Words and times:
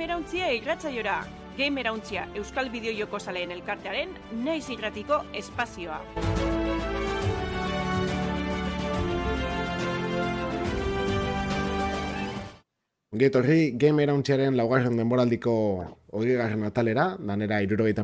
Game 0.00 0.08
Erauntzia 0.14 0.46
irratzaiora. 0.56 1.14
Game 1.58 1.82
Erauntzia 1.82 2.22
Euskal 2.34 2.70
Bideo 2.72 2.94
Joko 2.96 3.18
Zaleen 3.20 3.50
elkartearen 3.52 4.14
naiz 4.46 4.62
irratiko 4.72 5.18
espazioa. 5.36 5.98
Getorri, 13.12 13.74
Game 13.76 14.00
Erauntziaren 14.06 14.56
laugarren 14.56 14.96
denboraldiko 14.96 15.54
garren 16.16 16.64
atalera, 16.64 17.18
danera 17.20 17.60
irurogeita 17.60 18.02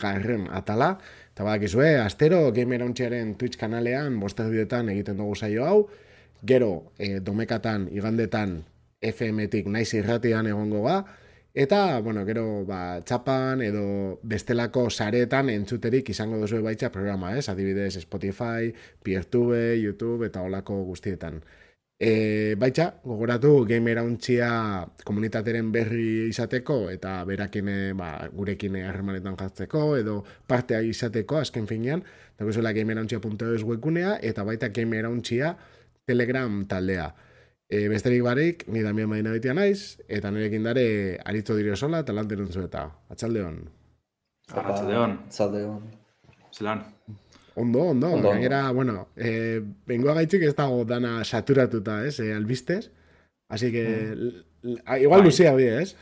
garren 0.00 0.48
atala, 0.48 0.94
eta 1.34 1.44
badakizue, 1.44 1.98
astero 2.00 2.50
Game 2.50 2.76
Erauntziaren 2.76 3.36
Twitch 3.36 3.58
kanalean, 3.58 4.18
bosterdietan 4.20 4.88
egiten 4.88 5.18
dugu 5.18 5.36
saio 5.36 5.66
hau, 5.66 5.88
gero, 6.42 6.92
e, 6.96 7.20
domekatan, 7.20 7.90
igandetan, 7.92 8.62
FM-tik 9.00 9.68
naiz 9.72 9.92
irratian 9.94 10.46
egongo 10.46 10.82
ba, 10.84 11.00
eta, 11.54 12.00
bueno, 12.04 12.24
gero, 12.28 12.64
ba, 12.66 13.00
txapan 13.06 13.62
edo 13.64 13.84
bestelako 14.22 14.88
saretan 14.90 15.50
entzuterik 15.50 16.12
izango 16.12 16.38
duzu 16.42 16.60
baitza 16.62 16.92
programa, 16.92 17.34
ez? 17.36 17.48
Adibidez, 17.48 17.96
Spotify, 18.04 18.70
Peertube, 19.02 19.74
YouTube 19.80 20.28
eta 20.28 20.42
olako 20.42 20.82
guztietan. 20.84 21.40
E, 22.00 22.54
baitza, 22.56 22.86
gogoratu 23.04 23.66
game 23.68 23.90
erauntzia 23.92 24.50
komunitateren 25.04 25.68
berri 25.72 26.30
izateko 26.30 26.78
eta 26.88 27.18
berakine 27.28 27.92
ba, 27.92 28.14
gurekin 28.32 28.78
harremanetan 28.80 29.36
jartzeko 29.36 29.82
edo 29.98 30.22
partea 30.48 30.80
izateko 30.80 31.42
azken 31.42 31.68
finean, 31.68 32.04
eta 32.36 32.48
guzuela 32.48 32.72
gamerauntzia.eus 32.72 33.66
wekunea 33.68 34.16
eta 34.22 34.46
baita 34.48 34.70
game 34.72 34.96
erauntzia 34.96 35.56
telegram 36.08 36.62
taldea. 36.68 37.10
E, 37.70 37.86
besterik 37.88 38.24
barik, 38.26 38.64
ni 38.66 38.82
Damian 38.82 39.08
Madina 39.08 39.30
betia 39.30 39.54
naiz, 39.54 40.00
eta 40.10 40.32
nirekin 40.34 40.64
dare 40.66 40.86
aritzo 41.22 41.54
dire 41.54 41.76
sola 41.76 42.00
eta 42.02 42.12
lan 42.16 42.26
denunzu 42.26 42.64
eta. 42.64 42.88
Atxaldeon. 43.14 43.60
Atxaldeon. 44.50 45.18
Atxaldeon. 45.28 45.84
Zelan. 46.50 46.82
Ondo, 47.54 47.84
ondo, 47.92 48.10
ondo. 48.16 48.30
Gainera, 48.30 48.72
bueno, 48.72 49.08
eh, 49.16 49.60
bengoa 49.86 50.16
gaitzik 50.18 50.42
ez 50.48 50.54
dago 50.58 50.84
dana 50.84 51.20
saturatuta, 51.24 52.04
ez, 52.06 52.18
eh, 52.18 52.34
albistez. 52.34 52.90
Así 53.48 53.70
que, 53.70 53.84
mm. 54.16 54.96
igual 55.02 55.22
luzea 55.22 55.52
bai. 55.58 55.66
ez? 55.82 55.96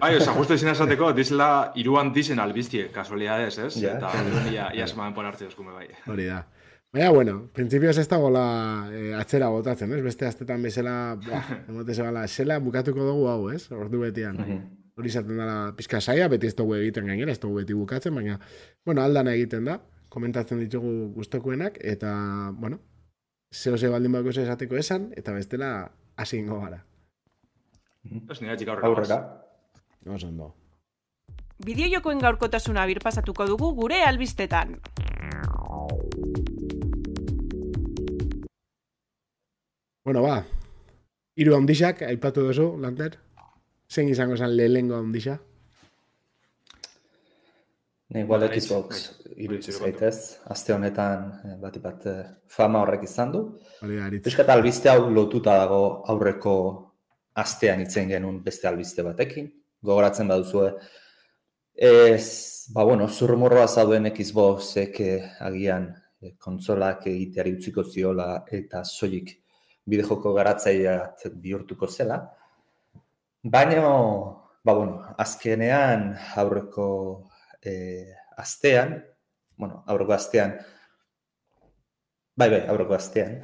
Bai, 0.00 0.16
oza, 0.16 0.34
justo 0.34 0.54
izin 0.58 0.70
esateko, 0.74 1.12
dizela 1.12 1.72
iruan 1.76 2.12
dizen 2.12 2.42
albiztie, 2.42 2.88
kasualidades, 2.94 3.58
ez? 3.58 3.74
Ja, 3.82 3.96
Eta, 3.98 4.10
ja, 4.56 4.70
ja, 4.74 4.86
semaen 4.90 5.14
pon 5.14 5.26
hartze 5.26 5.46
eskume 5.46 5.74
bai. 5.74 5.86
Hori 6.10 6.26
da. 6.30 6.44
Baina, 6.92 7.10
bueno, 7.10 7.48
principios 7.54 7.98
ez 7.98 8.08
dago 8.08 8.30
la 8.30 8.88
eh, 8.90 9.14
atzera 9.14 9.48
botatzen, 9.48 9.92
ez? 9.94 10.02
Beste 10.02 10.26
astetan 10.26 10.62
bezala, 10.62 11.16
emote 11.68 11.94
zebala, 11.94 12.26
zela 12.26 12.58
bukatuko 12.58 13.06
dugu 13.06 13.28
hau, 13.30 13.50
ez? 13.50 13.70
Ordu 13.70 14.00
betian. 14.02 14.40
Hori 14.98 15.08
izaten 15.08 15.38
dela 15.38 15.72
pizka 15.78 16.00
saia, 16.00 16.26
beti 16.28 16.50
ez 16.50 16.56
dugu 16.58 16.74
egiten 16.80 17.06
gainera, 17.06 17.30
ez 17.30 17.38
dugu 17.40 17.62
beti 17.62 17.78
bukatzen, 17.78 18.14
baina, 18.14 18.40
bueno, 18.84 19.04
aldana 19.06 19.36
egiten 19.38 19.70
da 19.70 19.78
komentatzen 20.10 20.58
ditugu 20.58 21.12
gustokuenak 21.14 21.78
eta, 21.86 22.12
bueno, 22.58 22.80
zeo 23.54 23.78
ze 23.78 23.88
baldin 23.88 24.12
bako 24.12 24.34
esateko 24.34 24.76
esan, 24.76 25.12
eta 25.16 25.32
bestela 25.32 25.92
hasi 26.16 26.40
ingo 26.42 26.60
gara. 26.60 26.82
Ez 28.04 28.40
nire 28.40 28.56
txika 28.56 28.76
aurrera. 28.82 29.20
ondo. 30.06 30.54
Bideo 31.64 31.88
jokoen 31.92 32.18
gaurkotasuna 32.18 32.86
birpasatuko 32.86 33.46
dugu 33.46 33.74
gure 33.74 34.02
albistetan. 34.02 34.80
Bueno, 40.02 40.22
ba, 40.24 40.38
iru 41.36 41.52
ondixak, 41.58 41.98
aipatu 42.08 42.46
duzu, 42.46 42.70
Lanter? 42.80 43.18
Zein 43.90 44.08
izango 44.08 44.36
zen 44.36 44.54
lehengo 44.56 44.96
ondixak? 44.96 45.42
Ne, 48.10 48.22
igual 48.24 48.46
Xbox 48.48 49.02
iruditzen 49.36 49.76
zaitez, 49.76 50.14
aste 50.50 50.72
honetan 50.74 51.26
eh, 51.44 51.56
bat 51.60 51.76
bat 51.84 52.06
eh, 52.08 52.22
fama 52.48 52.80
horrek 52.80 53.04
izan 53.06 53.34
du. 53.34 53.42
Piskat 54.24 54.48
albiste 54.50 54.90
hau 54.90 55.10
lotuta 55.12 55.58
dago 55.60 55.82
aurreko 56.10 56.54
astean 57.44 57.84
itzen 57.84 58.08
genuen 58.10 58.40
beste 58.42 58.66
albiste 58.72 59.04
batekin. 59.06 59.52
Gogoratzen 59.84 60.32
baduzue, 60.32 60.72
ez, 61.76 62.66
ba 62.74 62.88
bueno, 62.88 63.06
zurrumorroa 63.06 63.68
zauden 63.68 64.08
Xboxek 64.16 65.00
eh, 65.04 65.20
agian 65.44 65.92
kontsolak 66.40 67.06
egiteari 67.12 67.54
utziko 67.60 67.84
ziola 67.84 68.32
eta 68.48 68.82
soilik 68.84 69.36
bidejoko 69.90 70.32
garatzaia 70.36 70.96
bihurtuko 71.34 71.88
zela. 71.90 72.20
Baina, 73.42 73.82
ba 74.64 74.72
bueno, 74.74 75.14
azkenean 75.18 76.14
aurreko 76.36 77.28
e, 77.62 78.12
astean, 78.36 78.98
bueno, 79.56 79.82
aurreko 79.86 80.12
astean, 80.12 80.56
bai, 82.36 82.48
bai, 82.50 82.60
aurreko 82.68 82.94
astean, 82.96 83.38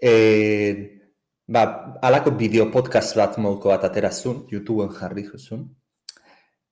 e, 0.00 0.12
ba, 1.46 1.64
alako 2.02 2.32
bideo 2.40 2.70
podcast 2.72 3.16
bat 3.16 3.36
moduko 3.38 3.72
bat 3.74 3.84
aterazun, 3.88 4.46
YouTubeen 4.52 4.94
jarri 4.96 5.26
juzun, 5.28 5.66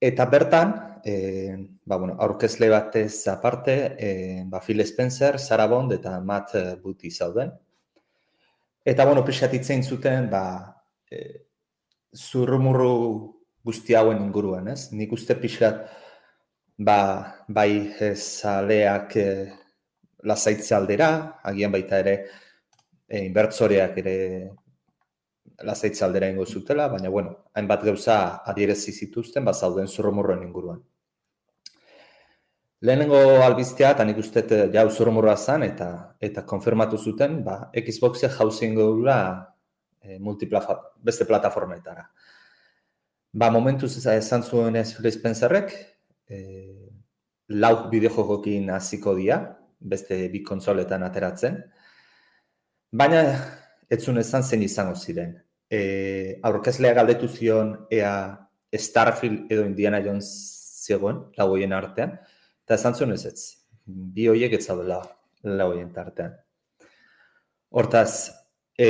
eta 0.00 0.26
bertan, 0.32 0.74
e, 1.04 1.14
ba, 1.84 1.96
bueno, 1.96 2.16
aurkezle 2.18 2.72
batez 2.72 3.26
aparte, 3.32 3.76
e, 3.98 4.42
ba, 4.48 4.60
Phil 4.64 4.84
Spencer, 4.86 5.38
Sarah 5.38 5.68
Bond 5.68 5.92
eta 6.00 6.18
Matt 6.20 6.56
Booty 6.82 7.10
zauden. 7.10 7.52
Eta, 8.86 9.04
bueno, 9.04 9.24
pixatitzen 9.26 9.82
zuten, 9.82 10.28
ba, 10.30 10.42
e, 11.10 11.18
zurrumurru 12.14 12.90
guzti 13.66 13.96
hauen 13.98 14.20
inguruan, 14.22 14.68
ez? 14.70 14.92
Nik 14.94 15.10
uste 15.16 15.34
pixat, 15.42 15.80
ba, 16.78 16.98
bai 17.48 17.70
zaleak 18.14 19.16
e, 19.18 19.26
lasaitze 20.30 20.76
aldera, 20.78 21.08
agian 21.50 21.74
baita 21.74 21.98
ere 22.04 22.14
e, 23.08 23.24
inbertzoreak 23.24 23.98
ere 24.04 24.16
lasaitze 25.66 26.04
aldera 26.06 26.30
ingo 26.30 26.46
zutela, 26.46 26.86
baina 26.92 27.10
bueno, 27.10 27.34
hainbat 27.58 27.82
gauza 27.90 28.20
adierezi 28.52 28.94
zituzten, 28.94 29.44
ba, 29.50 29.54
zauden 29.54 29.90
zurromurroen 29.90 30.46
inguruan. 30.46 30.78
Lehenengo 32.86 33.18
albiztea, 33.42 33.90
eta 33.96 34.04
nik 34.06 34.20
uste 34.22 34.44
eh, 34.54 34.66
jau 34.70 34.86
zurromurroa 34.92 35.34
zen, 35.36 35.64
eta, 35.66 35.88
eta 36.22 36.44
konfirmatu 36.46 36.98
zuten, 36.98 37.40
ba, 37.42 37.56
Xboxek 37.74 38.36
jauzien 38.36 38.76
gaula 38.78 39.16
e, 40.02 40.18
beste 41.02 41.26
plataformetara. 41.26 42.04
Ba, 43.32 43.48
momentuz 43.50 43.90
esan 43.98 44.44
zuen 44.44 44.76
ez 44.78 44.92
Phil 44.94 45.10
Spencerrek, 45.10 45.74
e, 46.30 46.38
lau 47.58 47.88
bideojokokin 47.90 48.70
hasiko 48.76 49.16
dira, 49.18 49.40
beste 49.80 50.20
bi 50.30 50.44
kontsoletan 50.46 51.02
ateratzen. 51.08 51.58
Baina 52.92 53.24
ez 53.90 54.00
zuen 54.04 54.22
esan 54.22 54.46
zen 54.46 54.62
izango 54.62 54.94
ziren. 54.94 55.34
E, 55.66 56.38
aurkezlea 56.46 56.94
galdetu 56.94 57.26
zion 57.26 57.74
ea 57.90 58.14
Starfield 58.70 59.50
edo 59.50 59.66
Indiana 59.66 59.98
Jones 60.04 60.30
zegoen, 60.86 61.24
lau 61.34 61.50
hoien 61.56 61.74
artean, 61.74 62.18
eta 62.66 62.74
esan 62.74 62.98
zuen 62.98 63.14
ez 63.14 63.22
ez. 63.30 63.38
Bi 63.86 64.26
horiek 64.26 64.58
ez 64.58 64.64
zaudela 64.66 64.98
lau 65.46 65.70
hoien 65.70 65.92
artean. 66.02 66.34
Hortaz, 67.70 68.32
e, 68.78 68.88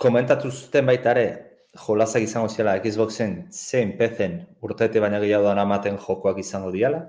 komentatu 0.00 0.50
zuten 0.50 0.88
baita 0.88 1.12
ere, 1.12 1.28
jolazak 1.76 2.24
izango 2.24 2.48
ziala 2.48 2.78
Xboxen 2.82 3.34
zein 3.52 3.92
pezen 3.98 4.40
urtete 4.64 5.00
baina 5.00 5.20
gehiago 5.20 5.52
da 5.52 5.62
amaten 5.62 5.98
jokoak 5.98 6.40
izango 6.40 6.72
diala. 6.72 7.04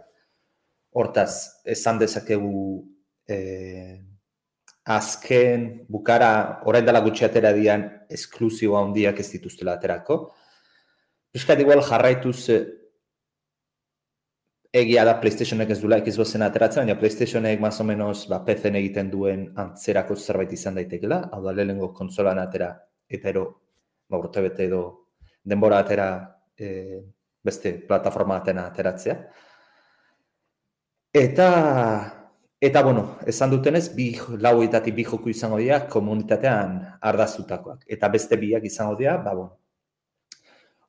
Hortaz, 0.91 1.63
esan 1.65 1.99
dezakegu 2.01 2.83
eh, 3.27 4.01
azken 4.83 5.85
bukara 5.89 6.61
orain 6.67 6.85
dela 6.85 7.01
gutxi 7.01 7.25
atera 7.25 7.53
dian 7.55 7.87
esklusiboa 8.11 8.83
handiak 8.83 9.19
ez 9.23 9.29
dituztela 9.31 9.77
aterako. 9.79 10.19
Piskat 11.31 11.63
igual 11.63 11.81
jarraituz 11.87 12.49
eh, 12.49 12.65
egia 14.71 15.03
da 15.03 15.17
PlayStationek 15.19 15.73
ez 15.73 15.79
dula 15.81 15.99
Xboxen 15.99 16.45
ateratzen, 16.45 16.85
baina 16.85 16.99
PlayStationek 16.99 17.59
más 17.59 17.79
o 17.81 17.83
menos 17.83 18.23
ba, 18.29 18.39
PC 18.45 18.71
egiten 18.71 19.11
duen 19.11 19.49
antzerako 19.59 20.15
zerbait 20.15 20.53
izan 20.55 20.79
daitekela, 20.79 21.27
hau 21.31 21.41
da 21.43 21.51
lehenengo 21.51 21.91
konsolan 21.93 22.39
atera 22.39 22.71
eta 23.09 23.29
ero 23.29 23.45
ba, 24.07 24.17
urte 24.17 24.41
bete 24.41 24.65
edo 24.69 24.81
denbora 25.43 25.81
atera 25.83 26.07
e, 26.55 27.01
beste 27.43 27.73
plataforma 27.87 28.37
atena 28.37 28.65
ateratzea. 28.71 29.17
Eta, 31.11 31.47
eta 32.61 32.83
bueno, 32.83 33.17
esan 33.27 33.51
dutenez, 33.51 33.89
bi 33.95 34.13
lauetatik 34.39 34.95
bi 34.95 35.03
joku 35.03 35.33
izango 35.33 35.57
dira 35.59 35.81
komunitatean 35.91 36.79
ardazutakoak. 37.01 37.83
Eta 37.87 38.07
beste 38.07 38.39
biak 38.39 38.63
izango 38.63 38.95
dira, 38.95 39.17
ba, 39.19 39.33
bueno, 39.35 39.57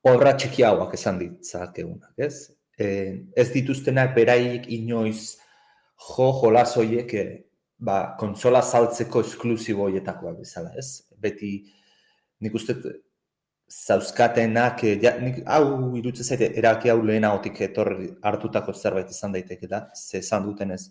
obra 0.06 0.36
txikiagoak 0.38 0.94
esan 0.94 1.18
ditzak 1.18 1.82
egunak, 1.82 2.12
ez? 2.16 2.61
E, 2.78 2.88
ez 3.36 3.48
dituztenak 3.52 4.14
beraik 4.16 4.68
inoiz 4.72 5.36
jo 6.08 6.28
jolazoiek 6.40 7.14
e, 7.14 7.24
ba, 7.82 8.14
kontsola 8.18 8.62
saltzeko 8.62 9.22
esklusibo 9.26 9.88
hoietakoak 9.88 10.38
bezala, 10.40 10.72
ez? 10.78 11.02
Beti 11.22 11.56
nik 12.42 12.54
uste 12.58 12.76
zauzkatenak, 13.72 14.82
ja, 15.02 15.14
nik, 15.20 15.40
hau 15.48 15.94
irutzen 15.96 16.26
zaite, 16.26 16.50
eraki 16.60 16.90
hau 16.92 17.00
lehen 17.02 17.24
etorri 17.66 18.10
hartutako 18.22 18.72
zerbait 18.72 19.10
izan 19.10 19.32
daiteke 19.32 19.66
da, 19.66 19.88
ze 19.94 20.18
esan 20.18 20.44
duten 20.44 20.70
ez, 20.70 20.90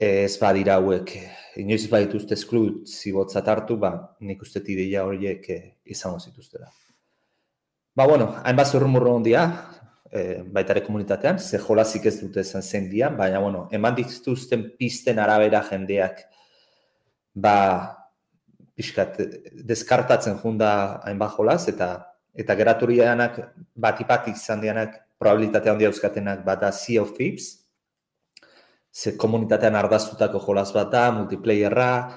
ez 0.00 0.38
badira 0.40 0.78
hauek, 0.80 1.12
inoiz 1.60 1.86
badituzte 1.90 2.34
esklut 2.34 2.88
zibotzat 2.88 3.48
hartu, 3.48 3.76
ba, 3.76 3.92
nik 4.20 4.42
uste 4.42 4.62
ideia 4.66 5.04
horiek 5.04 5.46
izango 5.84 6.18
zituzte 6.18 6.58
da. 6.58 6.70
Ba, 7.94 8.06
bueno, 8.08 8.32
hainbat 8.42 8.72
zurrumurro 8.72 9.14
hondia, 9.14 9.44
e, 10.14 10.42
baitare 10.46 10.82
komunitatean, 10.86 11.38
ze 11.38 11.58
jolazik 11.58 12.06
ez 12.06 12.20
dute 12.20 12.44
zen 12.44 12.62
zen 12.62 12.88
dian, 12.90 13.16
baina, 13.18 13.40
bueno, 13.42 13.66
eman 13.72 13.96
dituzten 13.98 14.70
pisten 14.78 15.18
arabera 15.18 15.62
jendeak, 15.66 16.22
ba, 17.34 17.56
pixkat, 18.74 19.18
deskartatzen 19.66 20.38
junda 20.42 21.00
hainbat 21.04 21.34
jolaz, 21.36 21.62
eta 21.68 21.90
eta 22.34 22.54
geraturianak 22.58 23.36
bat 23.78 24.00
izan 24.26 24.60
dianak, 24.60 24.96
probabilitatea 25.18 25.72
handia 25.72 25.88
euskatenak 25.88 26.42
bada 26.44 26.72
Sea 26.72 27.02
of 27.02 27.12
Thieves, 27.14 27.64
ze 28.90 29.16
komunitatean 29.16 29.74
ardaztutako 29.74 30.40
jolaz 30.42 30.72
bat 30.74 30.90
da, 30.90 31.10
multiplayerra, 31.12 32.10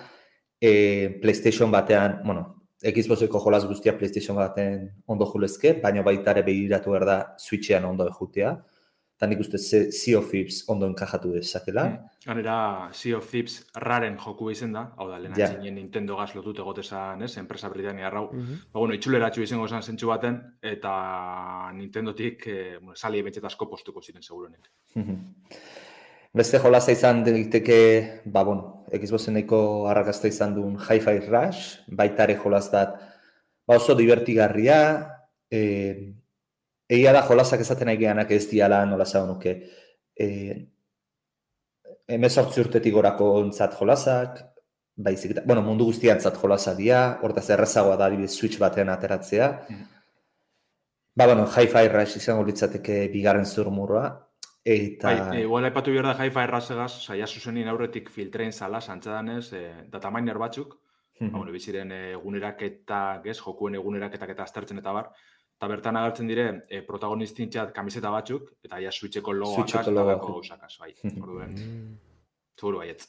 e, 0.62 1.20
PlayStation 1.22 1.72
batean, 1.72 2.22
bueno, 2.26 2.57
Xboxeko 2.78 3.40
jolaz 3.42 3.66
guztia 3.66 3.96
PlayStation 3.98 4.38
baten 4.38 4.90
ondo 5.10 5.26
julezke, 5.26 5.74
baina 5.82 6.04
baita 6.06 6.36
ere 6.36 6.44
behiratu 6.46 6.94
behar 6.94 7.06
da 7.10 7.20
Switchean 7.42 7.86
ondo 7.86 8.06
ejutea. 8.10 8.58
Eta 9.18 9.26
nik 9.26 9.40
uste 9.42 9.58
Sea 9.58 10.20
of 10.20 10.28
Thieves 10.30 10.60
ondo 10.70 10.86
enkajatu 10.86 11.32
dezakela. 11.34 11.88
Mm. 11.88 12.20
Ganera, 12.28 12.58
Sea 12.94 13.18
of 13.18 13.26
Thieves 13.32 13.64
raren 13.82 14.20
joku 14.22 14.52
izen 14.54 14.76
da, 14.78 14.84
hau 14.94 15.08
da, 15.10 15.18
lehen 15.18 15.34
ja. 15.40 15.48
Nintendo 15.74 16.20
gaz 16.20 16.36
lotut 16.36 16.62
egotezan, 16.62 17.24
ez, 17.26 17.32
enpresa 17.42 17.72
Britannia 17.74 18.12
rau. 18.14 18.28
Mm 18.32 18.44
-hmm. 18.44 18.60
Ba, 18.72 18.80
bueno, 18.80 18.94
itxulera 18.94 19.32
txu 19.32 19.42
izango 19.42 19.68
zen 19.68 19.82
zentsu 19.82 20.08
baten, 20.08 20.38
eta 20.62 21.72
Nintendotik, 21.74 22.48
eh, 22.48 22.78
bueno, 22.80 22.96
sali 22.96 23.20
ebentxetazko 23.20 23.70
postuko 23.70 24.02
ziren, 24.02 24.22
segurenik. 24.22 24.70
Mm 24.96 25.34
Beste 26.34 26.60
jolaza 26.60 26.92
izan 26.92 27.24
daiteke, 27.24 28.22
ba, 28.26 28.44
bueno, 28.44 28.77
Xboxeneko 28.88 29.60
arrakasta 29.92 30.30
izan 30.32 30.56
duen 30.56 30.78
Hi-Fi 30.80 31.20
Rush, 31.28 31.64
baita 31.88 32.24
ere 32.24 32.38
jolaz 32.40 32.68
dat, 32.72 32.96
ba 33.68 33.76
oso 33.76 33.96
divertigarria, 34.00 34.80
e, 35.52 35.62
egia 36.88 37.14
da 37.14 37.26
jolazak 37.28 37.62
ezaten 37.62 37.92
nahi 37.92 38.36
ez 38.36 38.48
diala 38.50 38.86
nola 38.86 39.06
zaun 39.06 39.28
nuke. 39.34 39.58
E, 40.16 40.28
emezortzi 42.08 42.62
urtetik 42.64 42.94
gorako 42.94 43.34
ontzat 43.42 43.76
jolazak, 43.80 44.40
baizik, 44.96 45.36
bueno, 45.46 45.62
mundu 45.62 45.86
guztian 45.86 46.20
zat 46.20 46.40
jolaza 46.42 46.74
dia, 46.74 47.20
hortaz 47.22 47.50
errezagoa 47.50 47.98
da 47.98 48.08
adibidez 48.08 48.34
switch 48.34 48.58
batean 48.58 48.90
ateratzea. 48.90 49.50
Mm. 49.70 49.84
Ba, 51.18 51.26
bueno, 51.26 51.46
Hi-Fi 51.46 51.88
Rush 51.92 52.18
izango 52.18 52.46
litzateke 52.48 53.08
bigarren 53.14 53.46
zurmurroa, 53.46 54.08
Eta... 54.68 55.14
Bai, 55.30 55.44
igual 55.46 55.64
aipatu 55.70 55.94
behar 55.96 56.10
da 56.10 56.18
jaifa 56.18 56.44
errazegaz, 56.44 56.92
saia 57.08 57.28
zuzenin 57.28 57.70
aurretik 57.72 58.10
filtrein 58.12 58.52
zala, 58.52 58.82
santzadanez, 58.82 59.46
e, 59.56 59.64
dataminer 59.94 60.38
batzuk, 60.38 60.76
mm 61.22 61.30
-hmm. 61.30 61.52
biziren 61.52 61.92
eguneraketak, 61.92 63.26
ez, 63.26 63.38
jokuen 63.40 63.76
eguneraketak 63.76 64.30
eta 64.30 64.44
aztertzen 64.44 64.84
eta 64.84 64.92
bar, 64.92 65.12
eta 65.58 65.68
bertan 65.68 65.96
agertzen 65.96 66.28
dire, 66.28 66.48
e, 66.70 66.82
protagonistin 66.82 67.50
txat 67.50 67.72
kamiseta 67.74 68.12
batzuk, 68.12 68.52
eta 68.64 68.80
ja 68.80 68.92
switcheko 68.92 69.32
logoak, 69.32 69.70
eta 69.70 70.04
bako 70.04 70.34
gauzakaz, 70.34 70.74
bai, 70.80 70.94
orduen, 71.22 71.56
zuru 72.60 72.78
baietz. 72.78 73.08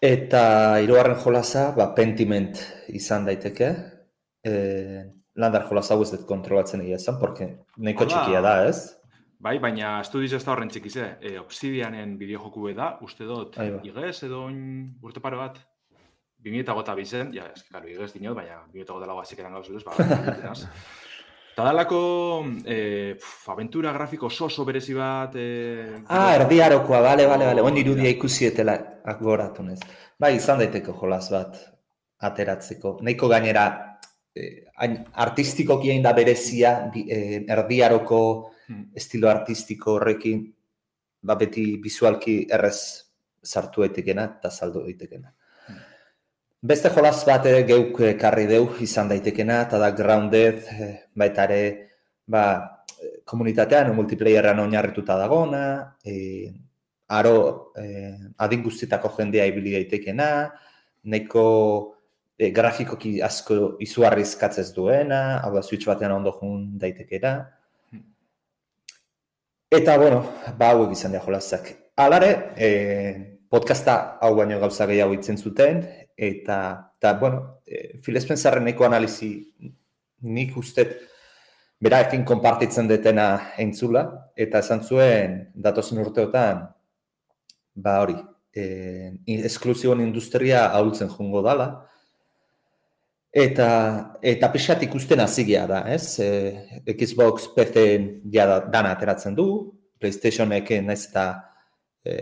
Eta 0.00 0.78
hirugarren 0.80 1.18
jolasa, 1.18 1.72
ba, 1.76 1.92
pentiment 1.94 2.58
izan 2.88 3.26
daiteke, 3.26 3.74
e, 4.46 5.04
landar 5.34 5.68
jolasa 5.68 5.94
hau 5.94 6.02
ez 6.02 6.10
dut 6.10 6.24
kontrolatzen 6.26 6.80
egia 6.80 6.98
zen, 6.98 7.18
porque 7.20 7.58
nahiko 7.76 8.06
txikia 8.06 8.40
da, 8.40 8.64
ez? 8.68 8.97
Bai, 9.38 9.58
baina 9.62 10.00
estudiz 10.02 10.32
ez 10.34 10.42
da 10.42 10.52
horren 10.52 10.70
txikiz, 10.72 10.96
eh? 10.98 11.10
E, 11.22 11.34
Obsidianen 11.38 12.16
bideo 12.18 12.40
joku 12.42 12.72
da, 12.74 12.96
uste 13.06 13.24
dut, 13.24 13.58
igez 13.86 14.16
edo 14.26 14.46
urte 15.02 15.22
pare 15.22 15.38
bat, 15.38 15.60
2000 16.42 16.74
gota 16.74 16.94
bizen, 16.98 17.30
ja, 17.34 17.46
ez, 17.54 17.62
karo, 17.70 17.86
igez 17.86 18.12
dinot, 18.14 18.34
baina 18.34 18.64
2000 18.72 18.96
gota 18.96 19.06
lagoa 19.06 19.24
ziketan 19.26 19.54
gauz 19.54 19.68
duz, 19.68 19.84
ba, 19.86 19.94
Eta 21.58 21.64
dalako, 21.66 22.00
eh, 22.70 23.16
aventura 23.50 23.90
grafiko 23.90 24.28
oso 24.30 24.64
berezi 24.64 24.94
bat... 24.94 25.32
Eh, 25.34 25.96
ah, 26.06 26.36
erdiarokoa, 26.36 27.00
bale, 27.02 27.24
bale, 27.26 27.48
bale, 27.50 27.64
oin 27.66 27.80
irudia 27.80 28.12
ikusietela 28.14 28.76
agoratu 29.10 29.64
nez. 29.66 29.80
Bai, 30.22 30.36
izan 30.36 30.62
daiteko 30.62 30.94
jolaz 31.00 31.24
bat 31.32 31.58
ateratzeko. 32.22 33.00
Neiko 33.02 33.26
gainera, 33.26 33.64
eh, 34.38 34.68
artistikoki 35.26 35.98
da 36.00 36.12
berezia, 36.14 36.92
eh, 36.94 37.42
erdiaroko 37.50 38.20
hmm. 38.68 38.84
estilo 38.94 39.30
artistiko 39.30 39.96
horrekin, 39.96 40.46
ba 41.22 41.34
beti 41.34 41.66
bizualki 41.82 42.40
errez 42.50 42.78
sartu 43.42 43.82
daitekena 43.82 44.24
eta 44.38 44.50
saldo 44.50 44.84
daitekena. 44.86 45.32
Hmm. 45.66 45.82
Beste 46.72 46.92
jolaz 46.94 47.24
bat 47.26 47.46
ere 47.46 47.64
geuk 47.66 48.00
karri 48.20 48.46
deu 48.46 48.64
izan 48.80 49.10
daitekena, 49.10 49.62
eta 49.66 49.78
da 49.78 49.90
grounded, 49.90 50.64
eh, 50.72 50.94
baita 51.16 51.44
ere, 51.50 51.62
ba, 52.26 52.44
komunitatean, 53.24 53.92
multiplayerran 53.96 54.58
oinarrituta 54.62 55.16
dagona, 55.18 55.94
e, 56.04 56.48
aro 57.08 57.72
e, 57.76 57.84
adin 58.44 58.64
guztietako 58.64 59.12
jendea 59.18 59.46
ibili 59.48 59.74
daitekena, 59.76 60.28
neko 61.12 61.44
e, 62.38 62.50
grafikoki 62.54 63.18
asko 63.24 63.76
izuarrizkatzez 63.84 64.70
duena, 64.76 65.40
hau 65.44 65.54
da 65.54 65.62
switch 65.62 65.88
batean 65.88 66.16
ondo 66.18 66.34
jun 66.40 66.64
daitekera, 66.80 67.34
Eta, 69.70 69.98
bueno, 69.98 70.22
ba, 70.56 70.70
hauek 70.72 70.94
izan 70.94 71.12
dira 71.12 71.20
jolazak. 71.20 71.66
Alare, 72.00 72.28
e, 72.56 72.68
podcasta 73.52 74.16
hau 74.24 74.30
baino 74.38 74.56
gauza 74.62 74.86
gehiago 74.88 75.12
itzen 75.12 75.36
zuten, 75.36 75.82
eta, 76.16 76.56
eta 76.96 77.12
bueno, 77.20 77.60
e, 77.66 77.98
Phil 78.00 78.16
neko 78.16 78.86
analizi 78.86 79.44
nik 80.22 80.56
ustet 80.56 80.96
beraekin 81.80 82.24
konpartitzen 82.24 82.88
detena 82.88 83.52
entzula, 83.58 84.32
eta 84.34 84.60
esan 84.60 84.80
zuen 84.82 85.52
datozen 85.54 85.98
urteotan, 85.98 86.64
ba 87.74 88.00
hori, 88.00 88.16
e, 88.56 89.12
esklusiboen 89.26 90.00
industria 90.00 90.72
ahultzen 90.72 91.10
jungo 91.10 91.42
dala, 91.42 91.87
Eta, 93.38 93.70
eta 94.24 94.48
pixat 94.50 94.80
ikusten 94.82 95.20
azigea 95.22 95.66
da, 95.70 95.82
ez? 95.92 96.18
E, 96.18 96.82
Xbox 96.90 97.52
PC 97.54 97.84
ja 98.34 98.46
da, 98.50 98.56
dana 98.72 98.94
ateratzen 98.96 99.36
du, 99.36 99.46
PlayStationek 100.00 100.72
naiz 100.82 101.04
eta 101.04 101.26
e, 102.02 102.16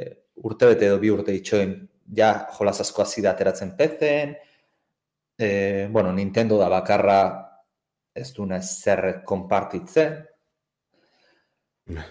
urte 0.44 0.74
edo 0.74 0.98
bi 1.00 1.12
urte 1.14 1.32
itxoen 1.32 1.72
ja 2.16 2.32
jolaz 2.58 2.82
asko 2.84 3.06
azida 3.06 3.32
ateratzen 3.32 3.72
PC, 3.78 4.12
e, 5.38 5.48
bueno, 5.92 6.12
Nintendo 6.12 6.60
da 6.60 6.68
bakarra 6.68 7.18
ez 8.16 8.28
du 8.36 8.44
nahi 8.48 8.64
zer 8.64 9.22
konpartitzen. 9.24 10.20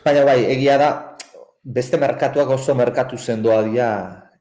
Baina 0.06 0.26
bai, 0.26 0.40
egia 0.50 0.80
da, 0.82 0.92
beste 1.62 2.02
merkatuak 2.02 2.58
oso 2.58 2.74
merkatu 2.78 3.18
zendoa 3.18 3.62
dira 3.70 3.90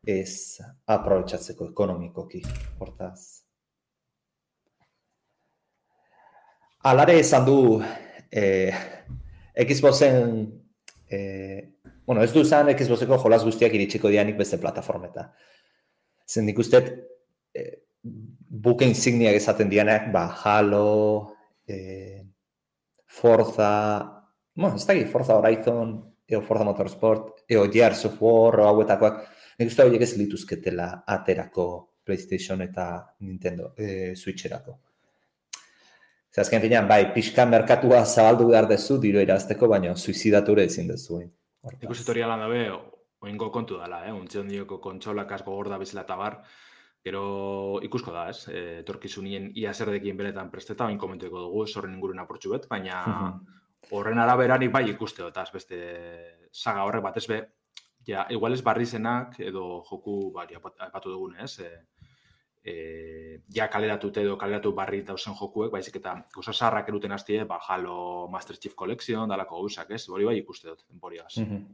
ez 0.07 0.61
aprobetsatzeko 0.87 1.73
ekonomikoki, 1.73 2.45
hortaz. 2.81 3.44
Alare 6.85 7.19
esan 7.19 7.47
du 7.47 7.81
eh, 8.31 8.75
Xboxen, 9.57 10.53
eh, 11.09 11.79
bueno, 12.05 12.23
ez 12.23 12.33
du 12.35 12.43
zan 12.45 12.69
Xboxeko 12.77 13.17
jolaz 13.23 13.41
guztiak 13.47 13.73
iritsiko 13.73 14.11
dianik 14.13 14.37
beste 14.37 14.59
plataformeta. 14.61 15.31
Zen 16.29 16.45
nik 16.45 16.61
uste, 16.61 16.83
eh, 17.57 17.73
buke 18.05 18.85
insigniak 18.85 19.41
esaten 19.41 19.73
dianak, 19.73 20.11
ba, 20.13 20.27
Halo, 20.43 21.33
eh, 21.67 22.21
Forza, 23.07 23.73
bueno, 24.55 24.77
ez 24.77 24.85
dakit, 24.85 25.09
Forza 25.09 25.39
Horizon, 25.39 25.97
eo 26.29 26.43
Forza 26.43 26.69
Motorsport, 26.69 27.47
eo 27.49 27.65
Gears 27.73 28.05
of 28.11 28.21
War, 28.21 28.61
hauetakoak, 28.61 29.23
nik 29.59 29.73
uste 29.73 29.89
horiek 29.89 30.05
ez 30.05 30.17
lituzketela 30.21 30.91
aterako 31.07 31.69
PlayStation 32.05 32.61
eta 32.61 32.91
Nintendo 33.21 33.73
eh, 33.79 34.13
Switcherako. 34.15 34.83
Ze 36.35 36.41
azken 36.43 36.63
finean, 36.65 36.89
bai, 36.91 37.13
pixka 37.15 37.45
merkatua 37.47 38.01
zabaldu 38.05 38.49
behar 38.49 38.67
dezu, 38.67 38.97
diro 38.99 39.21
irazteko, 39.23 39.69
baina 39.71 39.93
suizidature 39.95 40.65
ezin 40.67 40.89
dezu. 40.91 41.21
Ikusitoria 41.79 42.27
lan 42.27 42.43
dabe, 42.43 42.65
oingo 43.23 43.53
kontu 43.55 43.79
dela, 43.79 44.01
eh? 44.09 44.11
Untze 44.13 44.41
hondioko 44.41 44.81
kontsolak 44.83 45.31
asko 45.37 45.55
gorda 45.55 45.79
bizela 45.79 46.03
eta 46.03 46.17
bar, 46.19 46.41
gero 47.07 47.23
ikusko 47.87 48.17
da, 48.17 48.25
ez? 48.33 48.49
E, 48.51 48.83
torkizunien 48.89 49.53
ia 49.63 49.77
zerdekin 49.79 50.19
beretan 50.19 50.51
presteta, 50.51 50.91
oin 50.91 50.99
komentueko 50.99 51.45
dugu, 51.45 51.69
zorren 51.69 51.95
inguruen 51.95 52.25
aportxu 52.25 52.57
bet, 52.57 52.67
baina 52.67 53.05
horren 53.95 54.19
araberanik 54.19 54.75
bai 54.75 54.89
ikuste 54.91 55.23
eta 55.29 55.47
beste 55.55 55.79
saga 56.51 56.83
horrek 56.89 57.07
bat 57.07 57.23
ez 57.23 57.27
be, 57.31 57.43
ja, 58.11 58.27
igual 58.35 58.59
ez 58.59 58.63
barri 58.67 58.91
zenak 58.91 59.39
edo 59.39 59.85
joku, 59.87 60.33
bari, 60.35 60.59
apatu 60.59 61.15
dugun, 61.15 61.39
ez? 61.47 61.61
E, 61.63 61.71
e, 62.65 63.41
ja 63.55 63.69
kaleratute 63.69 64.25
edo 64.25 64.39
kaleratu 64.41 64.73
barri 64.73 65.03
dauzen 65.05 65.37
jokuek, 65.37 65.71
baizik 65.73 66.01
eta 66.01 66.17
gozo 66.35 66.53
sarrak 66.53 66.89
eruten 66.89 67.13
hastie, 67.13 67.45
ba, 67.45 67.61
Halo 67.69 68.27
Master 68.33 68.57
Chief 68.57 68.75
Collection, 68.75 69.29
dalako 69.29 69.61
gauzak, 69.61 69.91
ez? 69.91 70.09
Hori 70.09 70.25
bai 70.25 70.39
ikuste 70.41 70.71
dut, 70.71 70.85
denboriaz. 70.89 71.37
Mm 71.39 71.45
-hmm. 71.45 71.65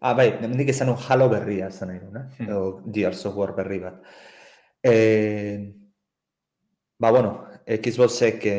Ah, 0.00 0.14
bai, 0.14 0.30
nik 0.48 0.68
esan 0.68 0.94
Halo 1.08 1.28
berria 1.28 1.70
zen 1.70 1.88
nahi 1.88 1.98
duna, 2.00 2.30
mm. 2.38 2.46
edo 2.46 2.82
Gears 2.86 3.20
Software 3.20 3.52
berri 3.52 3.78
bat. 3.80 4.00
E, 4.82 5.74
ba, 6.98 7.10
bueno, 7.10 7.44
Xboxek 7.66 8.46
e, 8.46 8.56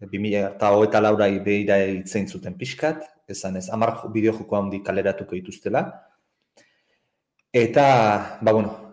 2000 0.00 0.54
eta 0.56 0.72
hoeta 0.72 1.00
laura 1.00 1.28
behira 1.44 1.78
itzein 1.86 2.26
zuten 2.26 2.56
pixkat, 2.58 3.04
esan 3.28 3.56
ez, 3.56 3.68
amar 3.70 4.08
bideo 4.12 4.32
joko 4.32 4.56
handi 4.56 4.82
kaleratuko 4.82 5.34
dituztela. 5.34 5.84
Eta, 7.52 8.38
ba, 8.40 8.52
bueno, 8.52 8.89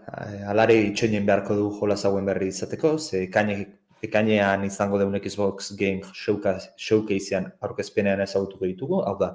alare 0.48 0.78
itxoinen 0.88 1.26
beharko 1.26 1.56
du 1.56 1.70
jola 1.80 1.98
zauen 1.98 2.26
berri 2.26 2.48
izateko, 2.54 2.98
ze 2.98 3.24
ekainean 3.28 4.64
izango 4.66 5.00
deun 5.00 5.20
Xbox 5.20 5.74
Game 5.76 6.02
Showcasean 6.14 7.52
aurkezpenean 7.62 8.22
ezagutuko 8.22 8.66
ditugu, 8.66 9.02
hau 9.04 9.18
da, 9.20 9.34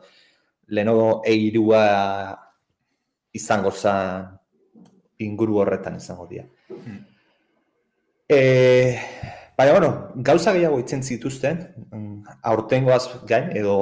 leheno 0.68 1.22
eirua 1.26 1.82
izango 3.32 3.70
zen 3.70 4.28
inguru 5.18 5.60
horretan 5.62 5.96
izango 5.96 6.26
dira. 6.30 6.44
Hmm. 6.68 7.00
E, 8.28 8.98
Baina, 9.56 9.72
bueno, 9.72 9.90
gauza 10.16 10.52
gehiago 10.56 10.78
itzen 10.80 11.02
zituzten, 11.02 11.58
aurtengoaz 12.50 13.04
gain, 13.28 13.50
edo 13.56 13.74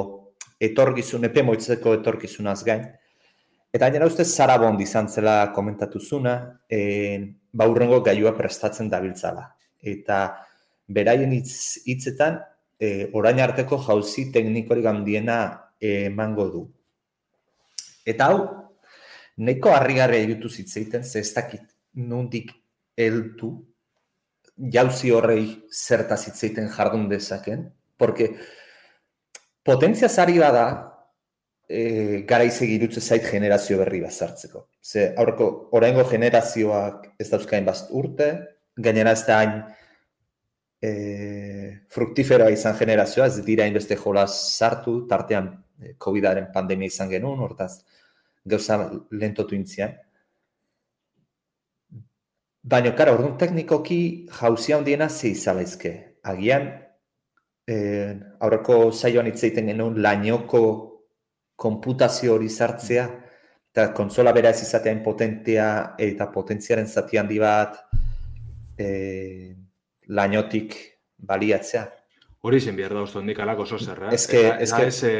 etorgizun, 0.61 1.25
epe 1.28 1.44
moitzeko 1.47 1.94
etorgizunaz 2.00 2.59
gain. 2.66 2.82
Eta 3.70 3.86
gainera 3.86 4.08
uste 4.10 4.24
Sarabond 4.24 4.80
izan 4.82 5.08
zela 5.08 5.52
komentatu 5.54 6.00
zuna, 6.00 6.34
e, 6.66 7.34
baurrengo 7.52 8.00
gaiua 8.02 8.32
prestatzen 8.34 8.90
dabiltzala. 8.90 9.46
Eta 9.80 10.20
beraien 10.90 11.32
hitz, 11.36 11.78
hitzetan, 11.86 12.40
e, 12.80 13.10
orain 13.14 13.38
arteko 13.40 13.78
jauzi 13.86 14.30
teknikorik 14.34 14.88
handiena 14.90 15.38
emango 15.80 16.48
du. 16.50 16.64
Eta 18.10 18.26
hau, 18.32 18.40
neko 19.38 19.70
harrigarria 19.76 20.26
irutu 20.26 20.50
zitzeiten, 20.50 21.04
ze 21.04 21.20
ez 21.20 21.32
dakit 21.34 21.62
nondik 21.94 22.50
eltu, 22.96 23.52
jauzi 24.60 25.12
horrei 25.14 25.44
zertaz 25.72 26.26
hitzeiten 26.26 26.68
jardun 26.68 27.08
dezaken, 27.08 27.70
porque 27.96 28.34
potentzia 29.62 30.08
zari 30.08 30.38
bada 30.38 30.89
e, 31.70 32.22
gara 32.26 32.44
izegirutze 32.44 33.00
zait 33.00 33.26
generazio 33.30 33.78
berri 33.78 34.00
bat 34.02 34.12
zartzeko. 34.12 34.66
Ze 34.82 35.12
aurreko 35.16 35.50
oraingo 35.78 36.04
generazioak 36.10 37.06
ez 37.18 37.28
dauzkain 37.30 37.64
bazt 37.64 37.92
urte, 37.94 38.30
gainera 38.76 39.14
ez 39.14 39.22
da 39.28 39.38
hain 39.38 39.54
e, 40.82 40.90
fruktiferoa 41.94 42.50
izan 42.50 42.76
generazioa, 42.78 43.30
ez 43.30 43.46
dira 43.46 43.64
hainbeste 43.68 43.98
jolaz 44.00 44.32
sartu, 44.34 45.04
tartean 45.08 45.52
e, 45.78 45.94
COVID-aren 45.98 46.50
pandemia 46.54 46.90
izan 46.90 47.10
genuen, 47.12 47.38
hortaz 47.46 47.84
gauza 48.44 48.80
lentotu 49.10 49.54
intzian. 49.54 49.94
Baina, 52.60 52.92
kara, 52.96 53.14
orduan 53.16 53.38
teknikoki 53.40 54.00
jauzia 54.36 54.76
hondiena 54.76 55.08
ze 55.08 55.30
izalaizke. 55.30 55.92
Agian, 56.28 56.66
eh, 57.70 58.12
aurreko 58.40 58.90
saioan 58.92 59.30
hitz 59.30 59.42
egiten 59.42 59.70
genuen 59.72 59.96
lainoko 60.02 60.89
konputazio 61.60 62.34
hori 62.34 62.48
sartzea, 62.48 63.06
eta 63.70 63.90
kontsola 63.94 64.32
bera 64.34 64.50
ez 64.50 64.64
izatean 64.64 65.02
potentea 65.04 65.94
eta 66.00 66.26
potentziaren 66.32 66.88
zati 66.88 67.20
handi 67.20 67.38
bat 67.38 67.76
eh, 68.80 69.52
lainotik 70.08 70.76
baliatzea. 71.30 71.86
Hori 72.40 72.60
zen 72.60 72.76
behar 72.76 72.94
da 72.96 73.02
uste 73.04 73.18
hondik 73.20 73.38
alako 73.44 73.66
oso 73.66 73.78
zer, 73.78 73.98
eh? 74.08 74.14
Ez 74.16 74.24
que, 74.26 74.40
ez 74.64 75.02
e, 75.04 75.12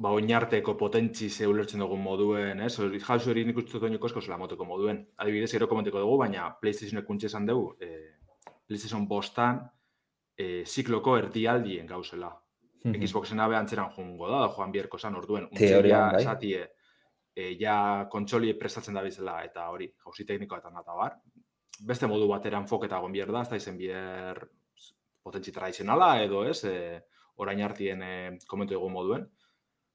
ba, 0.00 0.14
oinarteko 0.16 0.72
potentzi 0.80 1.28
ze 1.28 1.46
ulertzen 1.46 1.84
dugun 1.84 2.00
moduen, 2.00 2.62
ez? 2.64 2.72
Hori 2.80 3.00
jauzu 3.04 3.34
hori 3.34 3.44
nik 3.44 3.60
uste 3.60 3.76
dut 3.78 4.06
esko 4.08 4.22
zela 4.24 4.38
moteko 4.40 4.64
moduen. 4.64 5.02
Adibidez, 5.20 5.50
gero 5.52 5.68
komenteko 5.68 6.00
dugu, 6.00 6.16
baina 6.22 6.48
PlayStation 6.62 7.02
ekuntxe 7.02 7.28
esan 7.28 7.44
dugu, 7.46 7.74
e, 7.76 8.16
PlayStation 8.66 9.04
bostan, 9.06 9.60
e, 10.32 10.64
zikloko 10.64 11.18
erdialdien 11.20 11.86
gauzela. 11.86 12.32
Xboxen 12.82 13.40
abe 13.40 13.56
antzeran 13.56 13.90
jungo 13.96 14.28
da, 14.30 14.46
joan 14.54 14.72
bierko 14.72 14.98
zan 14.98 15.16
orduen. 15.16 15.48
Bai. 16.12 16.22
Esatie, 16.22 16.62
e, 17.34 17.50
ja 17.60 18.06
kontsoli 18.10 18.54
prestatzen 18.58 18.96
da 18.96 19.02
bizela, 19.02 19.40
eta 19.44 19.68
hori, 19.70 19.90
jauzi 20.04 20.26
teknikoa 20.28 20.58
eta 20.58 20.96
bar. 20.96 21.18
Beste 21.86 22.06
modu 22.06 22.28
bateran 22.28 22.66
foketa 22.68 22.98
gon 23.00 23.12
bier 23.12 23.32
da, 23.32 23.42
ez 23.42 23.48
da 23.48 23.56
izen 23.56 23.76
bier 23.76 24.40
potentzi 25.22 25.52
tradizionala 25.52 26.22
edo 26.22 26.44
ez, 26.48 26.64
e, 26.64 27.00
orain 27.36 27.60
hartien 27.62 28.02
e, 28.02 28.14
komentu 28.48 28.74
egun 28.74 28.92
moduen, 28.92 29.28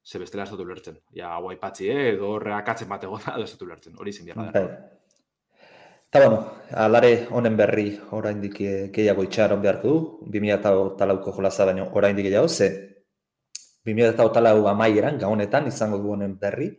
ze 0.06 0.18
bestela 0.22 0.44
ez 0.44 0.50
dut 0.52 0.62
ulertzen. 0.62 1.00
Ja, 1.18 1.32
hau 1.34 1.48
aipatzi, 1.50 1.88
eh, 1.90 2.12
edo 2.12 2.30
horreakatzen 2.36 2.88
bat 2.88 3.04
egon 3.08 3.24
da, 3.26 3.34
ez 3.42 3.50
dut 3.54 3.66
ulertzen. 3.66 3.96
Hori 3.98 4.14
izin 4.14 4.28
biarra. 4.28 4.50
Bai. 4.54 4.66
Eta 6.16 6.28
bueno, 6.28 6.52
alare 6.72 7.26
honen 7.30 7.56
berri 7.58 7.90
orain 8.16 8.38
dik 8.40 8.54
eh, 8.64 8.88
gehiago 8.88 9.24
itxaron 9.26 9.60
beharko 9.60 9.88
du, 9.88 9.96
2008ko 10.32 11.32
jolaza 11.36 11.66
baino 11.68 11.90
orain 11.92 12.16
dik 12.16 12.24
gehiago, 12.30 12.48
ze 12.48 12.68
2008 13.84 14.62
amaieran, 14.70 15.18
gaonetan, 15.18 15.66
izango 15.68 15.98
du 15.98 16.14
honen 16.14 16.38
berri. 16.40 16.70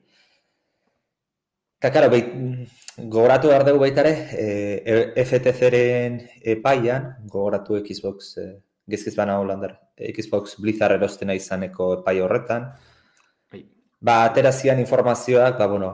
Eta, 1.77 1.91
karo, 1.93 2.09
Gogoratu 2.97 3.51
behar 3.51 3.63
dugu 3.67 3.83
baita 3.83 4.01
ere, 4.01 4.13
e, 4.33 5.23
FTC-ren 5.23 6.15
epaian, 6.55 7.11
gogoratu 7.29 7.77
Xbox, 7.85 8.31
e, 8.41 8.45
gezkiz 8.89 9.13
bana 9.15 9.35
Hollander, 9.37 9.75
Xbox 10.15 10.55
Blizzard 10.57 10.97
erostena 10.97 11.35
izaneko 11.37 11.91
epai 11.99 12.15
horretan. 12.25 12.65
Bai. 13.53 13.61
Ba, 14.01 14.23
aterazian 14.23 14.81
informazioak, 14.81 15.59
ba, 15.59 15.67
bueno, 15.67 15.91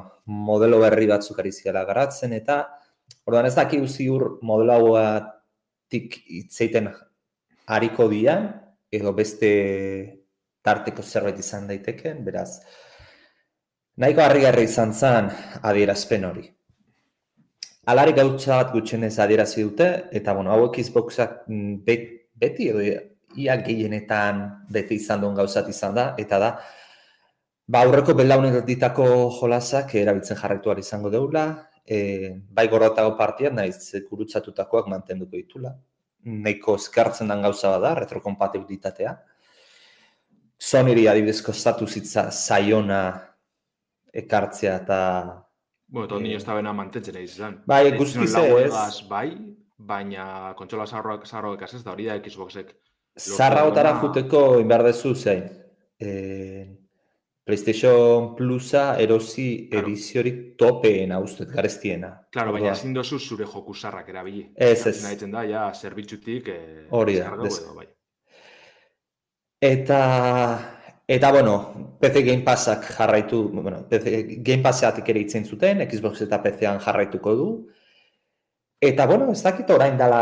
modelo 0.47 0.79
berri 0.79 1.11
batzuk 1.11 1.43
ari 1.43 1.51
ziala 1.51 1.83
garatzen, 1.83 2.39
eta 2.39 2.61
orduan 3.25 3.47
ez 3.47 3.55
daki 3.55 3.79
ziur 3.87 4.39
modelo 4.41 4.73
hauatik 4.73 6.19
itzeiten 6.27 6.89
hariko 7.67 8.07
dian, 8.11 8.49
edo 8.91 9.13
beste 9.13 9.51
tarteko 10.63 11.03
zerbait 11.03 11.39
izan 11.39 11.67
daiteken, 11.67 12.23
beraz, 12.25 12.61
nahiko 13.97 14.21
harri 14.23 14.63
izan 14.63 14.93
zen 14.93 15.31
adierazpen 15.61 16.25
hori. 16.25 16.45
Alare 17.91 18.13
gautza 18.15 18.61
bat 18.61 18.71
gutxenez 18.71 19.17
adierazi 19.19 19.63
dute, 19.63 19.87
eta 20.15 20.33
bueno, 20.33 20.53
hau 20.53 20.69
Xboxak 20.71 21.43
mm, 21.49 21.81
beti 22.39 22.69
edo 22.71 22.83
ia 23.35 23.57
gehienetan 23.59 24.39
beti 24.71 24.95
izan 25.01 25.21
duen 25.21 25.35
gauzat 25.35 25.67
izan 25.69 25.95
da, 25.97 26.13
eta 26.17 26.39
da, 26.39 26.53
ba, 27.67 27.81
aurreko 27.83 28.15
belaunen 28.15 28.61
ditako 28.65 29.05
jolasak 29.39 29.95
erabiltzen 29.99 30.39
jarretuar 30.39 30.79
izango 30.79 31.11
deula, 31.11 31.47
e, 31.85 32.39
bai 32.49 32.67
gorrotago 32.71 33.15
partiak, 33.17 33.53
naiz 33.53 33.91
gurutzatutakoak 34.09 34.87
mantenduko 34.91 35.35
ditula, 35.35 35.73
nahiko 36.23 36.75
eskartzen 36.79 37.31
den 37.31 37.41
gauza 37.43 37.71
bada, 37.75 37.93
retrokompatibilitatea. 37.99 39.15
Sonyri 40.63 41.07
adibidezko 41.11 41.51
statu 41.51 41.87
zitza 41.87 42.29
zaiona 42.31 43.01
ekartzea 44.13 44.75
eta 44.83 44.99
Bueno, 45.93 46.07
todo 46.07 46.19
niño 46.19 46.37
estaba 46.37 46.59
en 46.59 46.75
mantentzen 46.75 47.15
egin 47.15 47.29
izan. 47.29 47.57
Bai, 47.69 47.91
guztiz 47.97 48.33
ez. 48.33 49.03
Bai, 49.07 49.27
baina 49.77 50.53
kontsola 50.57 50.87
zarroak 50.87 51.27
zarroak 51.27 51.61
ez 51.67 51.83
da 51.83 51.91
hori 51.91 52.07
da 52.07 52.15
Xboxek. 52.17 52.71
Zarra 53.19 53.67
otara 53.69 53.99
juteko 54.01 54.59
inberdezu 54.59 55.13
zein. 55.13 55.43
Eh, 55.99 56.65
PlayStation 57.43 58.29
Plusa 58.37 58.97
erosi 59.03 59.67
claro. 59.69 59.87
ediziorik 59.87 60.37
topeen 60.57 61.11
haustet 61.11 61.49
garestiena. 61.51 62.13
Claro, 62.31 62.53
baina 62.55 62.71
ezin 62.71 62.93
dozu 62.95 63.19
zure 63.19 63.45
joku 63.45 63.75
zarrak 63.75 64.07
erabili. 64.09 64.45
Ez, 64.55 64.85
ez. 64.87 65.01
Nahitzen 65.03 65.35
da, 65.35 65.43
ja, 65.49 65.65
zerbitzutik... 65.73 66.47
Eh, 66.47 66.85
hori 66.95 67.17
da, 67.19 67.35
bai. 67.75 67.89
Eta 69.63 69.99
Eta, 71.05 71.31
bueno, 71.31 71.97
PC 71.99 72.23
Game 72.23 72.43
Passak 72.43 72.85
jarraitu, 72.95 73.49
bueno, 73.49 73.85
PC 73.89 74.39
Game 74.39 74.63
Passatik 74.63 75.09
ere 75.11 75.19
itzen 75.19 75.43
zuten, 75.45 75.83
Xbox 75.83 76.21
eta 76.23 76.39
PC-an 76.41 76.79
jarraituko 76.79 77.33
du. 77.35 77.47
Eta, 78.79 79.05
bueno, 79.05 79.27
ez 79.31 79.41
dakit 79.43 79.69
orain 79.75 79.97
dela, 79.99 80.21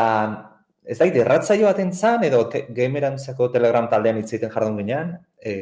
ez 0.84 0.98
dakit, 0.98 1.20
erratzaio 1.22 1.68
bat 1.70 1.80
entzan, 1.80 2.26
edo 2.26 2.48
te, 2.50 2.66
gamerantzako 2.74 3.52
Telegram 3.54 3.88
taldean 3.90 4.24
itzaiten 4.24 4.50
jardun 4.50 4.82
ginean, 4.82 5.14
e, 5.38 5.54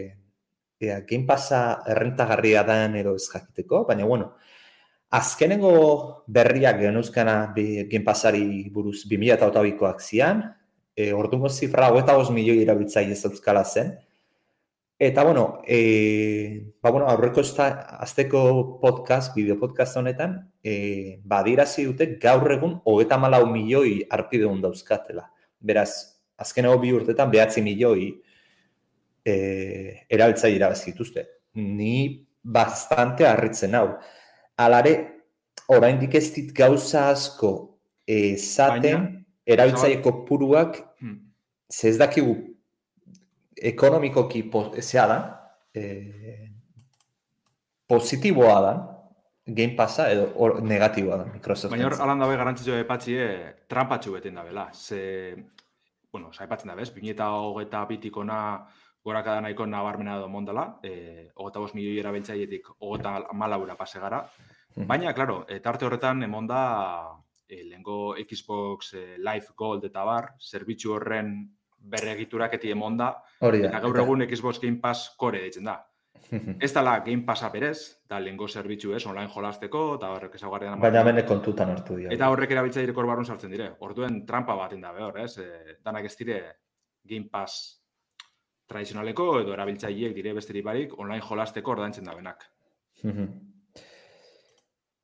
e, 0.80 1.02
Game 1.08 1.26
Passa 1.28 1.84
errentagarria 1.88 2.64
den 2.64 2.96
edo 3.02 3.16
ez 3.16 3.28
jakiteko, 3.30 3.84
baina, 3.86 4.06
bueno, 4.06 4.34
azkenengo 5.12 6.24
berriak 6.28 6.80
genuzkana 6.80 7.54
Game 7.56 8.06
Passari 8.06 8.70
buruz 8.72 9.04
2008koak 9.06 10.02
zian, 10.02 10.44
e, 10.96 11.12
ordungo 11.14 11.50
zifra, 11.50 11.92
8 11.92 12.32
milioi 12.32 12.64
erabiltzaile 12.64 13.14
ez 13.14 13.74
zen, 13.74 13.98
Eta, 15.02 15.24
bueno, 15.24 15.62
e, 15.66 16.74
ba, 16.82 16.92
bueno, 16.92 17.08
aurreko 17.08 17.40
esta, 17.40 17.70
azteko 18.04 18.82
podcast, 18.82 19.34
bideo 19.34 19.56
podcast 19.58 19.96
honetan, 19.96 20.52
e, 20.62 21.22
ba, 21.24 21.42
dute 21.42 22.18
gaur 22.20 22.52
egun 22.52 22.82
hogeta 22.84 23.18
malau 23.18 23.46
milioi 23.48 24.04
arpideun 24.10 24.60
dauzkatela. 24.60 25.32
Beraz, 25.62 26.20
azken 26.36 26.66
bi 26.82 26.92
urtetan 26.92 27.32
behatzi 27.32 27.62
milioi 27.62 28.12
e, 29.30 30.06
erabiltza 30.10 30.50
irabazituzte. 30.52 31.26
Ni 31.62 32.26
bastante 32.42 33.28
harritzen 33.28 33.78
hau. 33.78 33.88
Alare, 34.60 34.94
oraindik 35.70 36.16
ez 36.18 36.28
dit 36.36 36.54
gauza 36.56 37.10
asko 37.14 37.54
esaten 38.10 39.10
erabiltzaieko 39.46 40.14
puruak 40.26 40.80
hmm. 41.00 41.18
ez 41.70 41.98
dakigu 41.98 42.36
ekonomikoki 43.72 44.44
ezea 44.80 45.06
da, 45.08 45.20
e, 45.76 45.84
positiboa 47.90 48.62
da, 48.62 48.74
Game 49.50 49.76
Passa 49.76 50.12
edo 50.12 50.32
or, 50.36 50.62
negatiboa 50.62 51.18
da 51.18 51.26
Microsoft. 51.26 51.72
Baina 51.74 51.88
hor, 51.88 51.98
alan 52.02 52.20
dabe 52.22 52.36
garantzio 52.38 52.78
epatxie, 52.78 53.24
eh, 53.26 53.54
trampatxu 53.68 54.14
beten 54.14 54.36
da 54.38 54.44
bela. 54.46 54.68
Ze, 54.74 55.36
bueno, 56.12 56.32
sa 56.34 56.46
epatzen 56.46 56.70
da 56.70 56.76
bez, 56.78 56.92
bineta 56.94 57.32
hogeta 57.34 57.86
bitikona 57.90 58.40
goraka 59.04 59.38
da 59.38 59.42
nahiko 59.42 59.66
nabarmena 59.66 60.18
edo 60.18 60.28
mondala, 60.28 60.66
e, 60.84 61.30
hogeta 61.36 61.60
bos 61.64 61.74
milioi 61.74 62.00
erabiltzaietik 62.02 62.68
hogeta 62.80 63.16
malaura 63.34 63.78
pase 63.80 64.00
gara. 64.00 64.24
Baina, 64.76 65.14
klaro, 65.14 65.42
tarte 65.64 65.86
horretan 65.88 66.24
emonda 66.24 66.60
e, 67.48 67.64
lehenko 67.64 68.16
Xbox 68.30 68.94
e, 68.94 69.06
Live 69.18 69.56
Gold 69.58 69.88
eta 69.90 70.04
bar, 70.06 70.34
zerbitzu 70.40 70.94
horren 70.96 71.34
berregiturak 71.80 72.54
eti 72.60 72.72
emonda, 72.76 73.14
Hori 73.40 73.64
da. 73.64 73.72
Eta 73.72 73.80
gaur 73.86 74.02
egun 74.04 74.26
Xbox 74.28 74.60
Game 74.62 74.82
Pass 74.84 75.16
kore 75.18 75.42
ditzen 75.46 75.70
da. 75.72 75.80
ez 76.66 76.72
dala 76.76 77.00
Game 77.06 77.24
Passa 77.26 77.50
berez, 77.50 78.04
da 78.10 78.20
lehenko 78.20 78.48
zerbitzu 78.48 78.94
ez, 78.94 79.06
online 79.08 79.32
jolasteko, 79.34 79.84
eta 79.98 80.12
horrek 80.14 80.36
ezagarri 80.36 80.70
Baina 80.84 81.04
bene 81.08 81.26
kontutan 81.26 81.72
hartu 81.74 81.98
dira. 81.98 82.14
Eta 82.14 82.30
horrek 82.30 82.52
erabiltza 82.52 82.84
direko 82.84 83.08
barrun 83.08 83.26
sartzen 83.26 83.52
dire. 83.56 83.72
Orduen 83.80 84.26
trampa 84.28 84.56
bat 84.60 84.76
inda 84.76 84.92
behor, 84.94 85.18
ez? 85.24 85.38
E, 85.40 85.80
danak 85.84 86.06
ez 86.06 86.16
dire 86.20 86.40
Game 87.08 87.30
Pass 87.32 87.79
tradizionaleko 88.70 89.28
edo 89.42 89.54
erabiltzaileek 89.56 90.16
dire 90.16 90.34
besterik 90.38 90.66
barik 90.66 90.96
online 91.00 91.26
jolasteko 91.26 91.74
ordaintzen 91.76 92.06
da 92.06 92.16
benak. 92.16 92.46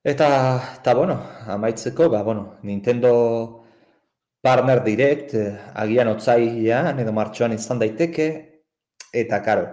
eta, 0.04 0.28
eta 0.80 0.94
bueno, 0.94 1.20
amaitzeko, 1.48 2.10
ba, 2.10 2.22
bueno, 2.24 2.58
Nintendo 2.64 3.66
Partner 4.46 4.84
Direct, 4.84 5.34
eh, 5.34 5.58
agian 5.74 6.12
otzailean 6.12 7.00
edo 7.02 7.12
martxoan 7.12 7.54
izan 7.54 7.80
daiteke, 7.82 8.28
eta 9.12 9.42
karo, 9.42 9.66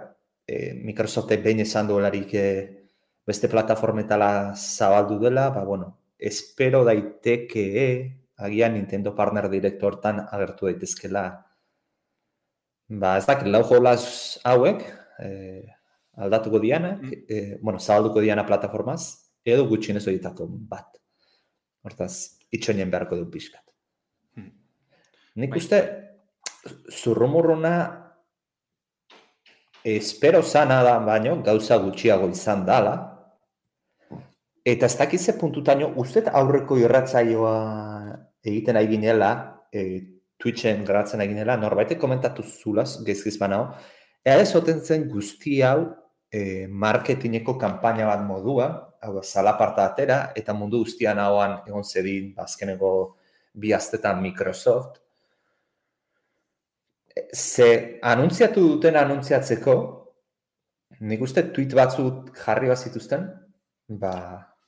eh, 0.47 0.73
Microsoftek 0.73 1.43
behin 1.43 1.59
esan 1.61 1.87
duelarik 1.87 2.33
eh, 2.33 2.89
beste 3.27 3.47
plataformetala 3.47 4.55
zabaldu 4.55 5.19
dela, 5.19 5.49
ba, 5.53 5.63
bueno, 5.63 5.99
espero 6.17 6.83
daiteke 6.83 8.23
agian 8.37 8.73
Nintendo 8.73 9.13
Partner 9.15 9.49
Direct 9.49 9.83
hortan 9.83 10.25
agertu 10.25 10.65
daitezkela. 10.65 11.27
Ba, 12.89 13.17
ez 13.17 13.25
dakit, 13.25 13.47
lau 13.47 13.63
jolaz 13.67 14.39
hauek, 14.43 14.83
eh, 15.23 15.65
aldatuko 16.17 16.59
diana, 16.59 16.95
mm. 16.97 17.25
eh, 17.29 17.57
bueno, 17.61 17.79
zabalduko 17.79 18.21
diana 18.21 18.45
plataformaz, 18.45 19.01
edo 19.45 19.67
gutxinez 19.67 20.05
horietako 20.07 20.47
bat. 20.69 20.99
Hortaz, 21.83 22.39
itxoinen 22.51 22.91
beharko 22.91 23.17
du 23.19 23.29
pixkat. 23.31 23.63
Nik 25.35 25.49
bai. 25.49 25.59
uste, 25.59 25.79
zurrumurruna 26.93 27.73
espero 29.83 30.41
zana 30.43 30.81
da 30.83 30.99
baino, 30.99 31.41
gauza 31.43 31.77
gutxiago 31.81 32.29
izan 32.31 32.65
dala. 32.65 32.93
Eta 34.63 34.87
ez 34.87 34.95
dakize 34.95 35.35
puntutaino, 35.39 35.89
uste 35.99 36.23
aurreko 36.31 36.77
irratzaioa 36.79 37.55
egiten 38.47 38.79
ari 38.79 38.93
ginela, 38.93 39.31
e, 39.73 39.81
Twitchen 40.43 40.83
garatzen 40.83 41.23
ari 41.23 41.31
ginela, 41.31 41.55
norbaitek 41.57 41.99
komentatu 41.99 42.43
zulaz, 42.43 42.97
gezkiz 43.07 43.37
banao, 43.39 43.69
ea 44.25 44.41
ez 44.41 44.51
zen 44.83 45.07
guzti 45.09 45.61
hau 45.63 45.85
e, 46.27 46.67
marketingeko 46.67 47.55
kanpaina 47.61 48.09
bat 48.09 48.25
modua, 48.27 48.67
hau 49.01 49.13
da, 49.15 49.23
zalaparta 49.23 49.85
atera, 49.85 50.17
eta 50.35 50.53
mundu 50.53 50.83
guztian 50.83 51.19
hauan 51.19 51.59
egon 51.67 51.83
zedin, 51.83 52.33
bazkeneko 52.35 52.91
bi 53.53 53.71
astetan 53.73 54.21
Microsoft, 54.21 54.99
ze 57.33 57.99
anuntziatu 58.01 58.63
duten 58.73 58.97
anuntziatzeko, 58.97 59.75
nik 60.99 61.21
uste 61.21 61.45
tweet 61.53 61.75
batzut 61.77 62.33
jarri 62.43 62.71
bat 62.71 62.81
zituzten, 62.81 63.29
ba, 64.01 64.13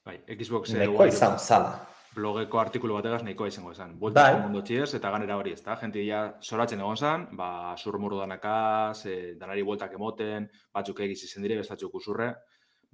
bai, 0.06 0.20
Xbox 0.38 0.76
neko 0.78 1.08
izan 1.10 1.40
zala. 1.40 1.74
Blogeko 2.16 2.60
artikulu 2.62 2.96
bategaz 2.96 3.22
nahikoa 3.24 3.50
izango 3.52 3.74
esan. 3.76 3.98
Buelta 4.00 4.24
bai. 4.24 4.42
mundo 4.46 4.62
txiez, 4.64 4.94
eta 4.98 5.12
ganera 5.12 5.36
hori 5.38 5.52
ez 5.52 5.62
da. 5.66 5.76
Gente 5.82 6.04
ya 6.06 6.22
soratzen 6.42 6.80
egon 6.80 6.98
zan, 6.98 7.28
ba, 7.36 7.50
surmuru 7.78 8.22
danakaz, 8.22 9.06
e, 9.12 9.16
danari 9.40 9.66
bueltak 9.68 9.94
emoten, 9.98 10.50
batzuk 10.74 11.02
egiz 11.06 11.22
izen 11.28 11.44
dire, 11.44 11.58
bestatzuk 11.60 11.96
usurre. 12.00 12.32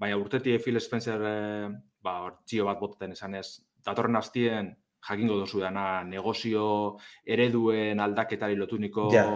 Baina 0.01 0.17
urtetie 0.17 0.57
Phil 0.59 0.81
Spencer, 0.81 1.21
e, 1.21 1.69
ba, 2.01 2.15
txio 2.45 2.65
bat 2.65 2.81
botaten 2.81 3.13
esan 3.13 3.37
ez, 3.37 3.47
datorren 3.85 4.17
hastien 4.17 4.73
jakingo 5.07 5.37
dozu 5.41 5.61
dana 5.61 6.03
negozio 6.03 6.97
ereduen 7.25 7.99
aldaketari 7.99 8.55
lotuniko 8.57 9.09
yeah. 9.13 9.33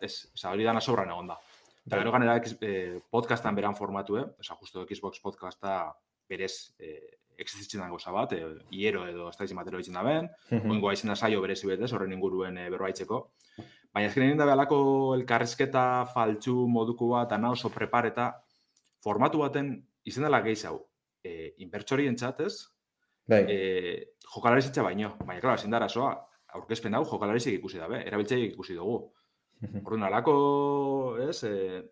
ez, 0.00 0.14
oza, 0.34 0.52
hori 0.52 0.66
dana 0.66 0.80
sobran 0.80 1.10
egon 1.10 1.32
da. 1.32 1.38
Eta 1.84 2.00
gero 2.00 2.12
ganera 2.14 2.38
eh, 2.40 3.00
podcastan 3.12 3.56
beran 3.56 3.74
formatu, 3.76 4.16
eh? 4.16 4.24
Osa, 4.40 4.56
justo 4.56 4.86
Xbox 4.88 5.20
podcasta 5.20 5.92
berez 6.28 6.74
eh, 6.78 7.20
existitzen 7.38 7.80
dago 7.80 7.98
bat, 8.12 8.32
eh, 8.32 8.44
iero 8.70 9.06
edo 9.06 9.28
ez 9.28 9.36
da 9.36 9.44
izin 9.44 9.56
batero 9.56 9.78
ditzen 9.78 9.94
da 9.94 10.02
ben, 10.02 10.30
mm 10.50 10.58
-hmm. 10.58 11.08
da 11.08 11.16
saio 11.16 11.40
berezi 11.40 11.66
betez, 11.66 11.92
horren 11.92 12.12
inguruen 12.12 12.58
eh, 12.58 12.70
berbaitzeko. 12.70 13.30
Baina 13.92 14.08
ezken 14.08 14.24
egin 14.24 14.38
da 14.38 14.44
behalako 14.44 15.14
elkarrezketa 15.14 16.06
faltzu 16.06 16.66
moduko 16.66 17.08
bat, 17.08 17.32
ana 17.32 17.50
oso 17.50 17.68
prepareta, 17.68 18.32
formatu 19.02 19.38
baten 19.38 19.86
izen 20.04 20.24
dela 20.24 20.40
gehiago, 20.40 20.88
eh, 21.22 21.54
inbertsori 21.58 22.06
entzatez, 22.06 22.74
Bai. 23.26 23.44
E, 23.48 23.58
jokalariz 24.34 24.70
baino. 24.76 25.16
Baina, 25.24 25.40
klar, 25.40 25.58
ezin 25.58 25.72
dara 25.72 25.88
soa, 25.88 26.12
aurkezpen 26.54 26.94
hau 26.94 27.04
jokalarizik 27.08 27.58
ikusi 27.58 27.80
dabe, 27.80 28.02
erabiltzaiek 28.06 28.52
ikusi 28.52 28.76
dugu. 28.76 28.98
Orduan, 29.84 30.04
alako, 30.10 30.34
ez, 31.28 31.42
e, 31.48 31.82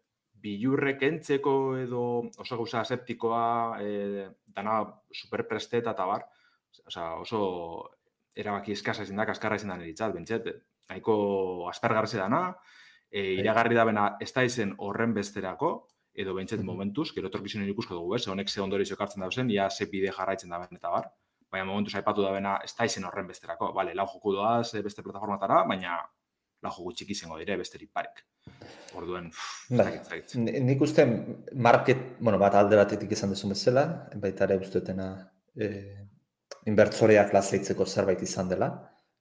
bilurrek 0.42 1.02
entzeko 1.07 1.55
edo 1.78 2.02
oso 2.42 2.59
gauza 2.59 2.81
aseptikoa, 2.83 3.44
e, 3.81 4.26
dana 4.57 4.81
superpresteta 5.12 5.94
eta 5.94 6.07
bar, 6.09 6.26
oza, 6.87 7.09
oso 7.22 7.40
erabaki 8.37 8.74
eskasa 8.76 9.07
ezin 9.07 9.20
da, 9.20 9.26
kaskarra 9.28 9.61
ezin 9.61 9.72
da 9.72 9.78
niritzat, 9.78 10.14
bentset, 10.16 10.48
nahiko 10.90 11.16
aspergarze 11.70 12.18
dana, 12.18 12.44
e, 13.11 13.24
iragarri 13.40 13.78
da 13.78 13.87
bena 13.88 14.07
ez 14.20 14.33
da 14.33 14.44
izen 14.48 14.74
horren 14.78 15.14
besterako, 15.14 15.72
edo 16.12 16.35
bentset 16.37 16.61
momentuz, 16.64 17.11
gero 17.16 17.31
torkizionen 17.33 17.70
ikusko 17.72 17.96
dugu, 17.96 18.16
ez, 18.16 18.26
honek 18.28 18.50
ze 18.50 18.61
ondori 18.61 18.85
zokartzen 18.85 19.24
dauzen, 19.24 19.50
ia 19.50 19.70
ze 19.70 19.87
bide 19.88 20.12
jarraitzen 20.12 20.50
da 20.50 20.64
eta 20.68 20.90
bar 20.90 21.12
baina 21.52 21.68
momentu 21.68 21.92
saipatu 21.92 22.24
da 22.24 22.33
bena 22.33 22.57
ez 22.64 22.72
da 22.74 22.87
izen 22.88 23.05
horren 23.05 23.28
besterako. 23.28 23.72
Bale, 23.76 23.92
lau 23.94 24.07
joku 24.09 24.33
doaz 24.33 24.72
beste 24.87 25.05
plataformatara, 25.05 25.62
baina 25.68 25.98
lau 26.62 26.70
joku 26.70 26.92
txiki 26.94 27.16
izango 27.16 27.38
dire 27.40 27.57
besterik 27.59 27.90
parek. 27.92 28.22
Orduen, 28.98 29.31
bai. 29.79 29.96
Nik 30.38 30.83
uste 30.85 31.07
market, 31.68 32.03
bueno, 32.20 32.38
bat 32.42 32.55
alde 32.59 32.79
batetik 32.79 33.14
izan 33.16 33.33
dezu 33.35 33.51
bezala, 33.51 33.87
baita 34.22 34.46
ere 34.46 34.59
usteetena 34.62 35.09
e, 35.57 35.70
inbertzoreak 36.70 37.33
lasaitzeko 37.35 37.87
zerbait 37.87 38.22
izan 38.22 38.53
dela. 38.53 38.70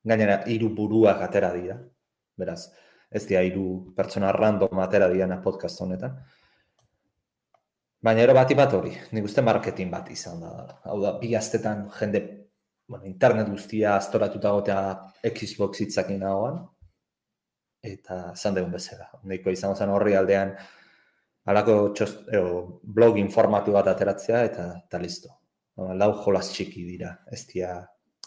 Gainera, 0.04 0.42
hiru 0.50 0.70
buruak 0.76 1.22
atera 1.26 1.52
dira. 1.56 1.78
Beraz, 2.38 2.62
ez 3.10 3.24
dira 3.30 3.42
hiru 3.46 3.66
pertsona 3.98 4.32
random 4.36 4.82
atera 4.84 5.10
dira 5.12 5.40
podcast 5.42 5.82
honetan. 5.82 6.20
Baina 8.02 8.24
ero 8.26 8.34
bati 8.34 8.56
bat 8.58 8.74
hori, 8.74 8.92
nik 9.14 9.26
uste 9.28 9.44
marketing 9.46 9.90
bat 9.94 10.08
izan 10.10 10.40
da. 10.42 10.52
Hau 10.90 11.00
da, 11.02 11.16
bi 11.22 11.36
astetan 11.38 11.84
jende, 12.00 12.22
bueno, 12.90 13.06
internet 13.06 13.50
guztia 13.50 13.96
astoratuta 13.96 14.54
gotea 14.58 14.80
Xbox 15.30 15.84
hitzakin 15.86 16.18
nagoan, 16.24 16.64
eta 17.82 18.36
zan 18.36 18.56
dugun 18.56 18.72
bezala. 18.78 19.10
Neiko 19.28 19.52
izango 19.54 19.76
zen 19.76 19.90
horri 19.90 20.16
aldean, 20.16 20.54
alako 21.50 21.78
txost, 21.98 22.28
blog 22.84 23.18
informatu 23.22 23.74
bat 23.76 23.90
ateratzea, 23.92 24.44
eta, 24.50 24.68
eta 24.86 25.02
listo. 25.02 25.34
Lau 25.98 26.12
jolas 26.24 26.52
txiki 26.52 26.84
dira, 26.86 27.16
ez, 27.32 27.46
dia, 27.50 27.74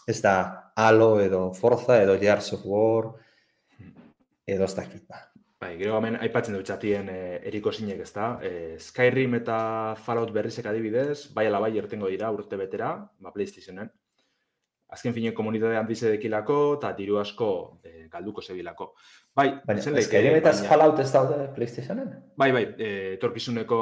ez 0.07 0.19
da 0.21 0.35
Halo 0.75 1.21
edo 1.23 1.53
Forza 1.53 2.01
edo 2.03 2.17
Gears 2.19 2.51
of 2.57 2.65
War, 2.67 3.13
edo 4.45 4.67
ez 4.67 4.75
dakit 4.75 5.05
ba. 5.07 5.21
Bai, 5.61 5.77
gero 5.79 5.95
hemen 5.97 6.17
aipatzen 6.19 6.53
dut 6.53 6.67
txatien 6.67 7.07
e, 7.09 7.19
eriko 7.49 7.71
zinek, 7.71 8.01
ez 8.03 8.11
da. 8.13 8.25
E, 8.43 8.75
Skyrim 8.81 9.37
eta 9.39 9.57
Fallout 10.03 10.33
berrizek 10.35 10.67
adibidez, 10.69 11.31
bai 11.33 11.47
ala 11.47 11.61
bai 11.63 11.71
ertengo 11.79 12.11
dira 12.11 12.29
urte 12.35 12.59
betera, 12.59 12.91
ba, 13.23 13.31
PlayStationen. 13.31 13.89
Azken 14.95 15.13
fine 15.15 15.33
komunitate 15.35 15.77
handize 15.77 16.11
dekilako, 16.15 16.59
eta 16.77 16.91
diru 16.97 17.19
asko 17.21 17.49
e, 17.83 18.07
galduko 18.11 18.41
zebilako. 18.41 18.91
Bai, 19.35 19.49
baina, 19.67 19.83
Skyrim 19.83 20.37
eta. 20.39 20.53
Fallout 20.69 21.01
ez 21.03 21.09
daude 21.13 21.41
PlayStationen? 21.55 22.13
Bai, 22.37 22.51
bai, 22.55 22.63
e, 22.79 22.89
torkizuneko 23.21 23.81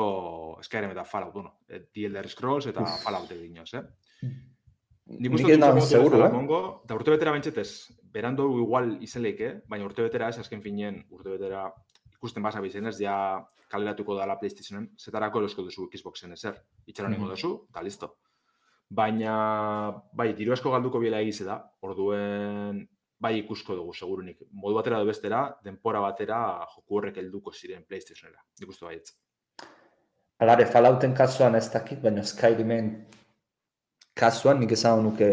Skyrim 0.66 0.96
eta 0.96 1.06
Fallout, 1.06 1.34
bueno, 1.38 1.60
e, 1.68 1.86
The 1.86 2.10
Elder 2.10 2.30
Scrolls 2.30 2.70
eta 2.74 2.82
mm. 2.82 3.06
Fallout 3.06 3.32
egin 3.38 3.62
joz, 3.62 3.72
eh? 3.80 3.86
Nik 5.14 5.34
uste 5.36 5.58
dut 5.60 5.84
seguro, 5.84 6.22
eh? 6.24 6.60
Eta 6.86 6.96
urte 6.96 7.12
betera 7.12 7.34
bentsetez, 7.36 7.70
berando 8.14 8.48
igual 8.60 8.96
izenleik, 9.04 9.42
eh? 9.42 9.56
baina 9.68 9.86
urte 9.86 10.06
betera 10.06 10.30
ez, 10.32 10.38
azken 10.40 10.64
finean, 10.64 11.02
urte 11.12 11.36
betera 11.36 11.68
ikusten 12.14 12.46
basa 12.46 12.62
bizenez, 12.64 12.96
ja 13.04 13.16
kaleratuko 13.74 14.16
dala 14.16 14.38
PlayStationen, 14.40 14.94
zetarako 15.00 15.42
erosko 15.44 15.66
duzu 15.68 15.90
Xboxen 15.92 16.32
ezer. 16.38 16.62
Itxaron 16.88 17.12
mm 17.12 17.20
-hmm. 17.20 17.36
duzu, 17.36 17.52
eta 17.70 17.84
listo. 17.84 18.16
Baina, 18.94 19.36
bai, 20.14 20.34
diru 20.38 20.54
asko 20.54 20.72
galduko 20.74 21.00
biela 21.02 21.22
egize 21.24 21.48
da, 21.48 21.58
orduen 21.82 22.84
bai 23.24 23.38
ikusko 23.40 23.76
dugu, 23.78 23.94
segurunik. 23.96 24.44
Modu 24.52 24.76
batera 24.78 25.00
edo 25.00 25.08
bestera, 25.08 25.44
denpora 25.66 26.02
batera 26.04 26.40
joku 26.76 27.00
horrek 27.00 27.20
helduko 27.22 27.54
ziren 27.54 27.86
PlayStationera. 27.88 28.44
Nik 28.60 28.74
uste 28.74 28.86
baietz. 28.86 29.14
Alare, 30.44 30.66
Fallouten 30.68 31.14
kasuan 31.16 31.56
ez 31.56 31.70
dakit, 31.72 32.02
baina 32.04 32.26
Skyrimen 32.28 32.90
kasuan 34.20 34.60
nik 34.60 34.76
esan 34.76 35.06
nuke 35.06 35.30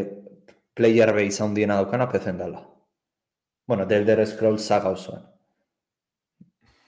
player 0.76 1.12
base 1.16 1.42
handiena 1.42 1.80
daukana 1.80 2.06
pezen 2.12 2.38
dela. 2.38 2.62
Bueno, 3.66 3.86
del 3.86 4.02
Elder 4.02 4.26
Scrolls 4.26 4.64
saga 4.66 4.94
osoan. 4.94 5.26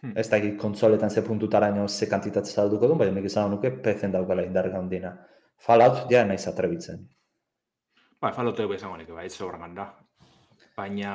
Hmm. 0.02 0.16
Ez 0.18 0.28
dakit 0.30 0.56
konsoletan 0.58 1.10
ze 1.10 1.22
puntutara 1.22 1.68
ino 1.68 1.88
ze 1.88 2.08
kantitate 2.08 2.50
salduko 2.50 2.86
duen, 2.86 2.98
baina 2.98 3.14
nik 3.18 3.26
esan 3.26 3.50
nuke 3.50 3.70
pezen 3.84 4.12
daukala 4.12 4.46
indarga 4.46 4.78
handiena. 4.78 5.12
Fallout 5.62 6.10
ja 6.10 6.24
naiz 6.26 6.46
atrebitzen. 6.48 7.04
Ba, 8.20 8.32
Fallout 8.32 8.60
ego 8.60 8.74
esango 8.74 8.96
nik, 8.96 9.10
bai, 9.10 9.28
da 9.76 9.92
baina 10.76 11.12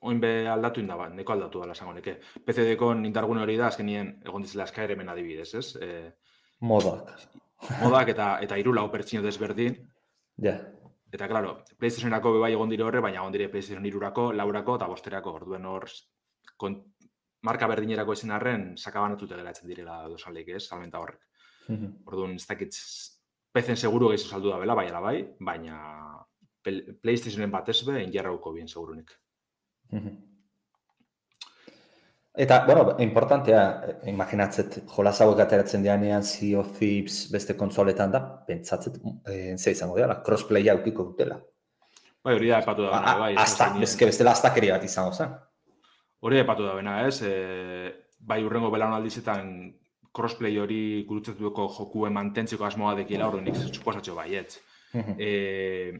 oin 0.00 0.20
be 0.20 0.30
aldatu 0.50 0.82
inda 0.82 0.96
bat, 0.98 1.12
neko 1.14 1.34
aldatu 1.34 1.62
dela 1.62 1.76
esango 1.76 1.94
neke. 1.96 2.16
PC-deko 2.46 2.90
indargune 3.06 3.42
hori 3.44 3.56
da, 3.60 3.68
azkenien 3.68 4.10
egon 4.26 4.44
dizela 4.44 4.66
Skyrimen 4.66 5.08
adibidez, 5.12 5.52
ez? 5.60 5.68
E, 5.76 6.10
modak. 6.60 7.12
Modak 7.82 8.12
eta 8.14 8.28
eta 8.44 8.58
hiru 8.58 8.74
lau 8.74 8.88
pertsino 8.90 9.22
desberdin. 9.22 9.78
Ja. 10.42 10.56
Eta, 11.12 11.28
claro, 11.30 11.54
PlayStationerako 11.78 12.34
bai 12.42 12.52
egon 12.52 12.70
dire 12.70 12.84
horre, 12.84 13.00
baina 13.04 13.22
egon 13.22 13.32
dire 13.32 13.48
PlayStation 13.52 13.86
irurako, 13.88 14.30
laurako 14.36 14.76
eta 14.76 14.88
bosterako, 14.90 15.36
orduen 15.40 15.64
hor, 15.66 15.88
marka 17.48 17.68
berdinerako 17.70 18.12
ezin 18.18 18.34
arren, 18.34 18.72
sakabanatute 18.76 19.38
geratzen 19.38 19.70
direla 19.70 20.02
dosaleik, 20.10 20.50
ez, 20.58 20.66
salmenta 20.66 21.00
horrek. 21.00 21.24
Mm 21.68 22.08
Orduan, 22.08 22.34
ez 22.36 22.46
dakit, 22.48 22.76
PC-en 23.52 23.80
seguru 23.80 24.12
gehiago 24.12 24.36
saldu 24.36 24.52
da 24.52 24.58
bela, 24.60 24.74
bai, 24.74 24.88
bai, 24.92 25.18
baina 25.40 25.78
PlayStationen 26.62 27.50
batez 27.50 27.80
be, 27.86 28.02
enjarrauko 28.02 28.52
bien, 28.52 28.68
segurunik. 28.68 29.14
Eta, 32.38 32.60
bueno, 32.66 32.94
importantea, 33.02 33.62
imaginatzet, 34.06 34.82
jolas 34.92 35.16
hauek 35.24 35.40
ateratzen 35.42 35.82
dianean, 35.82 36.22
Sea 36.22 36.60
of 36.60 36.76
Thieves 36.76 37.32
beste 37.32 37.56
konsoletan 37.58 38.12
da, 38.14 38.20
pentsatzet, 38.46 39.00
eh, 39.26 39.56
ze 39.58 39.72
izango 39.74 39.96
dela, 39.96 40.20
crossplay 40.22 40.68
aukiko 40.70 41.08
dutela. 41.08 41.40
Bai, 42.22 42.36
hori 42.36 42.52
da, 42.52 42.60
epatu 42.62 42.86
da, 42.86 43.00
ba, 43.02 43.16
bai. 43.24 43.32
Hasta, 43.42 43.72
bezke, 43.80 44.06
beste 44.06 44.26
lastakeri 44.26 44.70
bat 44.70 44.84
izango 44.86 45.16
zen. 45.16 45.34
Hori 46.20 46.38
da, 46.38 46.44
epatu 46.44 46.68
da, 46.68 46.76
bena, 46.78 47.00
ez? 47.08 47.22
E, 47.26 47.90
bai, 48.20 48.38
urrengo 48.46 48.70
belan 48.70 48.94
aldizetan, 48.94 49.50
crossplay 50.18 50.58
hori 50.58 50.82
gurutzetuko 51.08 51.70
jokuen 51.78 52.12
mantentziko 52.18 52.66
asmoa 52.66 52.96
dekila, 52.98 53.30
hori 53.30 53.46
nik 53.46 53.62
suposatxo 53.70 54.18
bai, 54.18 54.32
ez? 54.42 54.58
Eh, 54.98 55.94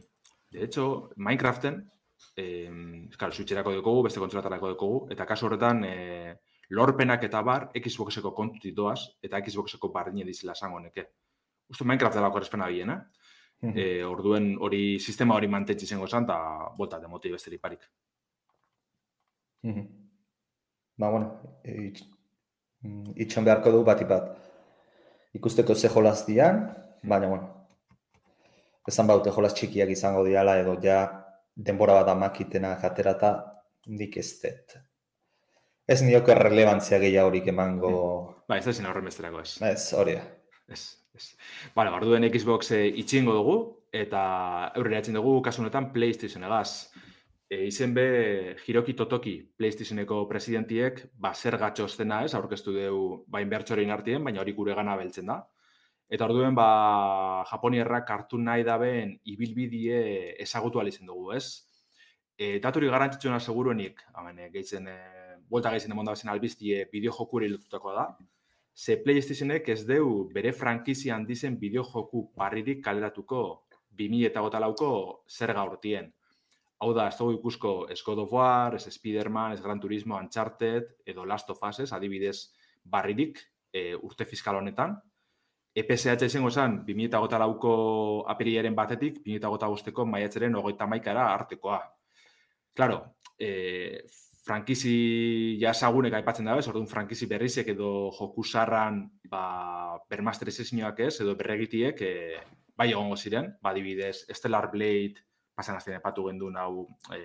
De 0.51 0.63
hecho, 0.63 1.11
Minecraften, 1.15 1.91
eh, 2.35 3.07
claro, 3.17 3.33
switcherako 3.33 3.71
dugu, 3.71 4.03
beste 4.03 4.19
kontratatarako 4.19 4.73
dugu, 4.73 4.91
eta 5.13 5.25
kasu 5.25 5.45
horretan, 5.45 5.83
eh, 5.85 6.35
lorpenak 6.69 7.23
eta 7.23 7.41
bar, 7.41 7.69
Xboxeko 7.75 8.33
kontu 8.33 8.59
titoaz, 8.59 8.99
eta 9.21 9.41
Xboxeko 9.45 9.91
bardine 9.93 10.25
dizela 10.25 10.53
esango 10.53 10.79
neke. 10.79 11.05
Uste 11.69 11.85
Minecraft 11.85 12.15
dela 12.15 12.31
korrespena 12.31 12.67
bien, 12.67 12.89
eh? 12.89 12.99
eh? 13.75 14.03
orduen 14.03 14.55
hori, 14.59 14.99
sistema 14.99 15.35
hori 15.35 15.47
mantentzi 15.47 15.85
zengo 15.85 16.07
zan, 16.07 16.23
eta 16.23 16.69
bolta, 16.77 16.99
demoti 16.99 17.29
besteri 17.29 17.59
parik. 17.59 17.85
Ba, 20.97 21.09
bueno, 21.09 21.41
mm, 21.63 22.18
itxon 23.15 23.45
beharko 23.45 23.71
du 23.71 23.83
bat 23.83 24.01
ipat. 24.01 24.29
Ikusteko 25.35 25.75
ze 25.75 25.89
jolaz 25.89 26.25
dian, 26.25 26.63
baina, 27.03 27.27
bueno, 27.27 27.49
esan 28.87 29.07
baute 29.07 29.31
jolaz 29.31 29.53
txikiak 29.53 29.89
izango 29.93 30.23
diala 30.25 30.57
edo 30.61 30.75
ja 30.83 31.01
denbora 31.55 31.99
bat 31.99 32.13
amakitena 32.15 32.75
jaterata 32.81 33.33
nik 33.87 34.17
ez 34.17 34.29
dut. 34.43 34.77
Ez 35.89 36.01
nioko 36.05 36.33
relevantzia 36.37 36.99
gehiagorik 37.01 37.49
emango... 37.49 37.91
Hmm. 37.91 38.35
Ba, 38.49 38.57
ez 38.57 38.65
da 38.65 38.73
zin 38.73 38.87
horren 38.89 39.05
besterako 39.05 39.43
ez. 39.43 39.57
Ez, 39.65 39.91
hori 39.97 40.15
da. 40.17 40.23
Ez, 40.73 40.83
ez. 41.17 41.25
Bale, 41.75 41.91
barduen 41.93 42.25
Xbox 42.33 42.71
e, 42.77 42.79
itxingo 43.01 43.35
dugu, 43.37 43.57
eta 43.93 44.21
aurrera 44.69 45.01
dugu 45.13 45.39
kasunetan 45.45 45.91
PlayStation 45.93 46.45
egaz. 46.45 46.89
E, 47.49 47.63
izen 47.65 47.95
be, 47.97 48.55
Hiroki 48.61 48.93
Totoki 48.93 49.39
PlayStationeko 49.57 50.19
presidentiek, 50.29 50.99
ba, 51.17 51.31
zer 51.33 51.57
gatxoztena 51.57 52.21
ez, 52.27 52.35
aurkeztu 52.37 52.75
dugu, 52.75 53.23
bain 53.25 53.49
bertxorein 53.49 53.89
artien, 53.89 54.21
baina 54.23 54.43
hori 54.43 54.53
gure 54.53 54.75
gana 54.77 54.93
beltzen 54.99 55.31
da. 55.31 55.39
Eta 56.09 56.25
orduen 56.25 56.55
ba 56.57 57.43
Japonierrak 57.49 58.09
hartu 58.13 58.37
nahi 58.41 58.63
daben 58.65 59.15
ibilbidie 59.33 59.99
ezagutu 60.45 60.79
al 60.81 60.89
dugu, 60.99 61.33
ez? 61.33 61.65
E, 62.37 62.59
daturi 62.59 62.87
garrantzitsuena 62.87 63.39
seguruenik, 63.39 64.05
hemen 64.17 64.39
eh, 64.39 64.49
gehitzen 64.53 64.87
e, 64.87 64.97
vuelta 65.49 65.71
gehitzen 65.73 65.91
demonda 65.91 66.13
bazen 66.13 66.29
albiztie 66.29 66.85
bideo 66.91 67.11
jokuri 67.11 67.49
lotutako 67.49 67.93
da. 67.93 68.05
Ze 68.73 68.95
PlayStationek 69.03 69.69
ez 69.69 69.85
deu 69.85 70.29
bere 70.33 70.53
frankizia 70.53 71.15
handizen 71.15 71.57
bideo 71.59 71.83
joku 71.83 72.29
barririk 72.37 72.83
kaleratuko 72.85 73.41
2008ko 73.97 74.91
zer 75.27 75.53
gaurtien. 75.53 76.13
Hau 76.79 76.93
da, 76.95 77.09
ez 77.11 77.17
dugu 77.19 77.35
ikusko 77.35 77.73
ez 77.91 77.99
God 78.05 78.23
of 78.23 78.33
War, 78.33 78.75
ez 78.75 78.87
Spider-Man, 78.87 79.53
ez 79.53 79.61
Gran 79.61 79.79
Turismo, 79.83 80.15
Uncharted, 80.15 80.93
edo 81.05 81.25
Last 81.27 81.49
of 81.51 81.63
Us, 81.67 81.91
adibidez, 81.91 82.37
barririk 82.83 83.41
e, 83.73 83.95
urte 83.95 84.25
fiskal 84.25 84.61
honetan, 84.61 84.95
EPSH 85.75 86.25
izango 86.25 86.49
zen, 86.49 86.79
2008 86.87 87.39
lauko 87.39 87.73
apiriaren 88.31 88.75
batetik, 88.75 89.19
2008 89.25 89.69
guzteko 89.75 90.05
maiatzeren 90.07 90.55
ogeita 90.55 90.87
maikara 90.89 91.27
artekoa. 91.33 91.79
Claro, 92.73 93.03
e, 93.37 94.07
frankizi 94.45 95.59
jasagunek 95.61 96.15
aipatzen 96.17 96.49
dabe, 96.49 96.63
orduan 96.65 96.89
frankizi 96.89 97.27
berrizek 97.29 97.69
edo 97.75 98.09
joku 98.17 98.43
sarran 98.43 99.03
ba, 99.29 99.99
bermasterizazioak 100.09 101.03
ez, 101.05 101.13
edo 101.21 101.35
berregitiek 101.37 102.01
e, 102.01 102.13
bai 102.79 102.89
egongo 102.91 103.17
ziren, 103.19 103.51
ba, 103.61 103.75
dibidez, 103.75 104.23
Stellar 104.33 104.71
Blade, 104.71 105.28
pasan 105.59 105.79
azten 105.79 105.99
epatu 105.99 106.25
gendun 106.29 106.57
hau 106.57 106.87
e, 107.15 107.19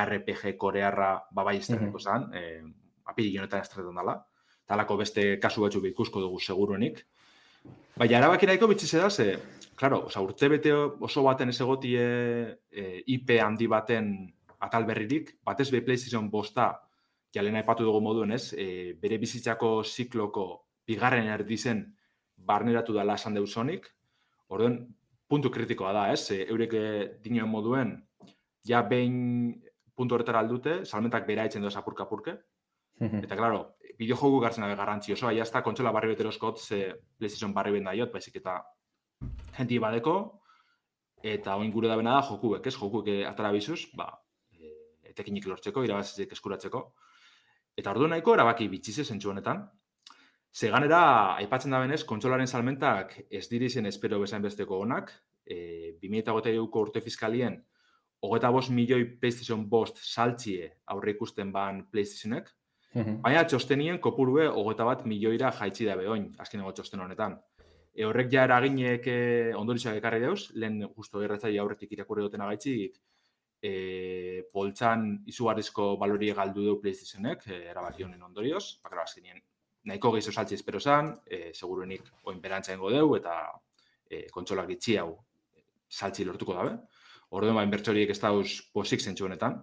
ARPG 0.00 0.56
korearra 0.58 1.14
ba, 1.30 1.44
bai 1.44 1.56
estreneko 1.58 1.98
mm 1.98 2.02
-hmm. 2.02 2.30
zen, 2.32 2.34
e, 2.34 2.74
apiri 3.06 3.36
estretan 3.38 3.94
dela, 3.94 4.18
talako 4.66 4.96
beste 4.96 5.38
kasu 5.40 5.62
batzuk 5.62 5.84
ikusko 5.84 6.20
dugu 6.20 6.40
seguruenik, 6.40 7.04
Baina, 8.00 8.16
erabaki 8.16 8.48
nahiko 8.48 8.68
bitxize 8.70 9.00
da, 9.00 9.10
ze, 9.10 9.34
claro, 9.76 10.04
oza, 10.08 10.22
urte 10.24 10.48
bete 10.48 10.72
oso 10.72 11.24
baten 11.26 11.50
ez 11.52 11.58
egotie 11.60 12.04
e, 12.70 12.84
IP 13.14 13.34
handi 13.44 13.66
baten 13.68 14.14
atal 14.64 14.86
berririk, 14.88 15.34
batez 15.44 15.68
be 15.74 15.82
PlayStation 15.84 16.30
bosta, 16.32 16.70
jalena 17.34 17.60
epatu 17.60 17.84
dugu 17.84 18.00
moduen 18.00 18.32
ez, 18.32 18.54
e, 18.56 18.94
bere 19.02 19.18
bizitzako 19.20 19.82
zikloko 19.84 20.46
bigarren 20.88 21.28
erdizen 21.28 21.84
barneratu 22.36 22.96
da 22.96 23.04
lasan 23.04 23.36
deusonik, 23.36 23.90
orduen, 24.48 24.80
puntu 25.30 25.50
kritikoa 25.54 25.92
da, 25.94 26.06
ez, 26.12 26.24
e, 26.34 26.42
eurek 26.50 26.76
dinoen 27.24 27.50
moduen, 27.50 27.94
ja 28.66 28.82
behin 28.86 29.54
puntu 29.96 30.16
horretara 30.16 30.42
aldute, 30.42 30.80
salmentak 30.84 31.26
bera 31.28 31.46
etzen 31.46 31.62
doa 31.62 31.72
apurka-apurke, 31.80 32.36
eta, 33.00 33.36
claro, 33.36 33.62
videojogu 34.00 34.40
gartzen 34.42 34.64
dabe 34.64 34.76
garrantzi 34.76 35.14
oso, 35.14 35.28
aia 35.28 35.44
ezta 35.44 35.62
kontsola 35.64 35.92
barri 35.92 36.12
beteroskot, 36.14 36.60
ze 36.60 36.80
PlayStation 37.18 37.54
barri 37.56 37.72
benda 37.76 37.94
jot, 37.96 38.12
baizik 38.12 38.40
eta 38.40 38.58
jenti 39.58 39.78
badeko, 39.78 40.16
eta 41.22 41.56
oin 41.60 41.70
gure 41.72 41.88
da 41.88 41.96
bena 42.00 42.16
da 42.16 42.24
jokuek, 42.28 42.66
ez? 42.66 42.74
Jokuek 42.76 43.10
atara 43.28 43.52
bizuz, 43.52 43.82
ba, 43.96 44.08
e, 44.56 44.72
etekinik 45.12 45.46
lortzeko, 45.46 45.84
irabazizik 45.84 46.32
eskuratzeko. 46.36 46.84
Eta 47.76 47.92
ordu 47.92 48.08
nahiko, 48.08 48.34
erabaki 48.34 48.68
bitxize 48.72 49.04
zentsu 49.04 49.30
honetan. 49.32 49.62
Zeganera, 50.50 51.02
aipatzen 51.38 51.70
da 51.70 51.80
benez, 51.80 52.02
kontsolaren 52.04 52.48
salmentak 52.48 53.14
ez 53.30 53.46
dirizen 53.48 53.86
espero 53.86 54.18
bezain 54.20 54.42
besteko 54.42 54.80
honak, 54.82 55.12
e, 55.46 55.96
2008 56.02 56.66
ko 56.70 56.86
urte 56.86 57.02
fiskalien, 57.04 57.60
hogeta 58.20 58.50
bost 58.50 58.72
milioi 58.74 59.04
PlayStation 59.20 59.62
bost 59.70 60.00
saltzie 60.02 60.72
aurre 60.92 61.14
ikusten 61.14 61.52
ban 61.52 61.84
PlayStationek, 61.92 62.50
Baina 62.92 63.44
txostenien 63.46 64.00
kopurue 64.02 64.48
hogeta 64.50 64.84
bat 64.88 65.04
milioira 65.06 65.52
jaitsi 65.54 65.86
da 65.86 65.94
behoin, 65.98 66.24
azkeneko 66.42 66.72
txosten 66.74 67.02
honetan. 67.04 67.36
E, 67.94 68.02
horrek 68.06 68.32
ja 68.32 68.46
eraginek 68.48 69.06
e, 69.06 69.20
ondoritzak 69.58 70.00
ekarri 70.00 70.24
deuz, 70.24 70.50
lehen 70.58 70.80
justo 70.96 71.22
erratzai 71.22 71.52
aurretik 71.62 71.92
irakurri 71.94 72.26
duten 72.26 72.42
agaitzik, 72.42 72.98
e, 73.62 73.72
poltsan 74.50 75.06
izugarrizko 75.30 75.92
balori 76.02 76.32
galdu 76.34 76.66
du 76.66 76.76
PlayStationek, 76.82 77.46
e, 77.46 77.60
erabaki 77.70 78.06
honen 78.06 78.26
ondorioz, 78.26 78.64
bakara 78.82 79.06
azkenien, 79.06 79.38
nahiko 79.84 80.12
gehiago 80.14 80.32
saltzi 80.32 80.56
espero 80.58 80.80
zan, 80.80 81.14
e, 81.26 81.50
seguruenik 81.54 82.08
oin 82.28 82.40
berantza 82.40 82.74
ingo 82.74 82.90
deu, 82.92 83.14
eta 83.16 83.36
e, 84.08 84.26
kontsolak 84.34 84.70
itxi 84.76 84.96
hau 85.00 85.12
saltzi 85.88 86.24
lortuko 86.24 86.54
dabe. 86.54 86.76
Orduan 87.30 87.60
bain 87.60 87.70
bertxoriek 87.70 88.10
ez 88.10 88.18
dauz 88.20 88.48
posik 88.74 89.00
zentsu 89.00 89.26
honetan. 89.26 89.60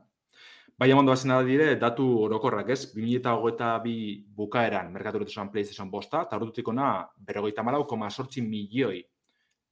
Baina 0.78 0.96
mondo 0.96 1.12
bazena 1.12 1.40
dire, 1.42 1.72
datu 1.82 2.06
orokorrak 2.28 2.70
ez, 2.70 2.82
2008 2.94 3.90
bukaeran 4.38 4.92
merkaturetu 4.94 5.34
zuen 5.34 5.50
PlayStation 5.50 5.90
bosta, 5.90 6.22
eta 6.28 6.38
ordutik 6.38 6.68
ona, 6.70 6.92
berrogeita 7.18 7.66
malau, 7.66 7.86
koma 7.90 8.12
sortzi 8.12 8.44
milioi 8.46 9.02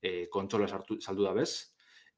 e, 0.02 0.26
kontsola 0.34 0.68
saldu 0.68 1.24
da 1.24 1.34
bez. 1.38 1.52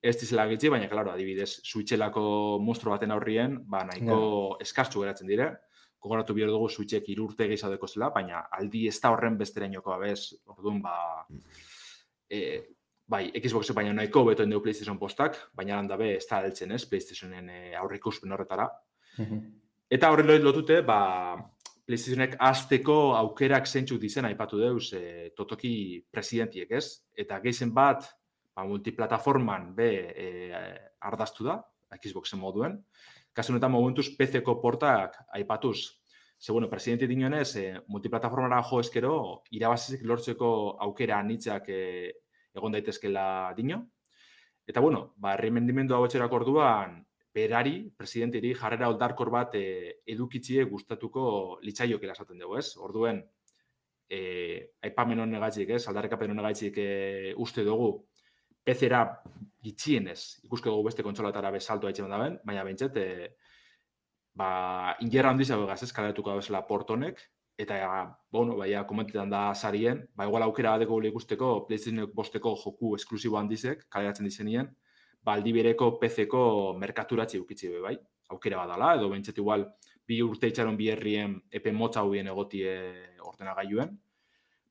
Ez 0.01 0.15
dizela 0.21 0.45
gitzi, 0.47 0.69
baina, 0.69 0.87
klaro, 0.87 1.11
adibidez, 1.11 1.49
suitxelako 1.67 2.23
monstro 2.63 2.93
baten 2.93 3.11
aurrien, 3.11 3.57
ba, 3.67 3.83
nahiko 3.89 4.17
yeah. 4.17 4.63
eskartzu 4.63 5.03
geratzen 5.03 5.27
dire. 5.27 5.49
Kogoratu 5.99 6.35
bihar 6.37 6.51
dugu 6.53 6.69
suitxek 6.69 7.09
irurte 7.09 7.47
gehiago 7.49 7.87
zela, 7.87 8.11
baina 8.13 8.43
aldi 8.53 8.85
ez 8.87 8.99
da 9.01 9.11
horren 9.11 9.37
bestera 9.37 9.65
inoko 9.65 9.93
abez, 9.95 10.33
orduan, 10.45 10.81
ba, 10.81 11.25
e, 12.29 12.41
bai, 13.07 13.23
Xbox 13.41 13.73
baina 13.75 13.95
nahiko 13.95 14.23
beto 14.27 14.45
endeu 14.45 14.61
PlayStation 14.61 14.99
postak, 14.99 15.39
baina 15.55 15.79
landa 15.79 15.97
be, 15.97 16.13
ez 16.17 16.25
da 16.29 16.41
altzen 16.43 16.75
ez, 16.75 16.83
PlayStationen 16.85 17.49
e, 17.49 17.59
aurrik 17.75 18.05
horretara. 18.07 18.69
Mhm. 19.17 19.43
Eta 19.89 20.11
horri 20.11 20.27
loit 20.27 20.43
lotute, 20.43 20.81
ba, 20.83 21.37
PlayStationek 21.87 22.35
azteko 22.43 23.15
aukerak 23.15 23.67
zentsu 23.67 23.97
dizen 23.97 24.25
aipatu 24.27 24.59
deuz 24.59 24.91
e, 24.93 25.31
totoki 25.35 26.03
presidentiek 26.11 26.71
ez, 26.71 26.85
eta 27.15 27.39
geizen 27.39 27.73
bat, 27.73 28.09
ba, 28.53 28.65
multiplataforman 28.67 29.73
be 29.75 29.91
e, 30.11 30.27
ardaztu 30.99 31.47
da, 31.47 31.61
Xboxen 31.95 32.41
moduen, 32.41 32.75
kasu 33.37 33.53
honetan 33.53 33.69
momentuz 33.71 34.09
PC-ko 34.17 34.57
portak 34.61 35.19
aipatuz. 35.37 36.01
Ze, 36.39 36.51
bueno, 36.51 36.69
presidente 36.69 37.07
dinoenez, 37.07 37.55
e, 37.55 37.65
multiplataformara 37.87 38.61
jo 38.65 38.79
eskero, 38.81 39.13
irabazizik 39.53 40.03
lortzeko 40.05 40.49
aukera 40.85 41.19
anitzak 41.21 41.69
e, 41.69 41.81
egon 42.57 42.73
daitezkela 42.73 43.53
dino. 43.57 43.83
Eta 44.67 44.81
bueno, 44.81 45.13
ba 45.21 45.35
herrimendimendu 45.35 45.95
hau 45.95 46.03
etxerak 46.05 46.33
orduan 46.33 46.99
berari, 47.33 47.77
presidenteri 47.97 48.53
jarrera 48.57 48.89
oldarkor 48.89 49.29
bat 49.33 49.55
e, 49.55 49.65
edukitzie 50.13 50.65
gustatuko 50.69 51.23
litzaioke 51.61 52.09
esaten 52.09 52.41
dugu, 52.41 52.57
ez? 52.57 52.73
Orduen 52.77 53.23
eh 54.09 54.71
aipamen 54.87 55.19
honen 55.19 55.41
gaitzik, 55.41 55.69
ez? 55.77 55.83
Aldarrekapen 55.87 56.31
honen 56.31 56.45
gaitzik 56.45 56.77
e, 56.79 57.33
uste 57.37 57.65
dugu 57.67 57.91
PC-era 58.67 59.01
gitxienez 59.67 60.19
ikuske 60.47 60.71
dugu 60.71 60.87
beste 60.89 61.05
kontsolatara 61.05 61.51
besalto 61.51 61.89
aitzen 61.89 62.09
daben, 62.09 62.39
baina 62.47 62.65
beintzet 62.67 62.97
eh 63.03 63.29
ba 64.37 64.95
ingerra 65.01 65.31
handiz 65.33 65.49
hau 65.51 65.65
gaz, 65.65 65.81
ez? 65.83 65.91
Kaleratuko 65.91 66.35
da 66.37 66.61
portonek, 66.67 67.21
eta 67.57 67.77
bueno, 68.31 68.55
baia 68.55 68.83
komentetan 68.85 69.29
da 69.29 69.53
sarien, 69.55 70.03
ba 70.15 70.27
igual 70.29 70.43
aukera 70.45 70.75
badeko 70.75 70.99
gure 70.99 71.09
ikusteko 71.09 71.65
PlayStation 71.67 72.11
bosteko 72.13 72.55
joku 72.63 72.95
esklusibo 72.95 73.37
handizek 73.37 73.87
kaleratzen 73.89 74.29
dizenien, 74.29 74.69
ba 75.23 75.33
aldi 75.33 75.53
bereko 75.53 75.97
PC-ko 75.99 76.77
merkaturatzi 76.77 77.39
ukitzi 77.41 77.73
be 77.73 77.81
bai. 77.81 77.95
Aukera 78.29 78.59
badala 78.61 78.93
edo 78.99 79.09
bentzet 79.09 79.37
igual 79.41 79.65
bi 80.07 80.21
urte 80.21 80.47
itxaron 80.51 80.77
bi 80.77 80.91
herrien 80.91 81.33
epe 81.51 81.71
motza 81.71 82.03
hoien 82.03 82.27
egotie 82.27 82.73
ordenagailuen. 83.25 83.97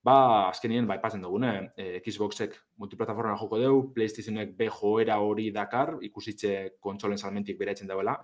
Ba, 0.06 0.48
azkenien, 0.52 0.86
ba, 0.86 0.94
ipatzen 1.00 1.24
dugune, 1.24 1.52
eh, 1.74 1.98
Xboxek 2.04 2.52
multiplataforma 2.78 3.34
joko 3.40 3.58
deu, 3.58 3.78
PlayStationek 3.94 4.52
be 4.58 4.68
joera 4.70 5.16
hori 5.18 5.48
dakar, 5.50 5.96
ikusitze 6.06 6.52
kontsolen 6.80 7.18
salmentik 7.18 7.58
beraitzen 7.58 7.90
dauela. 7.90 8.14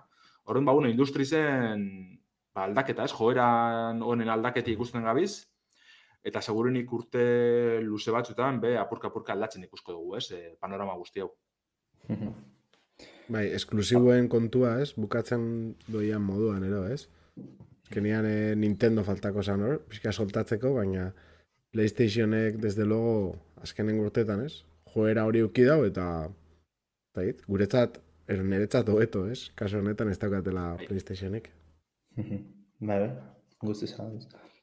Horren, 0.47 0.63
ba, 0.63 0.75
bueno, 0.77 0.91
industri 0.91 1.25
zen 1.25 1.83
ba, 2.55 2.69
aldaketa, 2.69 3.03
ez, 3.03 3.11
joeran 3.11 3.99
honen 4.01 4.31
aldaketi 4.31 4.77
ikusten 4.77 5.03
gabiz, 5.03 5.33
eta 6.23 6.39
segurenik 6.39 6.93
urte 6.95 7.25
luze 7.83 8.15
batzutan, 8.15 8.61
be, 8.63 8.77
apurka-apurka 8.79 9.35
aldatzen 9.35 9.67
ikusko 9.67 9.97
dugu, 9.97 10.15
ez, 10.21 10.29
e, 10.31 10.55
panorama 10.63 10.95
guzti 11.01 11.25
hau. 11.25 11.33
bai, 13.33 13.49
esklusiboen 13.59 14.31
kontua, 14.31 14.77
ez, 14.85 14.93
bukatzen 14.95 15.75
doian 15.91 16.23
moduan, 16.23 16.63
ero, 16.63 16.85
ez? 16.87 17.09
Kenian 17.91 18.25
eh, 18.25 18.55
Nintendo 18.55 19.03
faltako 19.03 19.43
zan 19.43 19.67
hor, 19.67 19.81
pixka 19.89 20.15
soltatzeko, 20.15 20.71
baina 20.79 21.11
PlayStationek, 21.73 22.59
desde 22.61 22.85
logo, 22.85 23.35
azkenen 23.61 23.99
urtetan, 23.99 24.45
ez? 24.45 24.61
Joera 24.93 25.25
hori 25.25 25.41
uki 25.41 25.65
dau, 25.65 25.79
eta, 25.87 26.05
eta 27.11 27.25
guretzat, 27.49 27.97
er, 28.29 28.43
niretzat 28.45 28.89
hobeto, 28.93 29.25
ez? 29.33 29.47
Kaso 29.57 29.81
honetan 29.81 30.11
ez 30.11 30.19
daukatela. 30.21 30.67
PlayStationek. 30.85 31.49
Bai, 32.79 32.99
guzti 33.65 33.89
zan. 33.89 34.19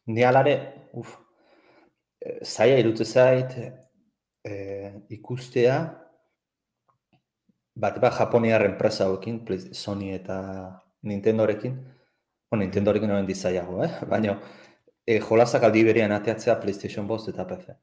Ni 0.07 0.23
alare, 0.27 0.55
uf, 0.95 1.17
eh, 2.23 2.39
zaila 2.47 2.79
irutze 2.79 3.05
zait, 3.05 3.59
e, 4.47 4.55
ikustea, 5.17 5.81
bat 7.81 7.99
bat 8.01 8.15
Japoniar 8.19 8.65
enpresa 8.67 9.07
hauekin, 9.07 9.43
Sony 9.73 10.15
eta 10.15 10.39
Nintendorekin, 11.03 11.77
bueno, 12.51 12.65
Nintendorekin 12.65 13.11
horren 13.11 13.27
dizaiago, 13.27 13.83
eh? 13.85 13.93
baina 14.09 14.39
e, 15.11 15.19
jolazak 15.25 15.67
aldi 15.67 15.83
berian 15.89 16.15
ateatzea 16.15 16.61
PlayStation 16.63 17.09
Bost 17.11 17.33
eta 17.33 17.47
PC. 17.49 17.75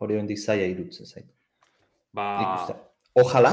Hori 0.00 0.16
horren 0.16 0.30
dizaia 0.30 0.68
irutze 0.70 1.06
zait. 1.06 1.28
Ba... 2.14 2.30
Ojalá, 3.20 3.52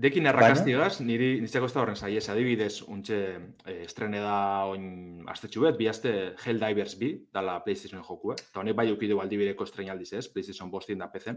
Dekin 0.00 0.24
errakastigaz, 0.30 1.02
niri 1.04 1.26
nintzako 1.42 1.68
ez 1.68 1.72
da 1.74 1.80
horren 1.82 1.96
zaiez, 1.98 2.22
adibidez, 2.32 2.78
untxe 2.88 3.16
eh, 3.68 3.82
estrene 3.84 4.22
da 4.24 4.36
oin 4.70 5.26
astetxu 5.28 5.66
bet, 5.66 5.76
bi 5.76 5.90
aste 5.90 6.12
Helldivers 6.40 6.94
bi, 6.96 7.10
dala 7.34 7.58
PlayStation 7.66 8.00
joku, 8.06 8.32
eh? 8.32 8.38
eta 8.40 8.62
honek 8.62 8.78
bai 8.78 8.86
eukideu 8.94 9.20
aldibideko 9.20 9.66
estrenaldiz 9.68 10.14
ez, 10.16 10.22
PlayStation 10.32 10.70
bostin 10.72 11.02
da 11.02 11.10
PC. 11.12 11.34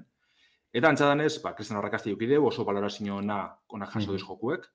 Eta 0.79 0.93
antzadan 0.93 1.25
ez, 1.25 1.33
ba, 1.43 1.51
kristen 1.57 1.81
errakasti 1.81 2.13
eukideu, 2.13 2.45
oso 2.47 2.63
balorazio 2.63 3.17
ona 3.17 3.41
onak 3.75 3.91
jaso 3.97 4.13
mm. 4.13 4.23
jokuek, 4.23 4.69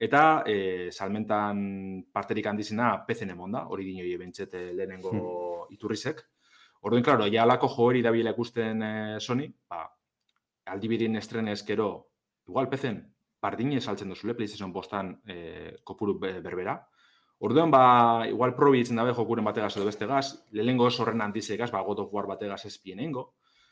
eta 0.00 0.42
eh, 0.48 0.88
salmentan 0.90 2.02
parterik 2.12 2.46
handizena 2.48 3.04
PC 3.06 3.28
emonda, 3.28 3.66
hori 3.68 3.84
dino 3.84 4.18
bentset 4.18 4.54
eh, 4.54 4.72
lehenengo 4.72 5.12
mm. 5.12 5.74
iturrizek. 5.76 6.22
Orduan, 6.80 7.04
klaro, 7.04 7.26
ja 7.28 7.42
alako 7.42 7.68
joeri 7.68 8.00
dabila 8.02 8.32
ikusten 8.32 8.82
eh, 8.82 9.16
Sony, 9.20 9.50
ba, 9.68 9.84
aldibirin 10.72 11.16
estrene 11.20 11.52
ezkero, 11.52 11.90
igual 12.48 12.70
PC 12.70 12.94
bardine 13.40 13.80
saltzen 13.80 14.08
duzule, 14.12 14.34
PlayStation 14.34 14.72
bostan 14.72 15.14
e, 15.26 15.76
kopuru 15.84 16.18
berbera. 16.20 16.76
Orduan, 17.40 17.70
ba, 17.72 18.26
igual 18.28 18.52
probi 18.56 18.82
itzen 18.84 19.00
dabe 19.00 19.14
jokuren 19.16 19.46
bategaz 19.46 19.72
edo 19.78 19.86
beste 19.88 20.06
gaz, 20.06 20.26
lehenengo 20.52 20.84
oso 20.90 21.02
horren 21.02 21.24
antizegaz, 21.24 21.70
ba, 21.72 21.80
God 21.86 22.04
of 22.04 22.12
War 22.12 22.28
bategaz 22.28 22.66
ez 22.68 22.76
bienengo. 22.84 23.30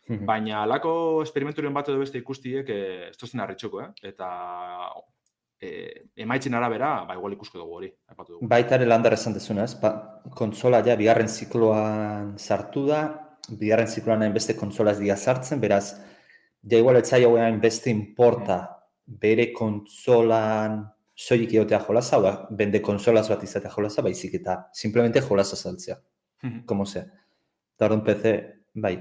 Baina, 0.08 0.62
alako 0.62 1.20
esperimenturien 1.20 1.74
bat 1.76 1.90
edo 1.92 2.00
beste 2.00 2.16
ikustiek, 2.16 2.70
e, 2.72 3.08
ez 3.10 3.16
tozten 3.20 3.44
harritxoko, 3.44 3.82
eh? 3.84 3.90
Eta 4.08 4.28
e, 5.60 6.08
emaitzen 6.16 6.54
arabera, 6.54 7.04
ba, 7.08 7.16
igual 7.18 7.34
ikusko 7.36 7.58
dugu 7.58 7.78
hori. 7.80 7.92
Baita 8.42 8.76
ere 8.78 8.86
landar 8.86 9.16
esan 9.16 9.34
dezuna, 9.36 9.64
ez? 9.64 9.74
Ba, 9.80 9.92
kontsola 10.34 10.82
ja, 10.86 10.96
bigarren 10.96 11.28
zikloan 11.28 12.36
sartu 12.38 12.86
da, 12.88 13.02
bigarren 13.48 13.88
zikloan 13.88 14.26
beste 14.34 14.56
kontsola 14.56 14.92
ez 14.92 15.00
dira 15.00 15.16
sartzen, 15.16 15.60
beraz, 15.60 15.98
ja 16.62 16.78
igual 16.78 16.98
etzai 17.00 17.24
hauen 17.24 17.60
beste 17.60 17.90
importa 17.90 18.60
bere 19.08 19.52
kontsolan 19.56 20.82
soilik 21.18 21.54
egotea 21.56 21.80
jolaza, 21.82 22.20
ba, 22.22 22.32
bende 22.50 22.80
konsolaz 22.84 23.26
bat 23.30 23.42
izatea 23.42 23.72
jolaza, 23.74 24.04
baizik 24.06 24.36
eta 24.38 24.60
simplemente 24.72 25.22
jolaza 25.24 25.56
saltzea. 25.56 25.98
Mm 26.42 26.64
Como 26.66 26.86
sea. 26.86 27.06
Eta 27.74 27.88
PC, 28.04 28.34
bai. 28.74 28.96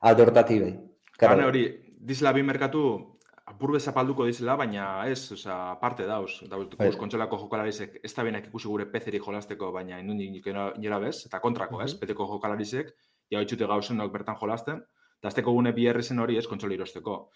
Adortati 0.00 0.60
bai. 0.60 0.72
Kane 1.18 1.44
hori, 1.44 1.66
dizela 2.00 2.32
bi 2.32 2.42
merkatu, 2.42 3.15
apurbe 3.46 3.78
zapalduko 3.78 4.26
dizela, 4.26 4.56
baina 4.58 4.84
ez, 5.06 5.30
oza, 5.32 5.56
parte 5.80 6.06
dauz. 6.06 6.40
Dauz, 6.50 6.66
bai. 6.74 6.90
kontsolako 6.98 7.38
jokalarizek, 7.44 8.00
ez 8.04 8.12
da 8.14 8.24
benak 8.26 8.48
ikusi 8.50 8.68
gure 8.68 8.88
PC-rik 8.90 9.24
jolasteko, 9.24 9.70
baina 9.72 10.00
inundik 10.02 10.48
nira 10.82 10.98
bez, 11.02 11.26
eta 11.28 11.40
kontrako, 11.40 11.76
mm 11.76 11.80
-hmm. 11.80 11.84
ez, 11.84 12.00
PC-ko 12.00 12.26
jokalarizek, 12.32 12.94
ja 13.30 13.40
itxute 13.40 13.66
gauzen 13.66 14.02
bertan 14.12 14.36
jolasten, 14.40 14.82
eta 15.18 15.28
azteko 15.28 15.52
gune 15.52 15.72
bi 15.72 15.86
zen 16.02 16.18
hori 16.18 16.36
ez 16.36 16.46
kontsola 16.46 16.74
irosteko. 16.74 17.30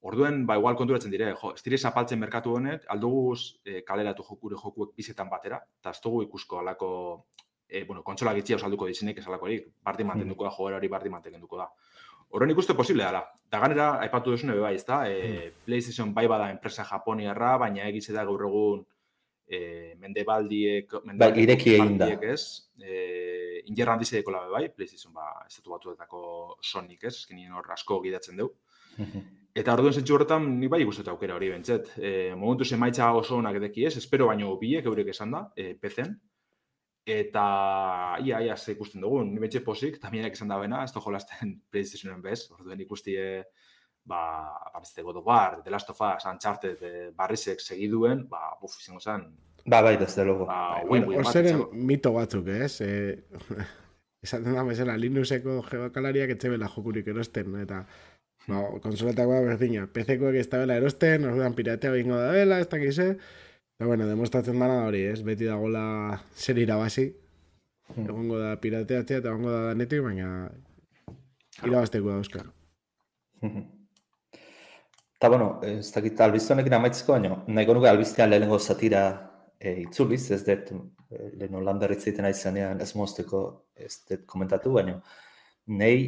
Orduen, 0.00 0.46
ba, 0.46 0.56
igual 0.56 0.74
konturatzen 0.74 1.10
dire, 1.10 1.34
jo, 1.40 1.52
ez 1.54 1.62
dire 1.62 1.78
zapaltzen 1.78 2.18
merkatu 2.18 2.54
honek, 2.56 2.84
alduguz 2.88 3.60
e, 3.64 3.82
kaleratu 3.82 4.24
jokure 4.28 4.56
jokuek 4.56 4.96
bizetan 4.96 5.28
batera, 5.30 5.60
eta 5.78 5.90
ez 5.90 6.00
dugu 6.02 6.22
ikusko 6.22 6.58
alako, 6.58 7.26
e, 7.68 7.84
bueno, 7.84 8.02
kontsola 8.02 8.34
gitzia 8.34 8.56
osalduko 8.56 8.86
dizenek 8.86 9.18
ez 9.18 9.26
alako 9.28 9.46
erik, 9.46 9.68
bardi 9.82 10.04
mantenduko 10.04 10.44
da, 10.44 10.50
joera 10.50 10.76
hori 10.76 10.88
bardi 10.88 11.08
mantenduko 11.08 11.56
da. 11.56 11.68
Horren 12.32 12.50
ikuste 12.54 12.74
posible 12.74 13.04
dela. 13.04 13.20
Da 13.52 13.60
ganera, 13.60 13.90
aipatu 14.00 14.32
duzu 14.32 14.48
nebe 14.48 14.62
bai, 14.64 14.74
ez 14.78 14.86
da, 14.88 15.02
e, 15.08 15.50
PlayStation 15.66 16.14
bai 16.16 16.24
bada 16.30 16.48
enpresa 16.52 16.86
japoniarra, 16.88 17.58
baina 17.60 17.84
egitze 17.90 18.14
da 18.16 18.24
gaur 18.24 18.46
egun 18.48 18.80
e, 19.52 19.60
mendebaldiek, 20.00 20.96
bai, 21.20 21.28
ireki 21.44 21.74
egin 21.76 21.98
da. 22.00 22.08
Ez, 22.24 22.70
e, 22.80 23.60
ingerran 23.68 24.00
dizideko 24.00 24.32
labe 24.32 24.48
bai, 24.54 24.64
PlayStation 24.72 25.12
ba, 25.12 25.28
estatu 25.44 25.74
batuetako 25.74 26.24
Sonic 26.64 27.04
ez, 27.04 27.14
eskenien 27.18 27.52
hor 27.52 27.68
asko 27.76 28.00
gidatzen 28.04 28.40
du. 28.40 28.48
Eta 29.60 29.74
orduen 29.76 29.92
zentsu 29.92 30.16
horretan, 30.16 30.46
ni 30.56 30.68
bai 30.72 30.80
guztetu 30.88 31.12
aukera 31.12 31.36
hori 31.36 31.50
bentzet. 31.52 31.92
E, 32.00 32.32
momentu 32.32 32.64
emaitza 32.72 33.10
oso 33.12 33.36
onak 33.36 33.60
edeki 33.60 33.84
ez, 33.84 33.98
espero 34.00 34.30
baino 34.30 34.56
biek 34.56 34.88
eurek 34.88 35.12
esan 35.12 35.36
da, 35.36 35.42
e, 35.52 35.74
pezen. 35.76 36.14
Eta 37.02 37.44
ia, 38.22 38.38
ia, 38.46 38.56
ze 38.56 38.76
ikusten 38.76 39.02
dugun, 39.02 39.32
ni 39.34 39.42
betxe 39.42 39.62
posik, 39.66 39.98
tamienek 40.02 40.36
esan 40.36 40.52
da 40.52 40.58
bena, 40.60 40.84
ez 40.86 40.92
da 40.94 41.02
jolazten 41.02 41.56
PlayStationen 41.72 42.22
bez, 42.22 42.44
orduen 42.54 42.80
ikusti 42.84 43.16
e, 43.18 43.42
ba, 44.06 44.22
ba 44.70 44.82
God 45.02 45.16
of 45.16 45.26
War, 45.26 45.62
The 45.64 45.70
Last 45.70 45.90
of 45.90 46.00
Us, 46.00 46.26
Uncharted, 46.30 46.82
e, 46.82 47.10
barrizek 47.16 47.60
segiduen, 47.60 48.28
ba, 48.28 48.56
buf, 48.60 48.78
izango 48.78 49.00
zen. 49.00 49.26
Ba, 49.66 49.82
bai, 49.82 49.96
desde 49.96 50.24
logo. 50.24 50.46
Ba, 50.46 50.78
bai, 50.78 51.02
bueno, 51.02 51.68
mito 51.72 52.12
batzuk, 52.12 52.48
ez? 52.48 52.80
Eh, 52.80 53.18
esaten 54.22 54.54
da, 54.54 54.62
mesela, 54.64 54.96
Linuxeko 54.96 55.60
geokalariak 55.66 56.36
etxebela 56.36 56.70
jokurik 56.70 57.08
erosten, 57.10 57.56
eta 57.62 57.84
Ba, 58.48 58.58
konsoletakoa 58.82 59.42
berdina. 59.46 59.84
PC-koek 59.94 60.34
ez 60.40 60.48
da 60.50 60.64
bela 60.64 60.74
erosten, 60.80 61.26
orduan 61.30 61.54
piratea 61.54 61.92
bingo 61.94 62.16
da 62.18 62.32
bela, 62.34 62.58
ez 62.58 62.66
dakiz, 62.70 62.96
eh? 62.98 63.12
Eta, 63.82 63.88
bueno, 63.88 64.06
demostratzen 64.06 64.60
dara 64.62 64.84
hori, 64.86 65.00
ez? 65.10 65.24
Beti 65.26 65.48
dagoela 65.48 65.80
zer 66.38 66.58
irabazi. 66.62 67.02
Hmm. 67.88 68.04
Egongo 68.04 68.36
da 68.38 68.52
pirateatzea 68.62 69.18
eta 69.18 69.32
egongo 69.32 69.50
da 69.50 69.62
danetik, 69.72 70.04
baina 70.04 70.28
irabazteko 71.66 72.12
da, 72.12 72.18
Euskar. 72.20 72.52
Eta, 73.42 75.30
bueno, 75.32 75.48
ez 75.66 75.90
dakit 75.96 76.22
albizte 76.22 76.54
honekin 76.54 76.78
amaitzeko, 76.78 77.16
baina 77.16 77.40
nahiko 77.48 77.74
nuke 77.74 77.90
albiztean 77.90 78.30
lehenengo 78.30 78.60
zatira 78.60 79.02
e, 79.58 79.74
itzuliz, 79.88 80.22
ez 80.30 80.44
dut 80.46 80.70
e, 80.70 81.32
lehen 81.42 81.58
holandarritzeiten 81.58 82.30
aizanean 82.30 82.86
ez 82.86 82.92
mozteko 82.94 83.42
ez 83.74 83.96
dut 84.12 84.22
komentatu, 84.30 84.76
baina 84.78 85.00
nahi 85.82 86.06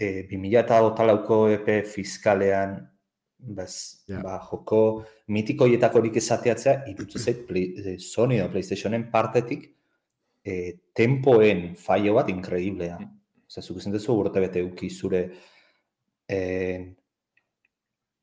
e, 0.00 0.24
2000 0.32 0.64
eta 0.64 0.80
otalauko 0.88 1.42
EP 1.58 1.68
fiskalean 3.40 3.56
bas, 3.56 4.04
ba, 4.22 4.38
joko 4.50 5.04
mitiko 5.28 5.66
hietako 5.66 5.98
horik 5.98 6.16
esateatzea 6.16 6.84
irutzu 6.90 7.18
zait 7.18 7.46
play, 7.46 7.74
e, 7.76 7.98
Sony 7.98 8.40
o 8.40 8.48
Playstationen 8.50 9.10
partetik 9.10 9.68
e, 10.44 10.78
tempoen 10.94 11.74
faio 11.76 12.14
bat 12.14 12.28
inkreiblea. 12.28 12.98
Mm. 12.98 13.16
Osa, 13.50 13.62
zuk 13.62 13.78
esan 13.78 13.92
dezu 13.92 14.14
urte 14.14 14.40
bete 14.40 14.62
uki 14.62 14.90
zure 14.90 15.22
e, 16.28 16.40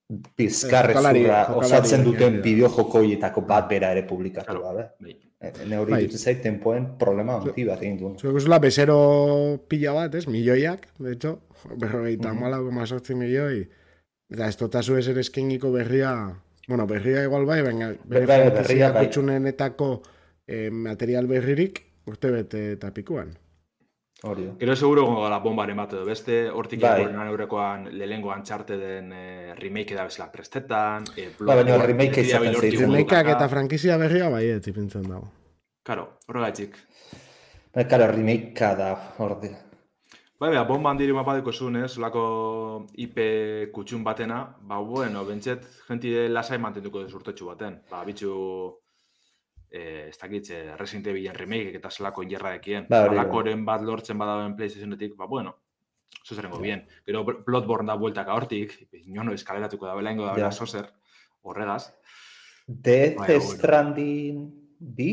bizkarre 0.08 0.94
zura 0.96 1.42
osatzen 1.60 2.04
duten 2.04 2.42
bideo 2.42 2.70
joko 2.70 3.02
hietako 3.04 3.42
bat 3.48 3.68
bera 3.70 3.92
ere 3.92 4.06
publikatu. 4.08 4.62
Claro. 4.62 4.86
Bai. 5.00 5.18
Ne 5.68 5.78
hori 5.78 5.92
bai. 5.94 6.06
dut 6.08 6.18
zait 6.18 6.40
tempoen 6.42 6.96
problema 6.98 7.36
onti 7.38 7.66
bat 7.68 7.82
egin 7.84 7.98
duen. 8.00 8.16
Zuek 8.18 8.40
usula 8.40 8.58
bezero 8.60 9.60
pila 9.70 9.94
bat, 9.94 10.16
ez? 10.16 10.26
Milioiak, 10.28 10.88
de 10.98 11.12
hecho 11.12 11.40
berrogeita 11.82 12.34
mm 12.34 12.40
-hmm. 12.40 13.16
milioi, 13.16 13.68
eta 14.30 14.48
ez 14.48 14.58
totazu 14.60 14.98
ez 14.98 15.08
ere 15.08 15.24
eskeniko 15.24 15.72
berria, 15.72 16.12
bueno, 16.68 16.88
berria 16.88 17.24
igual 17.24 17.46
bai, 17.46 17.62
baina 17.64 17.94
berria, 18.04 18.50
berria 18.52 18.92
bai. 18.92 19.06
kutsunenetako 19.06 19.92
eh, 20.48 20.70
material 20.72 21.28
berririk 21.28 21.84
urte 22.08 22.32
bete 22.32 22.72
eta 22.78 22.92
pikuan. 22.96 23.36
Hori. 24.24 24.48
Gero 24.58 24.76
seguro 24.76 25.04
gongo 25.06 25.30
la 25.30 25.38
bomba 25.40 25.64
ere 25.64 25.74
edo 25.74 26.04
beste, 26.06 26.50
hortik 26.50 26.82
bai. 26.82 27.04
egin 27.04 27.20
eurekoan 27.22 27.86
lehengo 27.92 28.32
antxarte 28.32 28.78
den 28.78 29.12
eh, 29.14 29.54
remake 29.56 29.94
da 29.94 30.08
bezala 30.08 30.32
prestetan. 30.32 31.06
Eh, 31.16 31.30
ba, 31.40 31.56
baina 31.56 31.78
remake 31.78 32.22
izaten 32.22 32.56
zeitzen. 32.56 32.90
Remakeak 32.90 33.30
eta 33.36 33.48
frankizia 33.48 33.98
berria 33.98 34.30
bai, 34.30 34.48
ez 34.50 34.66
ipintzen 34.68 35.04
dago. 35.04 35.30
Karo, 35.84 36.18
horregatik. 36.28 36.76
Bai, 37.76 37.86
karo, 37.88 38.08
remake 38.08 38.74
da, 38.76 38.96
hori. 39.20 39.54
Bai, 40.38 40.52
bai, 40.54 40.66
bomba 40.70 40.92
handiri 40.94 41.14
mapadeko 41.18 41.50
zuen, 41.52 41.80
ez, 41.82 41.96
lako 41.98 42.24
IP 43.02 43.16
kutxun 43.74 44.04
batena, 44.06 44.44
ba, 44.70 44.78
bueno, 44.86 45.24
bentset, 45.26 45.64
jenti 45.88 46.12
lasai 46.30 46.60
mantenduko 46.62 47.02
dut 47.02 47.16
urtetxu 47.18 47.48
baten. 47.50 47.80
Ba, 47.90 48.04
bitxu, 48.06 48.34
eh, 49.72 50.12
ez 50.12 50.18
dakitze, 50.22 50.60
Resident 50.78 51.10
Evil 51.10 51.34
remake 51.34 51.74
eta 51.80 51.90
zelako 51.90 52.22
injerra 52.22 52.52
dekien. 52.54 52.86
Ba, 52.90 53.08
ba, 53.08 53.16
lakoren 53.18 53.64
bat 53.66 53.82
lortzen 53.82 54.22
badauen 54.22 54.54
PlayStationetik, 54.60 55.16
ba, 55.18 55.26
bueno, 55.26 55.56
zo 56.24 56.36
zerengo 56.36 56.62
bien. 56.62 56.86
Gero, 57.08 57.26
Bloodborne 57.26 57.90
da 57.90 57.98
bueltaka 57.98 58.38
hortik, 58.38 58.78
inono 59.08 59.34
eskaleratuko 59.34 59.90
da, 59.90 59.96
bela 59.98 60.14
ingo 60.14 60.30
da, 60.30 60.38
bela 60.38 60.52
sozer, 60.52 60.86
horregaz. 61.42 61.88
Death 62.68 63.42
Stranding 63.42 64.46
bi, 64.78 65.10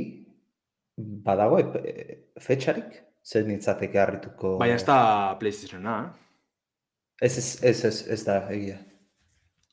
badago, 0.97 1.65
e, 1.81 2.35
fetxarik? 2.37 3.01
Zer 3.25 3.47
nintzateke 3.49 3.99
harrituko... 4.01 4.59
Baina 4.61 4.77
ez 4.77 4.85
da 4.85 4.99
PlayStationa, 5.41 5.97
Ez, 7.21 7.39
ez, 7.39 7.63
ez, 7.63 7.85
ez, 7.85 8.09
ez 8.09 8.25
da, 8.25 8.41
egia. 8.51 8.79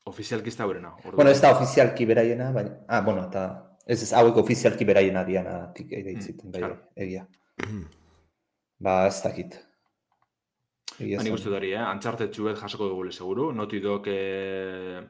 Ofizialki 0.06 0.50
ez 0.50 0.58
da 0.58 0.68
berena. 0.70 0.94
Bueno, 1.04 1.30
ez 1.30 1.42
da 1.42 1.52
ofizialki 1.56 2.06
beraiena, 2.06 2.52
baina... 2.54 2.76
Ah, 2.88 3.02
bueno, 3.06 3.26
eta... 3.30 3.46
Ez 3.86 3.98
ez, 4.06 4.12
hauek 4.14 4.38
ofizialki 4.38 4.86
beraiena 4.86 5.24
diana 5.26 5.56
tik 5.76 5.92
egeitziten, 5.98 6.52
mm, 6.52 6.62
bai, 6.62 6.70
egia. 7.06 7.26
ba, 8.86 8.94
ez 9.10 9.18
dakit. 9.26 9.58
Ba, 11.00 11.24
nik 11.26 11.34
uste 11.34 11.50
dori, 11.50 11.74
eh? 11.74 11.82
Antxarte 11.82 12.30
txuet 12.30 12.62
jasoko 12.62 12.92
dugu 12.92 13.10
seguru. 13.12 13.50
Noti 13.58 13.82
dok 13.82 14.08
eh, 14.14 15.02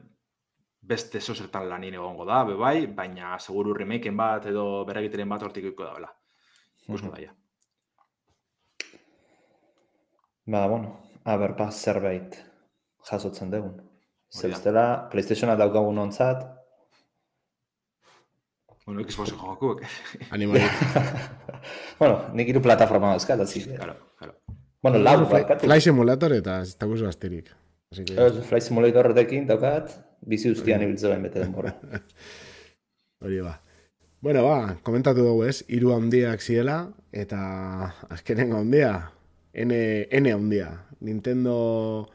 beste 0.80 1.20
zozertan 1.20 1.68
lanin 1.68 2.00
egongo 2.00 2.24
da, 2.26 2.42
be 2.48 2.56
bai, 2.56 2.88
baina 2.96 3.36
seguru 3.38 3.76
remakeen 3.76 4.16
bat 4.16 4.48
edo 4.48 4.66
beragiteren 4.88 5.28
bat 5.28 5.44
hortik 5.44 5.68
da, 5.76 5.92
bela. 6.00 6.10
Gusko 6.88 7.12
da, 7.12 7.22
ja. 7.28 7.36
Ba, 10.46 10.66
bueno, 10.66 10.96
a 11.24 11.36
ber, 11.36 11.54
pa, 11.56 11.70
zerbait 11.70 12.34
jasotzen 13.06 13.50
dugun. 13.50 13.78
Zerbestela, 14.32 15.08
PlayStationa 15.12 15.54
daukagun 15.60 15.98
ontzat. 16.02 16.42
Bueno, 18.86 19.04
Xbox 19.06 19.30
jokako, 19.30 19.76
Animali. 20.34 20.64
bueno, 22.00 22.16
nik 22.34 22.50
iru 22.50 22.62
plataforma 22.64 23.12
dauzkat, 23.14 23.44
azi. 23.44 23.62
Claro, 23.68 23.94
claro. 24.18 24.34
Bueno, 24.82 24.98
lau, 24.98 25.20
fly, 25.30 25.44
fly 25.62 25.80
Simulator 25.80 26.34
eta 26.34 26.58
ez 26.64 26.74
da 26.74 26.88
guzu 26.90 27.06
asterik. 27.06 27.52
Que... 27.94 28.30
Fly 28.48 28.60
Simulator 28.64 29.12
dekin 29.14 29.46
daukat, 29.46 29.92
bizi 30.26 30.50
ustian 30.50 30.82
ibiltze 30.82 31.06
bain 31.12 31.22
bete 31.22 31.38
denbora. 31.38 31.76
Hori 33.22 33.38
ba. 33.44 33.60
Bueno, 34.22 34.42
ba, 34.48 34.74
komentatu 34.82 35.22
dugu 35.22 35.46
ez, 35.46 35.60
iru 35.70 35.94
handiak 35.94 36.42
ziela, 36.42 36.80
eta 37.14 37.38
azkenengo 38.10 38.58
handia, 38.58 39.12
N, 39.52 39.72
N 40.10 40.32
handia. 40.32 40.70
Nintendo, 41.00 42.08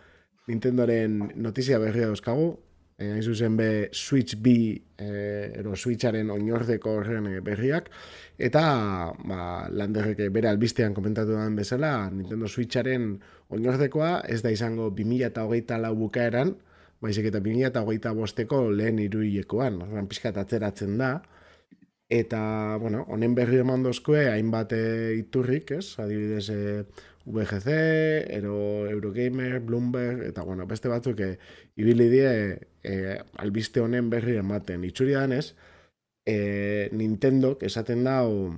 Nintendoren 0.48 1.34
notizia 1.36 1.78
berria 1.80 2.08
dauzkagu. 2.08 2.56
Eh, 2.98 3.12
hain 3.14 3.22
zuzen 3.22 3.58
be 3.58 3.90
Switch 3.94 4.40
B, 4.42 4.50
eh, 4.98 5.54
ero 5.60 5.76
Switcharen 5.76 6.32
oinordeko 6.34 6.96
horren 6.98 7.28
eh, 7.30 7.42
berriak. 7.46 7.92
Eta 8.42 8.64
ba, 9.30 9.68
landerreke 9.70 10.32
bere 10.34 10.50
albistean 10.50 10.96
komentatu 10.98 11.36
den 11.38 11.60
bezala, 11.60 12.10
Nintendo 12.10 12.48
Switcharen 12.50 13.12
oinordekoa 13.54 14.24
ez 14.26 14.42
da 14.42 14.50
izango 14.56 14.90
2008 14.90 15.78
lau 15.84 15.94
bukaeran, 16.00 16.56
baizik 17.04 17.30
eta 17.30 17.44
2008 17.46 18.16
bosteko 18.18 18.64
lehen 18.72 19.04
iruilekoan, 19.04 19.84
horren 19.86 20.10
pixkat 20.10 20.40
atzeratzen 20.42 20.98
da. 20.98 21.20
Eta, 22.10 22.40
bueno, 22.82 23.04
honen 23.12 23.36
berri 23.36 23.60
eman 23.62 23.84
dozkue, 23.84 24.30
hainbat 24.32 24.74
iturrik, 25.20 25.76
ez? 25.76 26.00
Adibidez, 26.00 26.48
VGC, 27.28 27.68
ero 28.38 28.88
Eurogamer, 28.88 29.60
Bloomberg, 29.60 30.24
eta 30.30 30.44
bueno, 30.44 30.66
beste 30.68 30.88
batzuk 30.88 31.20
e, 31.20 31.34
ibili 31.76 32.08
die 32.12 32.30
e, 32.84 33.18
albiste 33.44 33.84
honen 33.84 34.10
berri 34.10 34.38
ematen. 34.40 34.86
Itxuri 34.88 35.18
danez, 35.18 35.52
e, 36.26 36.90
Nintendo, 36.96 37.58
esaten 37.62 38.06
dau, 38.08 38.56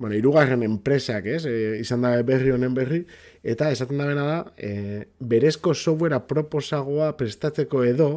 bueno, 0.00 0.16
irugarren 0.16 0.64
enpresak, 0.66 1.26
ez, 1.30 1.44
e, 1.46 1.78
izan 1.80 2.02
da 2.02 2.16
berri 2.26 2.50
honen 2.50 2.74
berri, 2.74 3.04
eta 3.46 3.70
esaten 3.70 4.02
da 4.02 4.10
bena 4.10 4.26
da, 4.26 4.38
e, 4.58 5.06
berezko 5.20 5.74
softwarea 5.74 6.24
proposagoa 6.26 7.14
prestatzeko 7.20 7.84
edo, 7.86 8.10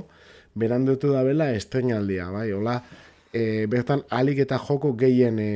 berandutu 0.58 1.14
da 1.14 1.24
bela 1.26 1.52
estrenaldia, 1.54 2.30
bai, 2.34 2.50
hola, 2.54 2.80
e, 3.34 3.66
bertan 3.70 4.06
alik 4.10 4.42
eta 4.46 4.58
joko 4.62 4.94
gehien 4.98 5.40
e, 5.42 5.52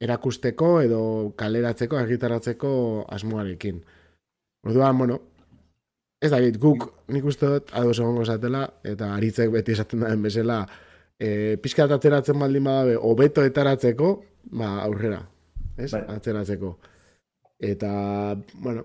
erakusteko 0.00 0.80
edo 0.84 1.00
kaleratzeko, 1.38 1.96
argitaratzeko 1.96 2.70
asmoarekin. 3.16 3.80
Orduan, 4.66 4.98
bueno, 4.98 5.20
ez 6.20 6.30
da 6.32 6.40
guk 6.60 6.88
nik 7.12 7.24
uste 7.24 7.48
dut, 7.52 7.70
ados 7.76 7.98
egongo 7.98 8.24
esatela, 8.26 8.64
eta 8.84 9.12
aritzek 9.14 9.52
beti 9.54 9.76
esaten 9.76 10.04
da 10.04 10.10
bezala, 10.20 10.60
e, 11.18 11.56
pixka 11.62 11.86
ateratzen 11.88 12.38
baldin 12.40 12.66
badabe, 12.66 12.96
hobeto 12.96 13.44
etaratzeko, 13.46 14.12
ba, 14.52 14.76
aurrera, 14.84 15.22
ez? 15.76 15.90
Bai. 15.92 16.02
Ateratzeko. 16.16 16.76
Eta, 17.70 17.90
bueno, 18.54 18.84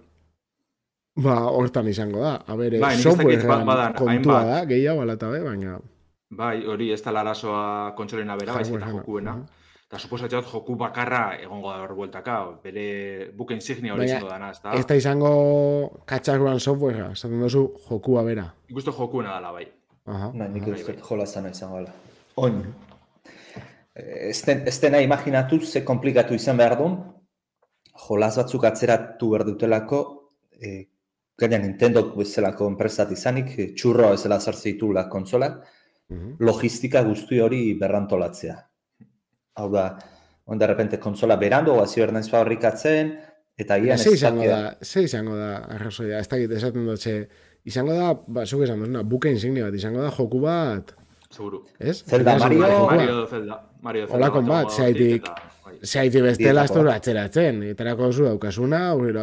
ba, 1.20 1.40
hortan 1.52 1.90
izango 1.92 2.22
da. 2.24 2.36
A 2.48 2.56
ber, 2.60 2.78
bai, 2.80 2.96
software 3.00 3.42
kontua 3.98 4.44
da, 4.48 4.62
gehiago 4.70 5.04
alata 5.04 5.32
be, 5.34 5.42
baina... 5.48 5.80
Bai, 6.32 6.62
hori 6.64 6.94
ez 6.96 7.02
da 7.04 7.12
larazoa 7.12 7.92
kontsolena 7.98 8.38
bera, 8.40 8.56
bai, 8.56 8.64
eta 8.64 8.94
jokuena. 8.94 9.42
Eta 9.92 10.00
suposatzen 10.00 10.46
joku 10.48 10.78
bakarra 10.80 11.34
egongo 11.36 11.68
da 11.68 11.82
hor 11.84 11.92
bueltaka, 11.98 12.34
bere 12.64 12.84
buke 13.36 13.58
insignia 13.58 13.92
hori 13.92 14.06
izango 14.08 14.30
dana, 14.30 14.54
ez 14.54 14.62
da? 14.64 14.76
Ez 14.80 14.86
da 14.88 14.96
izango 14.96 15.32
katxarruan 16.08 16.62
softwarea, 16.64 17.10
esaten 17.12 17.44
duzu 17.44 17.66
jokua 17.90 18.24
bera. 18.24 18.46
Ikustu 18.72 18.94
jokuena 18.96 19.34
dala, 19.34 19.52
bai. 19.58 19.66
Aha. 20.08 20.30
Na, 20.32 20.48
nik 20.54 20.64
bai, 20.64 20.78
uste 20.78 20.96
bai. 20.96 21.04
jola 21.10 21.28
zana 21.28 21.52
izango 21.52 21.82
dela. 21.82 21.92
Oin. 22.40 22.64
Ez 24.00 24.80
dena 24.86 25.04
imaginatu 25.04 25.60
ze 25.60 25.84
komplikatu 25.84 26.40
izan 26.40 26.64
behar 26.64 26.78
duen, 26.80 26.98
jolaz 28.08 28.32
batzuk 28.40 28.72
atzeratu 28.72 29.34
behar 29.36 29.48
dutelako, 29.52 30.02
e, 30.56 30.76
gaina 31.36 31.60
Nintendo 31.60 32.08
bezalako 32.16 32.72
enpresat 32.72 33.12
izanik, 33.12 33.58
e, 33.60 33.70
txurroa 33.76 34.16
bezala 34.16 34.40
zartzitu 34.40 34.96
la 34.96 35.10
konsolak, 35.12 35.64
mhm. 36.08 36.38
logistika 36.40 37.04
guzti 37.12 37.44
hori 37.44 37.66
berrantolatzea. 37.76 38.62
Hau 39.62 39.70
da, 39.74 39.86
onda 40.50 40.68
repente 40.68 41.00
konsola 41.00 41.38
berandu, 41.42 41.76
oazi 41.78 42.02
bernaiz 42.02 42.28
fabrikatzen, 42.32 43.14
eta 43.62 43.78
gian 43.84 44.00
ez 44.00 44.16
izango 44.16 44.48
da, 44.50 44.62
ze 44.82 45.06
izango 45.06 45.38
da, 45.38 45.52
arrazoia, 45.78 46.20
ez 46.20 46.28
da 46.28 46.42
esaten 46.58 46.90
dut, 46.90 47.06
izango 47.70 47.94
da, 47.94 48.16
ba, 48.28 48.48
zuk 48.48 48.66
esan 48.66 48.82
dut, 48.82 49.06
buke 49.12 49.30
insignia 49.30 49.70
bat, 49.70 49.78
izango 49.78 50.02
da 50.02 50.10
joku 50.18 50.42
bat, 50.42 50.96
Seguro. 51.32 51.62
Ez? 51.80 52.04
Zelda 52.04 52.38
Mario, 52.38 52.60
Mario 52.60 53.28
Zelda. 53.28 53.64
Mario 53.82 54.08
Zelda. 54.08 54.18
Hola 54.18 54.30
konbat, 54.32 54.72
zehaitik, 54.76 55.30
zehaitik 55.80 56.26
bestela 56.26 56.66
aztura 56.68 56.98
atzeratzen. 57.00 57.62
Etarako 57.72 58.12
zu 58.12 58.26
daukasuna, 58.28 58.82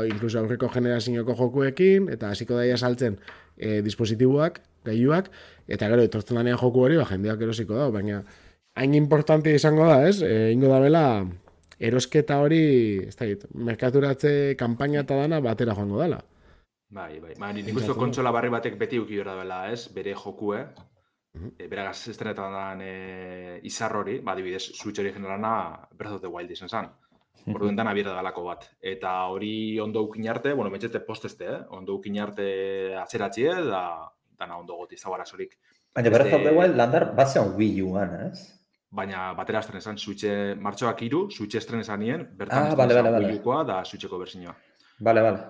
incluso 0.09 0.41
aurreko 0.41 0.71
generazioako 0.73 1.37
jokuekin, 1.37 2.09
eta 2.15 2.33
hasiko 2.33 2.57
daia 2.57 2.79
saltzen 2.79 3.19
e, 3.57 3.83
dispositiboak, 3.85 4.63
gaiuak, 4.89 5.29
eta 5.69 5.91
gero, 5.93 6.09
etortzen 6.09 6.41
danean 6.41 6.57
joku 6.57 6.87
hori, 6.87 6.97
ba, 6.97 7.05
jendeak 7.11 7.45
erosiko 7.45 7.77
da, 7.77 7.91
baina 7.93 8.23
hain 8.79 8.95
importante 8.95 9.53
izango 9.55 9.87
da, 9.89 10.01
ez? 10.09 10.23
E, 10.23 10.51
ingo 10.55 10.71
da 10.71 10.81
bela, 10.83 11.05
erosketa 11.79 12.39
hori, 12.43 12.63
ez 13.09 13.17
da 13.19 13.29
dit, 13.29 13.45
merkaturatze 13.55 14.33
kampaina 14.59 15.05
eta 15.05 15.19
dana 15.19 15.41
batera 15.45 15.75
joango 15.79 16.03
dela. 16.03 16.21
Bai, 16.89 17.19
bai. 17.21 17.35
Ba, 17.37 17.51
nik 17.53 17.75
uste 17.77 17.97
kontsola 17.99 18.33
barri 18.33 18.49
batek 18.53 18.79
beti 18.81 19.01
uki 19.01 19.19
da 19.25 19.35
bela, 19.37 19.65
ez? 19.73 19.89
Bere 19.93 20.15
joku, 20.17 20.55
eh? 20.57 20.65
E, 21.59 21.67
beragaz 21.69 22.09
estrenetan 22.15 22.55
dan 22.55 22.81
e, 22.83 22.95
izar 23.69 23.95
hori, 23.99 24.19
ba, 24.25 24.35
dibidez, 24.39 24.71
Switch 24.79 25.03
hori 25.03 25.13
generana 25.13 25.53
Breath 25.93 26.17
of 26.17 26.25
the 26.25 26.33
Wild 26.33 26.55
izan 26.55 26.73
zen. 26.73 26.89
Orduan 27.49 27.77
dana 27.77 27.95
bierda 27.97 28.17
galako 28.17 28.45
bat. 28.49 28.65
Eta 28.81 29.13
hori 29.33 29.79
ondo 29.81 30.03
ukin 30.09 30.27
arte, 30.29 30.53
bueno, 30.57 30.73
metxete 30.73 31.01
posteste, 31.07 31.49
eh? 31.49 31.61
ondo 31.77 31.97
ukin 32.01 32.19
arte 32.21 32.49
atzeratxie, 32.99 33.53
da 33.69 33.83
dana 34.39 34.59
ondo 34.59 34.77
goti 34.81 34.97
zauara 34.97 35.27
zorik. 35.27 35.59
Baina 35.95 36.11
Breath 36.13 36.35
of 36.35 36.45
the 36.45 36.55
Wild 36.57 36.77
landar 36.77 37.13
bat 37.17 37.31
zeon 37.33 37.55
Wii 37.59 37.83
U-an, 37.89 38.17
ez? 38.29 38.58
Baina 38.91 39.35
batera 39.37 39.61
estren 39.61 39.83
esan, 39.83 39.99
Switche 40.01 40.55
martxoak 40.57 41.03
iru, 41.05 41.27
Switche 41.31 41.61
estren 41.61 41.85
esan 41.85 42.01
nien, 42.01 42.25
bertan 42.39 42.73
ah, 42.73 42.75
vale, 42.75 42.95
vale, 42.97 43.13
vale. 43.13 43.65
Da 43.69 43.83
Switcheko 43.85 44.19
bersinua. 44.19 44.55
Bale, 44.99 45.23
bale. 45.23 45.47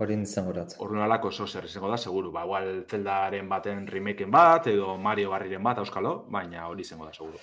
Hori 0.00 0.16
nintzen 0.16 0.46
gorat. 0.48 0.72
Horren 0.80 1.02
alako 1.04 1.30
zer 1.30 1.66
izango 1.68 1.90
da, 1.90 1.98
seguru. 1.98 2.30
Ba, 2.32 2.46
igual 2.46 2.84
Zeldaren 2.88 3.48
baten 3.48 3.86
remakeen 3.86 4.30
bat, 4.30 4.66
edo 4.66 4.96
Mario 4.96 5.30
Garriren 5.30 5.62
bat, 5.62 5.78
auskalo, 5.78 6.14
baina 6.32 6.66
hori 6.68 6.80
izango 6.80 7.04
da, 7.04 7.12
seguru. 7.12 7.38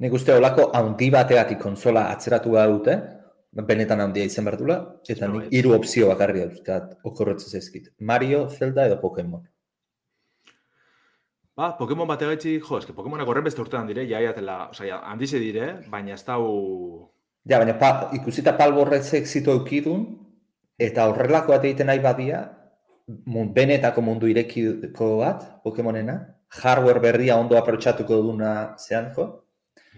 Nik 0.00 0.12
uste 0.12 0.34
olako 0.34 0.70
handi 0.74 1.10
bateatik 1.14 1.60
konsola 1.62 2.08
atzeratu 2.10 2.56
da 2.56 2.66
dute, 2.66 2.96
benetan 3.70 4.00
handia 4.00 4.26
izan 4.26 4.48
behar 4.48 4.58
dula, 4.58 4.78
eta 5.08 5.28
nik 5.30 5.54
hiru 5.54 5.76
opzio 5.76 6.08
bakarri 6.10 6.42
dauzkat 6.42 6.98
okorretzez 7.04 7.54
ezkit. 7.60 7.92
Mario, 8.00 8.48
Zelda 8.50 8.86
edo 8.90 8.98
Pokemon. 9.00 9.46
Ba, 11.60 11.74
Pokemon 11.76 12.08
bat 12.08 12.22
egaitzi, 12.24 12.54
jo, 12.64 12.78
eske 12.80 12.94
Pokemonak 12.96 13.28
horren 13.28 13.44
beste 13.44 13.60
urtean 13.60 13.88
dire, 13.90 14.06
jaia 14.08 14.32
tela, 14.32 14.70
oza, 14.72 14.86
handize 15.12 15.36
dire, 15.42 15.74
baina 15.92 16.14
ez 16.16 16.22
dau... 16.24 16.46
Ja, 17.44 17.58
baina 17.60 17.74
pa, 17.76 18.08
ikusita 18.16 18.54
palborretzek 18.56 19.28
zitu 19.28 19.52
eukidun, 19.52 20.06
Eta 20.80 21.10
horrelako 21.10 21.52
bat 21.52 21.64
egiten 21.68 21.90
nahi 21.90 22.00
badia, 22.00 22.40
benetako 23.56 24.00
mundu 24.04 24.30
irekiko 24.32 25.10
bat, 25.20 25.44
Pokemonena, 25.64 26.16
hardware 26.62 27.02
berria 27.04 27.36
ondo 27.36 27.58
aprotxatuko 27.58 28.22
duna 28.24 28.52
zean, 28.80 29.10
jo? 29.16 29.26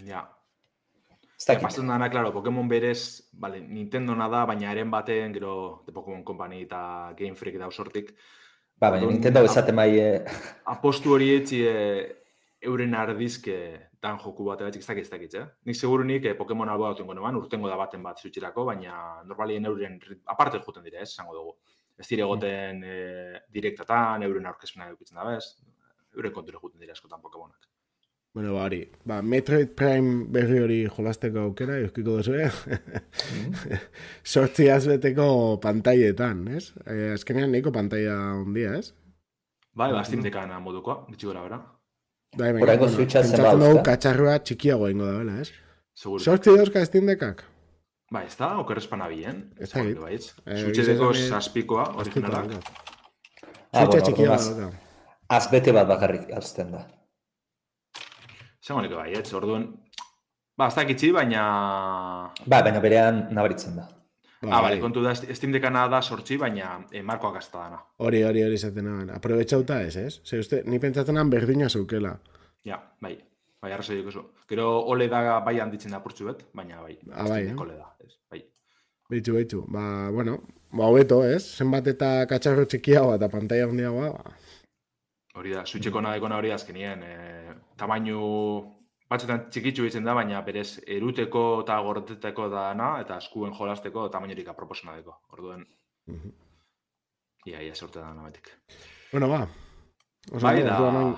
Ja. 0.08 0.24
Eta 1.38 1.58
pasen 1.62 1.86
dana, 1.90 2.08
klaro, 2.10 2.32
Pokemon 2.34 2.66
berez, 2.70 3.30
vale, 3.38 3.60
Nintendo 3.62 4.16
nada, 4.18 4.42
baina 4.50 4.72
eren 4.74 4.90
baten, 4.90 5.36
gero, 5.38 5.54
The 5.86 5.94
Pokemon 5.94 6.24
Company 6.26 6.64
eta 6.66 6.82
Game 7.18 7.38
Freak 7.38 7.60
da 7.62 7.70
usortik. 7.70 8.10
Ba, 8.82 8.88
baina 8.90 9.06
Nintendo 9.06 9.44
bezaten 9.44 9.76
bai... 9.78 9.90
Eh... 9.94 10.38
Apostu 10.72 11.12
hori 11.14 11.28
etxi 11.36 11.60
eh, 11.70 12.00
euren 12.66 12.96
ardizke 12.98 13.58
dan 14.02 14.16
joku 14.18 14.48
bat 14.48 14.64
ebatzik 14.64 14.98
ez 14.98 15.10
dakit, 15.10 15.36
eh? 15.38 15.44
Nik 15.70 15.78
seguru 15.78 16.02
nik 16.08 16.26
eh, 16.26 16.32
Pokemon 16.34 16.72
alboa 16.72 16.90
duten 16.90 17.06
gonean, 17.06 17.38
urtengo 17.38 17.70
da 17.70 17.76
baten 17.78 18.02
bat 18.02 18.18
zutxirako, 18.18 18.64
baina 18.72 18.96
normalien 19.28 19.70
euren 19.70 20.00
aparte 20.34 20.58
juten 20.64 20.82
dire, 20.82 20.98
ez, 21.04 21.12
esango 21.12 21.36
dugu. 21.38 21.54
Ez 21.94 22.08
dire 22.08 22.26
goten 22.26 22.82
mm. 22.82 22.96
eh, 22.96 23.44
direktatan, 23.54 24.26
euren 24.26 24.50
aurkezpena 24.50 24.90
edukitzen 24.90 25.22
da, 25.22 25.28
bez? 25.30 25.52
Euren 26.18 26.34
konture 26.34 26.58
juten 26.58 26.82
dire 26.82 26.98
askotan 26.98 27.22
Pokemonak. 27.22 27.70
Bueno, 28.32 28.54
bari, 28.54 28.80
ba, 29.04 29.20
Metroid 29.20 29.74
Prime 29.76 30.24
berri 30.32 30.60
hori 30.64 30.78
jolasteko 30.88 31.42
aukera, 31.50 31.74
euskiko 31.82 32.14
duzu, 32.16 32.38
eh? 32.40 32.48
Mm. 32.48 33.80
Sortzi 34.32 34.70
azbeteko 34.72 35.26
pantaietan, 35.60 36.46
ez? 36.56 36.70
Eh, 36.86 37.10
azkenean 37.12 37.52
nahiko 37.52 37.74
pantaia 37.74 38.14
ondia, 38.38 38.72
ez? 38.78 38.94
Bai, 39.76 39.90
ba, 39.92 40.00
Steam 40.08 40.24
Deckan 40.24 40.54
modukoa, 40.64 41.02
bitxigora, 41.10 41.42
bera. 41.44 41.58
Bai, 42.40 42.54
bai, 42.56 42.78
zuitxa 42.88 43.20
zen 43.20 43.36
bauzka. 43.36 43.50
Pentsatzen 43.50 43.84
katxarrua 43.90 44.38
txikiago 44.40 44.88
ingo 44.88 45.10
da, 45.10 45.18
bela, 45.20 45.36
ez? 45.44 45.52
Seguro. 45.92 46.24
Sortzi 46.24 46.56
dauzka 46.56 46.86
Steam 46.88 47.12
Deckak? 47.12 47.44
Ba, 48.12 48.24
ez 48.24 48.32
da, 48.40 48.54
oker 48.64 48.80
espana 48.80 49.10
bien. 49.12 49.44
Ez 49.60 49.68
da, 49.74 49.84
ez 50.08 50.32
Zuitxe 50.62 50.88
deko 50.88 51.12
saspikoa, 51.12 51.90
originalak. 52.00 52.56
Ah, 53.72 53.84
Zuitxe 53.84 54.02
txikia 54.08 54.40
da. 54.56 54.72
Azbete 55.36 55.76
bat 55.76 55.92
bakarrik 55.92 56.32
azten 56.36 56.72
da. 56.78 56.86
Zegoeneko 58.62 59.00
bai, 59.00 59.10
ez, 59.18 59.26
orduan... 59.34 59.66
Ba, 60.58 60.68
ez 60.68 60.76
dakitzi, 60.76 61.10
baina... 61.16 61.42
Ba, 62.46 62.60
baina 62.62 62.80
berean 62.84 63.26
nabaritzen 63.34 63.80
da. 63.80 63.88
Ba, 64.42 64.56
ah, 64.58 64.62
bale, 64.64 64.78
kontu 64.82 65.02
da, 65.04 65.14
Steam 65.14 65.52
Deckana 65.54 65.84
da 65.90 66.00
sortzi, 66.02 66.36
baina 66.38 66.72
eh, 66.90 67.02
markoak 67.06 67.38
azta 67.38 67.60
dana. 67.60 67.78
Hori, 68.02 68.24
hori, 68.26 68.42
hori 68.42 68.58
zaten 68.58 68.88
nagoen. 68.88 69.12
Aprobetxauta 69.14 69.80
ez, 69.86 69.94
ez? 70.00 70.14
Zer, 70.26 70.42
uste, 70.42 70.62
ni 70.66 70.80
pentsatzen 70.82 71.14
nahan 71.18 71.30
berdina 71.30 71.68
zeukela. 71.70 72.16
Ja, 72.66 72.80
bai. 73.02 73.14
Bai, 73.62 73.70
arrazo 73.70 73.94
dugu 73.94 74.10
zu. 74.10 74.24
Gero, 74.50 74.66
ole 74.90 75.06
da 75.10 75.38
bai 75.46 75.60
handitzen 75.62 75.94
da 75.94 76.00
purtsu 76.02 76.26
bet, 76.26 76.42
baina 76.58 76.82
bai. 76.82 76.96
Ah, 77.12 77.28
bai, 77.30 77.44
eh? 77.52 77.54
Ole 77.62 77.78
da, 77.78 77.92
ez, 78.02 78.16
bai. 78.30 78.42
Beitu, 79.10 79.36
beitu. 79.38 79.62
Ba, 79.70 79.84
bueno, 80.10 80.40
ba, 80.72 80.88
hobeto, 80.88 81.20
ez? 81.22 81.44
Zenbat 81.58 81.92
eta 81.94 82.10
katxarro 82.30 82.66
txikiagoa 82.66 83.20
eta 83.20 83.30
pantalla 83.30 83.70
handiagoa, 83.70 84.10
ba. 84.16 84.34
Hori 85.38 85.54
da, 85.54 85.64
zuitxeko 85.64 86.00
nadekona 86.04 86.38
hori 86.40 86.52
azkenien. 86.52 87.02
Eh, 87.02 87.54
tamainu 87.80 88.20
batzutan 89.12 89.46
txikitzu 89.52 89.86
ditzen 89.86 90.04
da, 90.04 90.14
baina 90.16 90.40
berez 90.44 90.82
eruteko 90.96 91.44
eta 91.62 91.78
gorteteko 91.86 92.48
dana, 92.52 92.94
eta 93.04 93.18
eskuen 93.22 93.54
jolasteko 93.56 94.08
tamainurik 94.12 94.50
aproposena 94.52 94.96
deko. 94.98 95.18
Orduen, 95.32 95.64
mm 96.06 96.18
-hmm. 96.18 96.34
ia, 97.46 97.62
ia 97.62 97.74
sorte 97.74 98.00
da 98.00 98.12
nametik. 98.14 98.52
Bueno, 99.12 99.28
ba. 99.28 99.46
Oso, 100.30 100.44
bai, 100.46 100.62
da... 100.62 100.76
Orduan, 100.78 101.16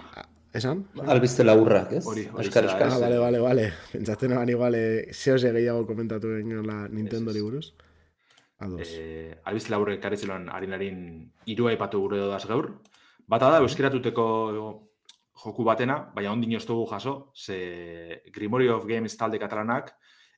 esan? 0.54 0.84
Albizte 1.06 1.44
laurrak, 1.44 1.92
ez? 1.92 2.06
Hori, 2.06 2.28
hori. 2.32 2.50
Ah, 2.56 2.98
vale, 2.98 3.18
vale, 3.18 3.40
vale. 3.40 3.72
Pentsatzen 3.92 4.30
nahan 4.30 4.48
igual, 4.48 4.74
zehoz 5.12 5.42
gehiago 5.42 5.86
komentatu 5.86 6.28
la 6.28 6.88
Nintendo 6.88 7.30
es, 7.30 7.42
buruz. 7.42 7.74
Ados. 8.58 8.88
Eh, 8.94 9.34
albizte 9.44 9.70
laurrek 9.70 10.00
karitzeloan 10.00 10.48
harin-harin 10.48 11.32
irua 11.46 11.72
ipatu 11.72 12.00
gure 12.00 12.18
dodaz 12.18 12.46
gaur. 12.46 12.70
Bata 13.26 13.48
da, 13.48 13.58
euskeratuteko 13.64 14.24
joku 15.42 15.64
batena, 15.64 15.96
baina 16.14 16.32
ondin 16.32 16.58
dugu 16.66 16.86
jaso, 16.90 17.32
ze 17.34 18.22
Grimory 18.32 18.68
of 18.68 18.84
Games 18.84 19.16
talde 19.16 19.38
katalanak 19.38 19.94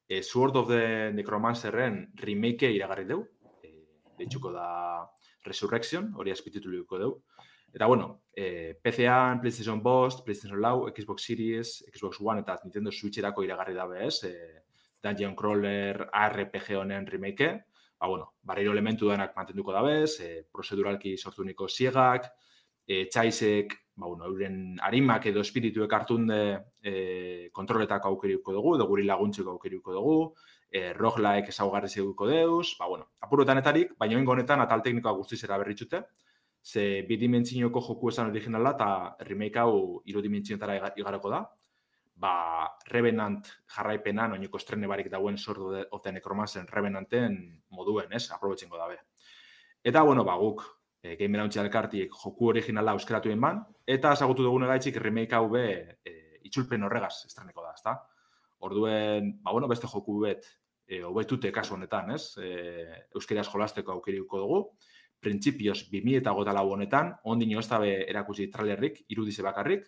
e, 0.09 0.23
Sword 0.23 0.57
of 0.57 0.69
the 0.69 1.11
Necromancerren 1.13 2.13
remake 2.15 2.71
iragarri 2.71 3.05
deu, 3.05 3.27
e, 3.63 3.73
deitzuko 4.17 4.53
da 4.53 5.05
Resurrection, 5.45 6.13
hori 6.15 6.31
aspitituliko 6.31 6.99
deu. 6.99 7.23
Eta 7.75 7.87
bueno, 7.87 8.23
e, 8.33 8.79
PC-an, 8.81 9.41
PlayStation 9.41 9.83
Bost, 9.83 10.25
PlayStation 10.25 10.61
Lau, 10.61 10.87
Xbox 10.95 11.27
Series, 11.27 11.85
Xbox 11.93 12.21
One 12.21 12.41
eta 12.41 12.57
Nintendo 12.63 12.93
Switcherako 12.93 13.43
iragarri 13.43 13.75
dabe 13.75 14.07
ez, 14.07 14.23
e, 14.25 14.63
Dungeon 15.03 15.35
Crawler 15.35 16.07
RPG 16.07 16.79
honen 16.79 17.07
remake, 17.07 17.51
ba 17.99 18.07
bueno, 18.07 18.37
barriro 18.43 18.73
elementu 18.73 19.11
denak 19.11 19.35
mantenduko 19.37 19.75
dabez, 19.75 20.21
e, 20.21 20.45
proceduralki 20.53 21.17
sortu 21.19 21.45
niko 21.45 21.67
siegak, 21.67 22.31
e, 22.87 23.07
txaisek 23.11 23.75
ba, 23.97 24.07
bueno, 24.07 24.27
euren 24.27 24.77
harimak 24.83 25.27
edo 25.27 25.41
espirituek 25.41 25.93
hartunde 25.93 26.39
e, 26.83 27.51
kontroletako 27.53 28.13
aukeriko 28.13 28.53
dugu, 28.53 28.77
edo 28.77 28.87
guri 28.87 29.05
laguntzeko 29.09 29.57
aukeriko 29.57 29.97
dugu, 29.97 30.17
e, 30.71 30.93
rohlaek 30.93 31.49
ezaugarri 31.49 31.89
zeguko 31.89 32.29
deuz, 32.29 32.77
ba, 32.79 32.87
bueno, 32.87 33.09
apuruetan 33.21 33.59
etarik, 33.59 33.97
baina 33.99 34.21
honetan 34.21 34.61
atal 34.61 34.85
teknikoa 34.85 35.17
guztiz 35.17 35.43
era 35.45 35.59
berritxute, 35.59 36.05
ze 36.67 37.03
bidimentzinoko 37.09 37.81
joku 37.81 38.11
esan 38.11 38.33
originala 38.33 38.73
eta 38.75 38.89
remake 39.29 39.59
hau 39.63 40.03
irudimentzinotara 40.05 40.93
igarako 40.99 41.31
da. 41.31 41.45
Ba, 42.17 42.33
Revenant 42.89 43.47
jarraipena, 43.75 44.27
noiniko 44.33 44.59
estrene 44.59 44.89
barik 44.89 45.11
dauen 45.13 45.37
sortu 45.37 45.85
of 45.91 46.03
the 46.03 46.13
Necromancer 46.13 46.65
Revenanten 46.67 47.37
moduen, 47.71 48.13
ez? 48.13 48.31
Aprobetxengo 48.33 48.79
dabe. 48.81 48.97
Eta, 49.85 50.03
bueno, 50.03 50.25
ba, 50.25 50.35
guk, 50.41 50.65
e, 51.07 51.17
Game 51.17 51.39
Launch 51.39 51.57
elkartiek 51.63 52.13
joku 52.25 52.51
originala 52.51 52.95
euskeratu 52.97 53.35
man, 53.37 53.63
eta 53.87 54.13
esagutu 54.13 54.43
dugun 54.43 54.65
egaitzik 54.67 54.97
remake 55.03 55.35
hau 55.35 55.49
be 55.51 55.65
e, 56.05 56.15
itxulpen 56.45 56.83
horregaz 56.83 57.25
estreneko 57.27 57.63
da, 57.63 57.73
ezta? 57.75 57.97
Orduen, 58.67 59.37
ba, 59.43 59.53
bueno, 59.53 59.69
beste 59.69 59.87
joku 59.87 60.21
bet, 60.25 60.47
e, 60.87 61.03
obetute 61.05 61.53
kasu 61.53 61.75
honetan, 61.75 62.11
ez? 62.17 62.37
E, 62.39 62.51
euskeraz 63.15 63.47
jolasteko 63.53 63.93
aukeriko 63.93 64.43
dugu 64.43 64.61
printzipioz 65.21 65.87
2000 65.91 66.21
eta 66.21 66.33
gota 66.37 66.53
lau 66.55 66.69
honetan, 66.75 67.15
ondin 67.25 67.57
ez 67.59 67.69
dabe 67.69 67.93
erakutsi 68.11 68.49
trailerrik, 68.53 69.05
irudize 69.09 69.43
bakarrik, 69.43 69.87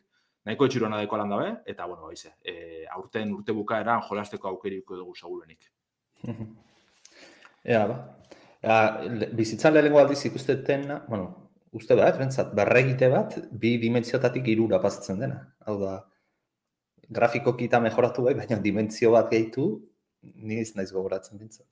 nahiko 0.49 0.67
etxurona 0.67 0.99
deko 1.03 1.19
lan 1.21 1.35
dabe, 1.35 1.51
eta, 1.67 1.87
bueno, 1.87 2.09
baize, 2.09 2.35
e, 2.43 2.87
aurten 2.97 3.35
urte 3.37 3.53
bukaeran 3.53 4.03
jolasteko 4.09 4.49
aukeriko 4.49 4.97
dugu 4.97 5.15
segurenik. 5.15 5.69
Ea, 7.69 7.85
ba. 7.87 7.99
Ea, 8.63 9.29
bizitzan 9.39 9.75
lehenko 9.75 10.01
aldiz 10.01 10.21
ikusteten, 10.27 10.87
bueno, 11.09 11.29
uste 11.79 11.95
bat, 11.99 12.17
bentsat, 12.19 12.55
berregite 12.59 13.11
bat, 13.13 13.37
bi 13.53 13.77
dimentsiotatik 13.79 14.49
irura 14.51 14.81
pasatzen 14.83 15.21
dena. 15.23 15.43
Hau 15.67 15.77
da, 15.83 15.99
grafikoki 17.09 17.69
eta 17.71 17.81
mejoratu 17.81 18.27
bai, 18.27 18.35
baina 18.39 18.59
dimentsio 18.63 19.13
bat 19.15 19.31
gehitu, 19.31 19.69
niz 20.23 20.73
naiz 20.77 20.91
gogoratzen 20.93 21.39
bintzat. 21.39 21.67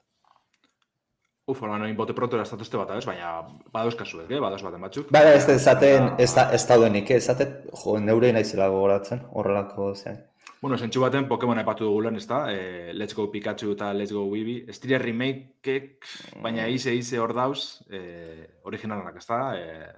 Uf, 1.47 1.61
hola, 1.63 1.77
noin 1.79 1.95
bote 1.95 2.15
pronto 2.15 2.35
eraztatu 2.35 2.65
este 2.67 2.79
bat, 2.79 2.91
baina 3.07 3.35
badoz 3.75 3.95
kasu, 3.99 4.25
eh? 4.25 4.41
badoz 4.43 4.63
baten 4.67 4.83
batzuk. 4.83 5.13
Baina 5.15 5.35
ez 5.39 5.45
esaten, 5.53 6.09
ez 6.19 6.33
da, 6.35 6.49
ez 6.55 6.65
da 6.67 6.79
duenik, 6.81 7.13
ez 7.15 7.27
da, 7.29 7.47
jo, 7.83 7.99
neure 8.03 8.33
naizela 8.35 8.67
gogoratzen, 8.73 9.23
horrelako 9.31 9.93
zean. 9.95 10.19
Bueno, 10.61 10.79
zentsu 10.79 11.03
baten 11.03 11.27
Pokemon 11.29 11.59
epatu 11.61 11.85
dugu 11.85 12.01
lehen, 12.07 12.17
ez 12.17 12.27
da? 12.27 12.39
Eh, 12.53 12.93
let's 12.95 13.15
go 13.15 13.29
Pikachu 13.31 13.73
eta 13.75 13.93
Let's 13.95 14.13
go 14.13 14.25
Weeby. 14.31 14.65
Ez 14.69 14.79
dira 14.81 14.99
remake 14.99 15.99
baina 16.43 16.67
ize, 16.73 16.95
ize 16.97 17.19
hor 17.21 17.35
dauz, 17.37 17.83
eh, 17.91 18.47
originalanak, 18.65 19.19
ez 19.21 19.27
da? 19.29 19.41
Eh, 19.59 19.93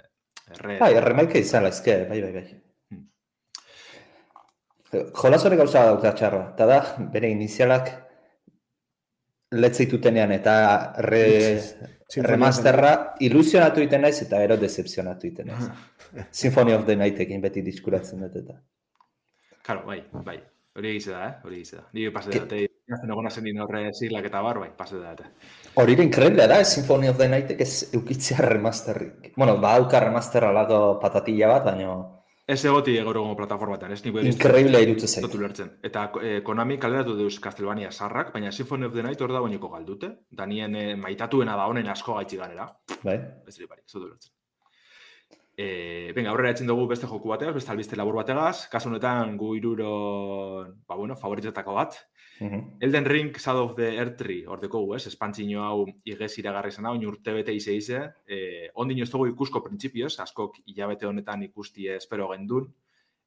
re... 0.58 0.78
Bai, 0.80 0.92
remake 1.04 1.38
izan 1.44 1.62
laizke, 1.68 1.94
bai, 2.10 2.20
bai, 2.24 2.32
bai. 2.34 2.44
Hmm. 2.90 3.06
Jolas 5.20 5.44
hori 5.46 5.60
gauza 5.60 5.84
dauka 5.92 6.12
txarra, 6.18 6.42
eta 6.56 6.66
da, 6.66 6.80
bere 7.12 7.30
inizialak, 7.30 7.92
letzeitutenean 9.52 10.32
eta 10.34 10.54
re, 11.04 11.22
remasterra 12.32 12.94
ilusionatu 13.24 13.84
iten 13.84 14.02
naiz 14.04 14.18
eta 14.24 14.42
ero 14.44 14.56
decepzionatu 14.60 15.30
iten 15.30 15.52
naiz. 15.52 15.70
Symphony 16.42 16.74
of 16.74 16.84
the 16.86 16.96
Night 16.96 17.20
egin 17.24 17.40
beti 17.44 17.62
diskuratzen 17.62 18.26
dut 18.26 18.36
eta. 18.42 18.58
Karo, 19.68 19.84
bai, 19.84 19.98
bai. 20.24 20.38
Hori 20.78 20.94
egize 20.94 21.10
da, 21.12 21.24
eh? 21.26 21.32
Hori 21.44 21.58
egize 21.58 21.76
da. 21.76 21.82
Ni 21.92 22.06
pase 22.14 22.30
da, 22.32 22.44
te 22.48 22.62
hazen 22.94 23.10
egona 23.12 23.28
zen 23.28 23.48
horre 23.60 23.82
ziglak 23.92 24.28
eta 24.30 24.40
bar, 24.40 24.60
bai, 24.62 24.68
pase 24.78 24.96
da, 25.02 25.10
eta. 25.12 25.26
Hori 25.82 25.96
increíble 26.04 26.46
da, 26.48 26.62
Symphony 26.64 27.10
of 27.10 27.18
the 27.18 27.28
Night 27.28 27.50
ez 27.60 27.90
eukitzea 27.92 28.46
remasterrik. 28.54 29.34
Bueno, 29.36 29.58
ba, 29.60 29.74
auka 29.76 30.00
remasterra 30.06 30.54
lago 30.56 30.78
patatilla 31.02 31.50
bat, 31.52 31.68
baina... 31.68 31.98
Ez 32.48 32.62
egoti 32.64 32.94
egoro 32.96 33.20
gongo 33.26 33.36
plataformatan, 33.36 33.92
ez 33.92 34.00
niko 34.06 34.22
Increíble 34.24 34.80
irutzen 34.80 35.20
zait. 35.20 35.34
lertzen. 35.36 35.74
Eta 35.84 36.06
eh, 36.22 36.38
Konami 36.46 36.78
kaleratu 36.80 37.18
deuz 37.18 37.34
Castlevania 37.44 37.90
sarrak, 37.92 38.32
baina 38.32 38.52
Symphony 38.56 38.88
of 38.88 38.94
the 38.96 39.04
Night 39.04 39.20
hor 39.20 39.36
da 39.36 39.44
bainiko 39.44 39.68
galdute. 39.68 40.14
Danien 40.32 40.80
eh, 40.80 40.96
maitatuena 40.96 41.60
da 41.60 41.68
honen 41.68 41.92
asko 41.92 42.16
gaitxi 42.16 42.40
ganera. 42.40 42.70
Bai. 43.04 43.20
Ez 43.44 43.58
dira 43.58 43.68
bari, 43.68 43.84
zotu 43.84 44.06
lertzen. 44.08 44.32
Eh, 45.58 46.12
venga, 46.14 46.30
aurrera 46.30 46.52
etzen 46.54 46.68
dugu 46.70 46.86
beste 46.86 47.08
joku 47.10 47.32
bateaz, 47.32 47.50
beste 47.56 47.72
albiste 47.72 47.96
labur 47.98 48.20
bategaz. 48.20 48.68
Kasu 48.70 48.92
honetan 48.92 49.36
gu 49.36 49.56
iruro, 49.58 49.90
ba 50.86 50.94
bueno, 50.94 51.16
favoritetako 51.16 51.74
bat. 51.74 51.98
-hmm. 52.40 52.76
Elden 52.80 53.04
Ring 53.04 53.36
Shadow 53.36 53.64
of 53.64 53.76
the 53.76 53.96
Earth 53.96 54.16
Tree, 54.16 54.44
hor 54.46 54.60
deko 54.60 54.80
gu, 54.84 54.94
ez? 54.96 55.06
Espantzino 55.10 55.64
hau 55.64 55.86
igez 56.04 56.30
iragarri 56.38 56.70
zena, 56.72 56.92
oin 56.94 57.04
urte 57.06 57.34
bete 57.34 57.54
ize 57.54 57.74
ize. 57.74 58.02
Eh, 58.26 58.68
ondin 58.74 59.02
ez 59.02 59.10
dugu 59.10 59.28
ikusko 59.32 59.62
printzipioz, 59.64 60.14
askok 60.24 60.62
hilabete 60.66 61.06
honetan 61.06 61.42
ikusti 61.48 61.88
espero 61.94 62.30
gendun, 62.32 62.72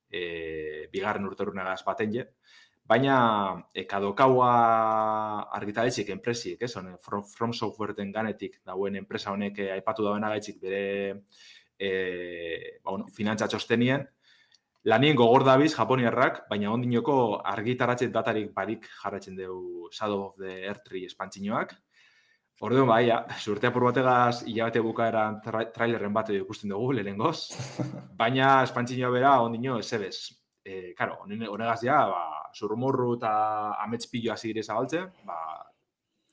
eh, 0.09 0.88
bigarren 0.91 1.25
urte 1.27 1.43
urunagaz 1.43 1.82
baten 1.86 2.13
je. 2.13 2.27
Baina, 2.91 3.15
e, 3.73 3.86
kadokaua 3.88 4.47
argitaletxik 5.55 6.09
enpresiek, 6.09 6.61
ez? 6.61 6.73
From, 6.99 7.23
from 7.23 7.53
Software 7.53 7.93
den 7.95 8.11
ganetik, 8.11 8.57
dauen 8.65 8.97
enpresa 8.99 9.32
honek 9.32 9.59
aipatu 9.77 10.03
dauen 10.03 10.23
agaitxik 10.27 10.59
bere 10.59 10.82
eh, 11.82 12.79
ba, 12.84 12.91
bueno, 12.91 13.07
finantza 13.09 13.49
txostenien, 13.49 14.05
Lanien 14.84 15.15
gogor 15.15 15.43
dabiz 15.45 15.75
Japoniarrak, 15.75 16.47
baina 16.49 16.71
ondinoko 16.73 17.15
argitaratze 17.45 18.07
datarik 18.09 18.49
barik 18.55 18.88
jarratzen 19.03 19.36
dugu 19.38 19.89
Shadow 19.93 20.23
of 20.25 20.39
the 20.41 20.55
Earth 20.65 20.82
Tree 20.88 21.05
espantzinoak. 21.05 21.75
Orduan 22.65 22.89
bai, 22.89 23.03
ja, 23.07 23.19
surte 23.38 23.69
apur 23.69 23.88
bategaz 23.88 24.41
hilabete 24.49 24.82
bukaeran 24.86 25.38
tra 25.45 25.63
trailerren 25.73 26.13
bat 26.13 26.29
ikusten 26.34 26.73
dugu 26.73 26.95
lehenengoz. 26.97 27.38
Baina 28.21 28.63
espantzinoa 28.65 29.13
bera 29.13 29.36
ondino 29.45 29.77
esebez. 29.82 30.32
E, 30.65 30.93
karo, 30.97 31.19
honegaz 31.25 31.79
ja, 31.86 32.01
ba, 32.09 32.49
zurrumurru 32.57 33.15
eta 33.19 33.32
amets 33.86 34.07
pillo 34.09 34.34
hasi 34.34 34.49
dire 34.49 34.63
zabaltzen, 34.63 35.09
ba, 35.25 35.39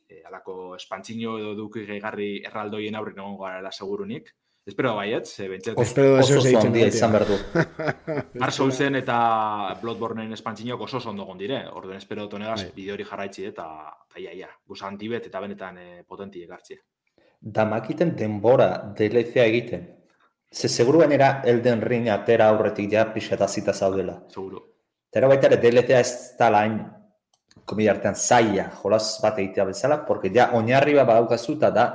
e, 0.09 0.23
alako 0.29 0.75
espantzino 0.77 1.37
edo 1.41 1.55
duki 1.57 1.85
gehigarri 1.89 2.35
erraldoien 2.49 2.97
aurrin 2.97 3.21
egon 3.21 3.41
gara 3.41 3.73
segurunik. 3.73 4.33
Espero 4.69 4.95
baiet, 4.95 5.25
ze 5.27 5.49
bentsete. 5.49 5.81
Espero 5.81 6.17
deseo 6.19 6.43
se 6.43 6.51
ditzen 6.53 6.75
izan 6.77 7.13
berdu. 7.13 7.37
Dark 8.35 8.53
Soulsen 8.53 8.99
eta 8.99 9.19
Bloodborneen 9.81 10.35
espantzinok 10.37 10.83
oso 10.85 11.01
ondo 11.09 11.25
gondire. 11.25 11.63
Orden 11.73 11.97
espero 11.97 12.27
tonegaz 12.29 12.59
bai. 12.61 12.73
bideo 12.75 12.99
hori 12.99 13.07
jarraitzi 13.09 13.47
eta 13.49 13.65
ia, 14.21 14.35
ia, 14.37 14.49
gusa 14.67 14.87
antibet 14.91 15.31
eta 15.31 15.41
benetan 15.41 15.79
eh, 15.81 16.03
potenti 16.07 16.43
ekartzi. 16.45 16.77
Da 17.41 17.65
makiten 17.65 18.13
denbora 18.17 18.69
DLC 18.99 19.41
egiten. 19.47 19.87
Ze 20.53 20.69
seguru 20.69 21.01
gainera 21.01 21.41
Elden 21.45 21.81
Ring 21.81 22.11
atera 22.13 22.51
aurretik 22.53 22.93
ja 22.93 23.07
pixeta 23.15 23.49
zita 23.49 23.73
zaudela. 23.73 24.19
Seguro. 24.29 24.67
Tera 25.11 25.29
baita 25.29 25.49
ere 25.49 25.57
DLC 25.63 25.97
ez 25.97 26.37
da 26.37 26.51
lain 26.53 26.77
komila 27.65 27.95
artean 27.97 28.15
zaila, 28.15 28.69
jolaz 28.83 29.17
bat 29.23 29.39
egitea 29.39 29.65
bezala, 29.65 30.05
porque 30.05 30.29
ja 30.35 30.51
oinarri 30.53 30.95
bat 30.95 31.09
badaukazu 31.09 31.57
eta 31.57 31.71
da 31.71 31.87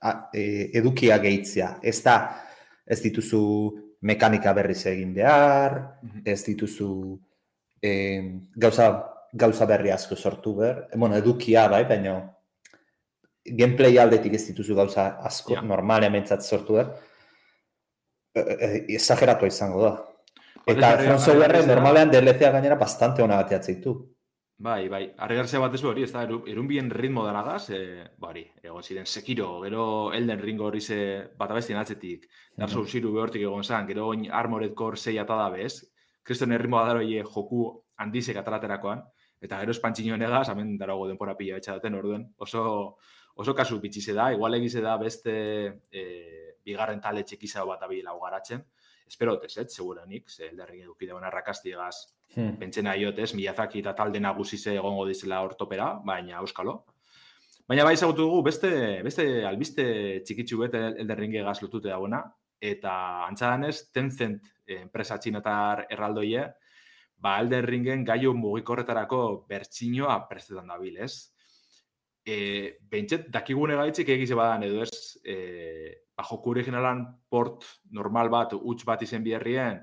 a, 0.00 0.30
e, 0.32 0.70
edukia 0.78 1.18
gehitzea. 1.22 1.78
Ez 1.82 2.00
da, 2.04 2.16
ez 2.86 3.00
dituzu 3.02 3.42
mekanika 4.08 4.52
berriz 4.54 4.84
egin 4.86 5.14
behar, 5.16 5.78
mhm. 6.02 6.24
ez 6.26 6.42
dituzu 6.46 6.90
e, 7.82 7.92
gauza, 8.56 8.90
gauza 9.32 9.66
berri 9.66 9.92
asko 9.94 10.16
sortu 10.16 10.54
behar. 10.60 10.84
E, 10.92 10.98
bueno, 10.98 11.16
edukia 11.16 11.68
bai, 11.68 11.84
baina 11.88 12.18
gameplay 13.48 13.96
aldetik 13.98 14.34
ez 14.36 14.44
dituzu 14.50 14.76
gauza 14.76 15.14
asko 15.24 15.56
ja. 15.56 15.62
normalean 15.62 16.24
sortu 16.40 16.78
behar. 16.78 16.94
E, 18.34 18.40
e, 18.40 18.84
exageratu 18.94 19.46
izango 19.46 19.82
da. 19.82 19.96
Eta 20.68 21.18
Software 21.18 21.64
normalean 21.66 22.10
DLC-a 22.10 22.50
gainera 22.52 22.76
bastante 22.76 23.22
hona 23.22 23.38
bateatzen 23.40 23.78
ditu. 23.78 23.94
Bai, 24.66 24.88
bai, 24.90 25.04
arregarzea 25.22 25.60
bat 25.62 25.74
ez 25.76 25.80
hori, 25.86 26.02
ez 26.02 26.10
da, 26.10 26.24
erun 26.50 26.66
bien 26.66 26.88
ritmo 26.90 27.22
dara 27.22 27.44
gaz, 27.46 27.68
e, 27.70 28.06
bari, 28.18 28.40
egon 28.66 28.82
ziren, 28.82 29.06
sekiro, 29.06 29.46
gero 29.62 29.84
elden 30.16 30.40
ringo 30.40 30.64
hori 30.66 30.80
ze 30.80 30.96
bat 31.38 31.52
abestien 31.54 31.78
atzetik, 31.78 32.24
Dark 32.56 32.72
Souls 32.72 32.90
ziru 32.90 33.12
behortik 33.14 33.44
egon 33.44 33.62
zan, 33.62 33.86
gero 33.86 34.08
oin 34.10 34.24
Armored 34.40 34.74
Core 34.74 34.98
6 34.98 35.14
eta 35.22 35.36
da 35.38 35.46
bez, 35.54 35.84
kriston 36.26 36.56
erritmo 36.56 36.80
dara 36.82 36.98
hori 36.98 37.20
joku 37.20 37.60
handizek 38.02 38.40
atalaterakoan, 38.42 39.04
eta 39.40 39.60
gero 39.62 39.76
espantxinio 39.76 40.18
negaz, 40.18 40.48
hemen 40.50 40.74
darago 40.82 41.06
denpora 41.06 41.36
pila 41.38 41.60
betxa 41.60 41.78
orduen, 41.78 42.26
oso, 42.36 42.64
oso 43.36 43.54
kasu 43.54 43.78
bitxize 43.78 44.12
da, 44.12 44.32
igual 44.32 44.58
egize 44.58 44.82
da 44.82 44.96
beste 44.98 45.36
e, 45.92 46.04
bigarren 46.64 47.00
tale 47.00 47.22
txekiza 47.22 47.62
bat 47.64 47.86
abila 47.86 48.18
garatzen, 48.24 48.66
espero 49.08 49.40
ez, 49.42 49.56
ez, 49.56 49.72
seguranik, 49.74 50.28
ze 50.28 50.48
elderrik 50.48 50.84
eduki 50.84 51.06
dagoen 51.06 51.24
arrakaztigaz, 51.24 51.96
Hmm. 52.34 52.58
Pentsen 52.60 52.86
aiotez, 52.86 53.32
Miyazaki 53.34 53.80
eta 53.80 53.94
talde 53.96 54.20
nagusi 54.20 54.58
ze 54.58 54.74
egongo 54.76 55.06
dizela 55.08 55.40
ortopera, 55.42 55.94
baina 56.04 56.42
euskalo. 56.42 56.84
Baina 57.68 57.84
bai 57.84 57.94
ezagutu 57.96 58.24
dugu 58.24 58.42
beste, 58.46 58.70
beste 59.04 59.24
albiste 59.48 59.84
txikitsu 60.24 60.60
bet 60.62 60.76
elderringe 60.78 61.42
gaz 61.44 61.58
lotute 61.62 61.88
dagoena, 61.88 62.22
eta 62.60 62.92
antzadanez, 63.26 63.90
Tencent 63.94 64.46
eh, 64.66 64.80
enpresa 64.82 65.18
txinatar 65.18 65.86
erraldoie, 65.90 66.44
ba 67.18 67.38
elderringen 67.42 68.04
gaio 68.06 68.32
mugikorretarako 68.36 69.22
bertsinoa 69.48 70.20
prestetan 70.28 70.68
dabil, 70.70 71.00
ez? 71.02 71.32
E, 72.28 72.76
Bentset, 72.92 73.26
dakigune 73.32 73.74
gaitzik 73.74 74.12
egize 74.14 74.36
badan 74.38 74.66
edo 74.68 74.84
ez, 74.84 75.18
e, 75.24 75.36
ba, 76.18 76.26
joku 76.26 76.50
originalan 76.50 77.06
port 77.30 77.64
normal 77.94 78.28
bat, 78.28 78.58
huts 78.58 78.84
bat 78.84 79.02
izen 79.06 79.22
biherrien, 79.22 79.78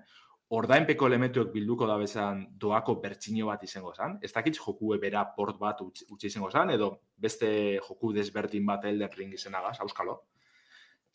ordainpeko 0.55 1.07
elementuek 1.07 1.49
bilduko 1.53 1.87
da 1.89 1.95
bezan 1.97 2.43
doako 2.61 2.99
bertsino 3.01 3.47
bat 3.47 3.63
izango 3.63 3.93
zan. 3.95 4.19
Ez 4.21 4.31
dakit 4.35 4.59
joku 4.59 4.93
bera 5.01 5.23
port 5.37 5.57
bat 5.59 5.81
utzi 5.81 6.27
izango 6.27 6.51
zan, 6.51 6.69
edo 6.75 6.91
beste 7.17 7.79
joku 7.79 8.11
desberdin 8.13 8.65
bat 8.65 8.85
Elden 8.85 9.15
Ring 9.17 9.33
izanagaz, 9.33 9.79
auskalo. 9.79 10.21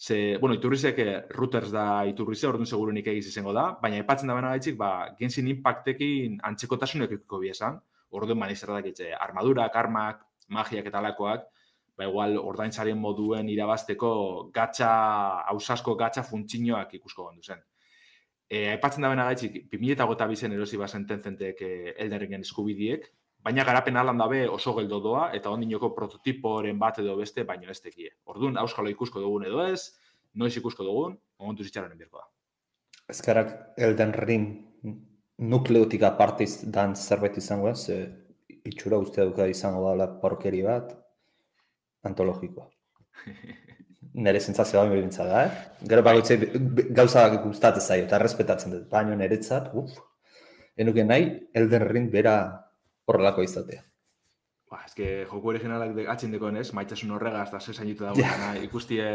Ze, 0.00 0.38
bueno, 0.40 0.54
iturrizek 0.56 0.98
eh, 0.98 1.14
routers 1.36 1.68
da 1.70 2.06
iturrize, 2.08 2.46
orduan 2.48 2.66
seguru 2.66 2.92
nik 2.96 3.10
egiz 3.12 3.26
izango 3.28 3.52
da, 3.52 3.66
baina 3.82 3.98
epatzen 4.00 4.32
da 4.32 4.34
bena 4.38 4.54
gaitzik, 4.54 4.78
ba, 4.80 5.10
Genshin 5.18 5.50
Impactekin 5.52 6.38
antzekotasun 6.48 7.04
ekiko 7.04 7.42
biesan, 7.42 7.76
orduan 8.16 8.40
mani 8.40 8.56
zer 8.56 8.72
dakitze, 8.72 9.10
armadurak, 9.12 9.76
armak, 9.76 10.24
magiak 10.48 10.88
eta 10.88 11.02
alakoak, 11.04 11.44
ba, 12.00 12.08
igual, 12.08 12.38
ordaintzaren 12.40 12.98
moduen 12.98 13.48
irabazteko 13.52 14.10
gatsa, 14.54 14.90
hausasko 15.52 15.94
gatsa 16.00 16.24
funtzinoak 16.24 16.94
ikusko 16.96 17.26
gondu 17.28 17.44
zen. 17.44 17.60
E, 18.48 18.64
aipatzen 18.72 19.04
da 19.04 19.10
bena 19.12 19.26
gaitzik, 19.28 19.66
2008 19.70 20.28
bizen 20.32 20.54
erosi 20.56 20.80
bazen 20.80 21.04
tenzentek 21.06 21.60
e, 21.62 21.72
elderringen 22.02 22.46
eskubidiek, 22.46 23.04
baina 23.44 23.64
garapen 23.68 23.96
alan 24.00 24.18
dabe 24.20 24.46
oso 24.48 24.74
geldo 24.78 25.00
doa, 25.04 25.28
eta 25.36 25.52
ondinoko 25.52 25.92
prototiporen 25.96 26.80
bat 26.80 26.98
edo 27.04 27.16
beste, 27.20 27.44
baino 27.48 27.70
ez 27.70 27.80
tekie. 27.84 28.14
Orduan, 28.32 28.56
auskalo 28.60 28.90
ikusko 28.92 29.20
dugun 29.22 29.46
edo 29.48 29.62
ez, 29.66 29.92
noiz 30.40 30.54
ikusko 30.56 30.86
dugun, 30.86 31.16
momentu 31.38 31.68
zitzaren 31.68 31.92
enbirko 31.92 32.22
da. 32.22 32.26
Ezkarak 33.10 33.54
Elden 33.76 34.12
Ring 34.16 34.50
nukleotik 35.40 36.02
apartiz 36.06 36.64
dan 36.72 36.96
zerbait 36.96 37.36
izango 37.40 37.70
ez, 37.70 37.86
itxura 38.68 38.98
uste 39.00 39.24
duka 39.24 39.46
izango 39.48 39.94
da 39.98 40.08
porkeri 40.20 40.62
bat, 40.66 40.92
antologikoa. 42.06 42.68
Nere 44.26 44.40
zentzazio 44.40 44.80
da, 44.82 44.90
bintza 44.90 45.26
da, 45.28 45.44
eh? 45.46 45.84
Gero 45.90 46.02
bagoitzei 46.02 46.38
gauza 46.96 47.28
gustatzen 47.36 47.84
zaio, 47.84 48.06
eta 48.08 48.18
respetatzen 48.18 48.74
dut, 48.74 48.88
baino 48.90 49.14
niretzat, 49.16 49.70
uff, 49.78 50.00
enuke 50.76 51.04
nahi, 51.06 51.28
Elden 51.54 51.86
Ring 51.86 52.10
bera 52.10 52.34
horrelako 53.06 53.46
izatea. 53.46 53.84
Ba, 54.70 54.84
que 54.94 55.26
joku 55.26 55.50
originalak 55.50 55.94
de, 55.96 56.06
atxin 56.10 56.34
dekoen 56.34 56.58
ez, 56.60 56.68
maitasun 56.74 57.14
horregaz, 57.16 57.48
da 57.52 57.60
ze 57.60 57.74
zainitu 57.74 58.06
dago, 58.06 58.18
yeah. 58.22 58.58
ikustie... 58.62 59.06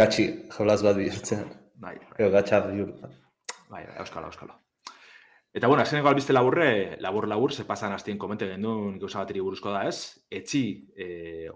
Gatsi, 0.00 0.28
jolaz 0.56 0.82
bat 0.86 0.98
bihurtzen. 0.98 1.48
Bai, 1.74 1.96
bai. 1.98 2.12
Ego, 2.18 2.30
gatsa 2.36 2.60
bihurtzen. 2.68 3.16
Bai, 3.70 3.82
bai, 3.82 3.96
euskalo, 4.04 4.30
euskalo. 4.30 4.54
Eta 5.54 5.68
bueno, 5.68 5.84
azkeneko 5.84 6.08
albiste 6.10 6.34
laburre, 6.34 6.96
labur 6.98 7.28
labur, 7.30 7.52
ze 7.54 7.62
pasan 7.64 7.92
hastien 7.94 8.18
komente 8.18 8.46
gendun 8.50 8.98
gauza 8.98 9.20
bateri 9.20 9.38
buruzko 9.40 9.70
da 9.70 9.84
ez. 9.86 10.18
Etxi, 10.38 10.62
e, 10.98 11.04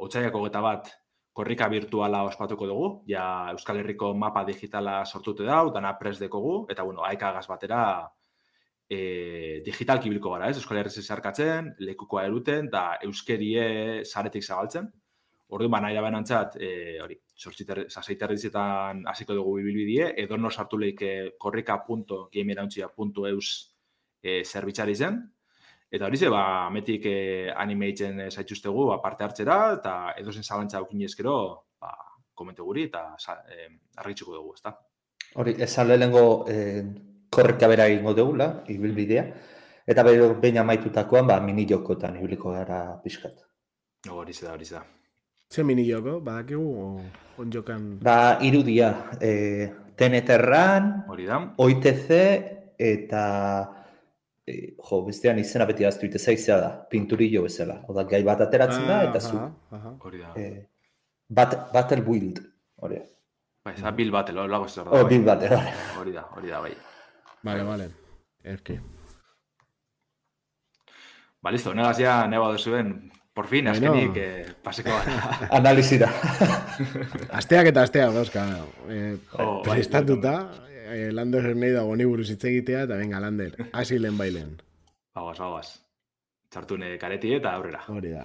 otxaiako 0.07 0.43
geta 0.45 0.61
bat, 0.63 0.91
korrika 1.33 1.67
virtuala 1.73 2.21
ospatuko 2.29 2.69
dugu, 2.71 2.91
ja 3.11 3.25
Euskal 3.51 3.81
Herriko 3.81 4.13
mapa 4.15 4.45
digitala 4.47 5.05
sortute 5.05 5.43
dau, 5.49 5.73
dana 5.75 5.99
pres 5.99 6.21
dekogu, 6.21 6.53
eta 6.71 6.85
bueno, 6.87 7.03
aekagaz 7.09 7.49
batera 7.51 7.81
e, 8.89 9.63
digital 9.67 9.99
kibiliko 10.05 10.31
gara 10.37 10.51
ez, 10.53 10.57
Euskal 10.61 10.79
Herri 10.79 10.91
zizarkatzen, 10.95 11.73
lekukoa 11.89 12.23
eruten, 12.29 12.71
da 12.71 12.85
euskerie 13.09 13.65
zaretik 14.05 14.47
zabaltzen. 14.47 14.87
Orduan, 15.49 15.73
ba, 15.75 15.81
nahi 15.83 15.95
da 15.99 16.05
benantzat, 16.07 16.55
e, 16.63 17.01
hori, 17.03 17.19
saseiterrizetan 17.35 19.03
hasiko 19.11 19.35
dugu 19.41 19.57
bibilbidie, 19.59 20.07
edo 20.23 20.39
no 20.39 20.55
sartu 20.55 20.79
leike 20.85 21.11
korrika.gameerauntzia.eus 21.47 23.51
e, 24.23 24.43
zerbitzari 24.45 24.95
zen. 24.95 25.21
Eta 25.91 26.05
hori 26.05 26.19
ze, 26.21 26.29
ba, 26.29 26.69
metik 26.71 27.07
e, 27.09 27.51
animeitzen 27.55 28.21
e, 28.21 28.31
zaituztegu 28.31 28.89
ba, 28.91 28.99
parte 29.01 29.25
hartzera, 29.25 29.59
eta 29.79 29.95
edo 30.21 30.33
zen 30.33 30.45
zalantza 30.45 30.79
aukin 30.83 31.07
ezkero, 31.07 31.37
ba, 31.81 31.95
komente 32.35 32.63
guri, 32.63 32.85
eta 32.91 33.15
e, 33.49 33.69
argitzuko 33.97 34.37
dugu, 34.37 34.53
ezta? 34.59 34.75
Hori, 35.41 35.55
esan 35.65 35.89
lehenengo 35.89 36.25
e, 36.49 36.59
korreka 37.33 37.71
bera 37.71 37.89
egingo 37.89 38.13
dugula, 38.17 38.51
ibilbidea, 38.69 39.25
eta 39.89 40.05
bero 40.05 40.35
baina 40.43 40.65
maitutakoan, 40.69 41.27
ba, 41.33 41.41
mini 41.41 41.65
jokotan 41.69 42.21
ibiliko 42.21 42.53
gara 42.53 42.83
pixkat. 43.05 43.41
Hori 44.13 44.37
ze 44.37 44.47
da, 44.47 44.53
hori 44.53 44.69
ze 44.69 44.77
da. 44.77 44.85
Ze 45.49 45.65
mini 45.65 45.87
joko, 45.89 46.19
badakigu, 46.21 46.69
on 47.41 47.51
jokan? 47.51 47.89
Ba, 48.05 48.37
irudia, 48.45 48.93
e, 49.21 49.33
teneterran, 49.97 50.93
hori 51.09 51.25
da, 51.25 51.41
OITC, 51.57 52.13
eta 52.79 53.25
e, 54.49 54.57
jo, 54.89 55.03
bestean 55.07 55.39
izena 55.43 55.67
beti 55.69 55.87
aztu 55.89 56.09
ite 56.09 56.19
zaizea 56.19 56.59
da, 56.63 56.71
pinturillo 56.91 57.45
bezala. 57.45 57.81
Oda, 57.93 58.05
gai 58.09 58.23
bat 58.27 58.43
ateratzen 58.47 58.87
da, 58.89 58.99
eta 59.09 59.21
zu. 59.21 59.41
Hori 60.09 60.23
da. 60.25 60.33
E, 60.39 60.67
bat, 61.41 61.57
battle 61.75 62.05
build, 62.07 62.41
hori. 62.85 63.01
Ba, 63.65 63.75
ez 63.75 63.83
da 63.85 63.93
Bill 63.93 64.13
Battle, 64.15 64.41
hori 64.41 64.55
lago 64.55 64.69
ez 64.71 64.77
da. 64.79 64.87
Oh, 64.89 65.05
Bill 65.09 65.27
Battle, 65.27 65.59
hori. 66.01 66.15
da, 66.17 66.25
hori 66.37 66.55
da, 66.55 66.63
bai. 66.65 66.75
Vale, 67.45 67.67
vale. 67.69 67.91
Erki. 68.55 68.79
Ba, 71.43 71.53
listo, 71.55 71.75
negaz 71.75 71.99
ya, 72.01 72.21
neba 72.31 72.49
duzuen, 72.55 72.95
por 73.35 73.47
fin, 73.47 73.69
azkenik, 73.71 74.15
bueno. 74.15 74.23
eh, 74.25 74.55
paseko 74.65 74.91
bat. 74.91 75.35
Analizira. 75.59 76.09
asteak 77.39 77.71
eta 77.71 77.85
asteak, 77.87 78.15
dauzka. 78.17 78.47
Eh, 78.91 79.13
oh, 79.39 79.61
prestatuta, 79.67 80.33
bai, 80.49 80.68
eh, 80.93 81.11
Lander 81.13 81.55
nahi 81.55 81.75
dago 81.75 81.97
ni 81.97 82.07
buruz 82.09 82.31
hitz 82.31 82.45
egitea, 82.45 82.85
eta 82.89 82.97
venga, 82.97 83.21
Lander, 83.21 83.55
hasi 83.73 83.99
lehen 83.99 84.19
bailen. 84.19 84.57
Bagoaz, 85.15 85.39
bagoaz. 85.39 85.69
Txartune 86.53 86.95
kareti 87.01 87.35
eta 87.37 87.53
aurrera. 87.59 87.83
Hori 87.93 88.15
da. 88.15 88.25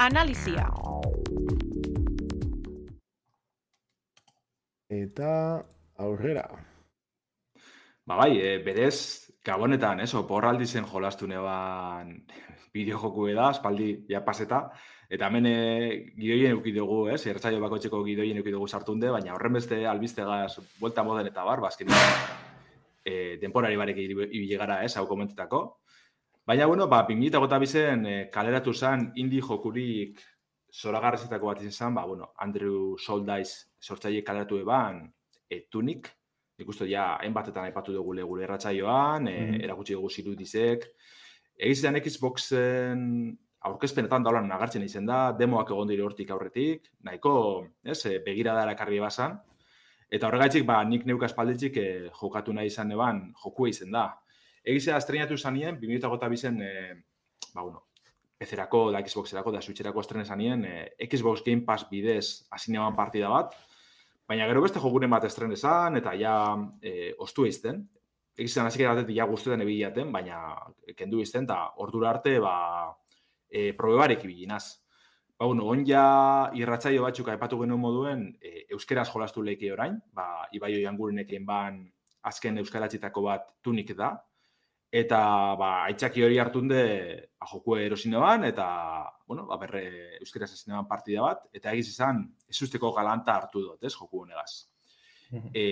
Analizia. 0.00 0.66
Eta 4.90 5.32
aurrera. 6.02 6.48
Ba 8.10 8.16
bai, 8.16 8.32
e, 8.40 8.56
berez, 8.64 9.30
gabonetan, 9.46 10.00
eso, 10.00 10.24
porraldi 10.26 10.66
zen 10.66 10.88
jolastu 10.88 11.28
neban 11.30 12.16
bideo 12.74 12.98
joku 12.98 13.28
da, 13.36 13.50
espaldi, 13.54 13.92
ja 14.10 14.24
paseta, 14.24 14.64
Eta 15.10 15.26
hemen 15.26 15.46
e, 15.50 15.54
gidoien 16.14 16.52
euki 16.54 16.70
dugu, 16.70 17.00
ez? 17.10 17.24
Ertzaio 17.26 17.58
bakoitzeko 17.64 18.04
gidoien 18.06 18.38
euki 18.38 18.52
dugu 18.54 18.68
sartunde, 18.70 19.08
baina 19.10 19.34
horren 19.34 19.56
beste 19.58 19.80
albistegaz 19.90 20.60
vuelta 20.78 21.02
moden 21.02 21.26
eta 21.26 21.42
bar, 21.48 21.62
bazken 21.64 21.90
e, 21.90 23.14
denporari 23.42 23.78
barek 23.80 23.98
ibile 24.04 24.60
gara, 24.60 24.84
ez? 24.86 24.94
Hau 24.96 25.08
komentetako. 25.10 25.64
Baina, 26.46 26.68
bueno, 26.70 26.86
ba, 26.86 27.02
pingita 27.08 27.42
gota 27.42 27.58
bizen 27.58 28.06
e, 28.06 28.14
kaleratu 28.30 28.72
zen 28.72 29.10
indi 29.18 29.42
jokurik 29.42 30.22
zoragarrezetako 30.70 31.50
bat 31.50 31.66
izan 31.66 31.74
zen, 31.88 31.98
ba, 31.98 32.06
bueno, 32.06 32.30
Andrew 32.38 32.94
Soldaiz 32.98 33.50
sortzaile 33.82 34.22
kaleratu 34.22 34.62
eban 34.62 35.02
e, 35.50 35.64
tunik, 35.70 36.06
ikustu 36.62 36.86
ja, 36.86 37.16
hainbatetan 37.18 37.66
aipatu 37.66 37.98
dugu 37.98 38.14
legure 38.14 38.46
erratzaioan, 38.46 39.26
e, 39.26 39.38
mm 39.40 39.50
-hmm. 39.50 39.64
erakutsi 39.64 39.98
dugu 39.98 40.10
zirudizek. 40.10 40.86
Egizetan 41.58 41.98
Xboxen 41.98 43.38
aurkezpenetan 43.68 44.24
daulan 44.24 44.48
nagartzen 44.48 44.84
izen 44.84 45.06
da, 45.08 45.30
demoak 45.36 45.70
egon 45.74 45.90
dire 45.90 46.04
hortik 46.04 46.30
aurretik, 46.32 46.88
nahiko, 47.04 47.32
ez, 47.84 47.98
e, 48.08 48.16
begira 48.24 48.54
da 48.56 48.64
erakarri 48.64 49.00
basan, 49.02 49.36
eta 50.10 50.28
horregaitzik, 50.28 50.64
ba, 50.68 50.80
nik 50.88 51.04
neuka 51.08 51.28
espalditzik 51.28 51.76
e, 51.76 51.86
jokatu 52.22 52.54
nahi 52.56 52.72
izan 52.72 52.92
eban, 52.96 53.22
jokua 53.44 53.68
izen 53.68 53.92
da. 53.92 54.06
Egizea, 54.64 54.96
estrenatu 55.00 55.36
izan 55.36 55.56
nien, 55.58 55.80
2008 55.82 56.32
bizen, 56.32 56.60
e, 56.64 56.72
ba, 57.52 57.62
bueno, 57.62 57.84
PC-erako, 58.40 58.86
da 58.94 59.04
Xbox-erako, 59.04 59.52
da 59.52 59.60
Switch-erako 59.60 60.00
estrena 60.00 60.24
izan 60.24 60.40
nien, 60.40 60.64
e, 60.64 61.08
Xbox 61.10 61.44
Game 61.44 61.66
Pass 61.68 61.88
bidez 61.90 62.46
hasi 62.50 62.72
partida 62.96 63.28
bat, 63.28 63.54
baina 64.26 64.46
gero 64.46 64.62
beste 64.62 64.80
jokuren 64.80 65.10
bat 65.10 65.24
estren 65.24 65.52
esan, 65.52 65.96
eta 65.96 66.14
ja 66.14 66.56
e, 66.80 67.12
ostu 67.18 67.44
eizten, 67.44 67.88
Egizan, 68.40 68.64
hasi 68.64 68.80
gara 68.80 69.02
ja 69.12 69.26
guztetan 69.28 69.60
ebilaten, 69.60 70.12
baina 70.12 70.54
kendu 70.96 71.20
izten, 71.20 71.44
eta 71.44 71.74
ordura 71.82 72.14
arte, 72.14 72.38
ba, 72.40 72.94
e, 73.50 73.72
probebarek 73.76 74.24
ibilinaz. 74.24 74.80
Ba, 75.36 75.46
bueno, 75.46 75.66
on 75.72 75.84
ja 75.88 76.50
irratzaio 76.56 77.02
batzuk 77.02 77.30
aipatu 77.32 77.58
genuen 77.62 77.80
moduen, 77.80 78.26
e, 78.40 78.66
euskeraz 78.76 79.08
jolastu 79.10 79.42
leike 79.42 79.72
orain, 79.72 79.98
ba, 80.14 80.46
ibai 80.56 80.74
oian 80.78 80.98
gurenekien 80.98 81.46
ban 81.46 81.80
azken 82.30 82.60
euskaratzitako 82.60 83.22
bat 83.24 83.46
tunik 83.64 83.94
da, 83.96 84.12
eta 84.92 85.20
ba, 85.56 85.70
aitzaki 85.86 86.22
hori 86.26 86.38
hartunde 86.42 86.82
ba, 87.38 87.48
joku 87.52 87.78
erosine 87.80 88.20
ban, 88.20 88.44
eta 88.44 88.66
bueno, 89.26 89.46
ba, 89.48 89.56
berre 89.62 89.84
euskeraz 90.20 90.52
ezin 90.52 90.76
partida 90.88 91.24
bat, 91.24 91.46
eta 91.56 91.72
egiz 91.72 91.88
izan, 91.94 92.26
ez 92.48 92.60
usteko 92.62 92.92
galanta 92.92 93.38
hartu 93.38 93.64
dut, 93.64 93.82
ez, 93.82 93.94
joku 93.96 94.24
honegaz. 94.26 94.66
E, 95.30 95.62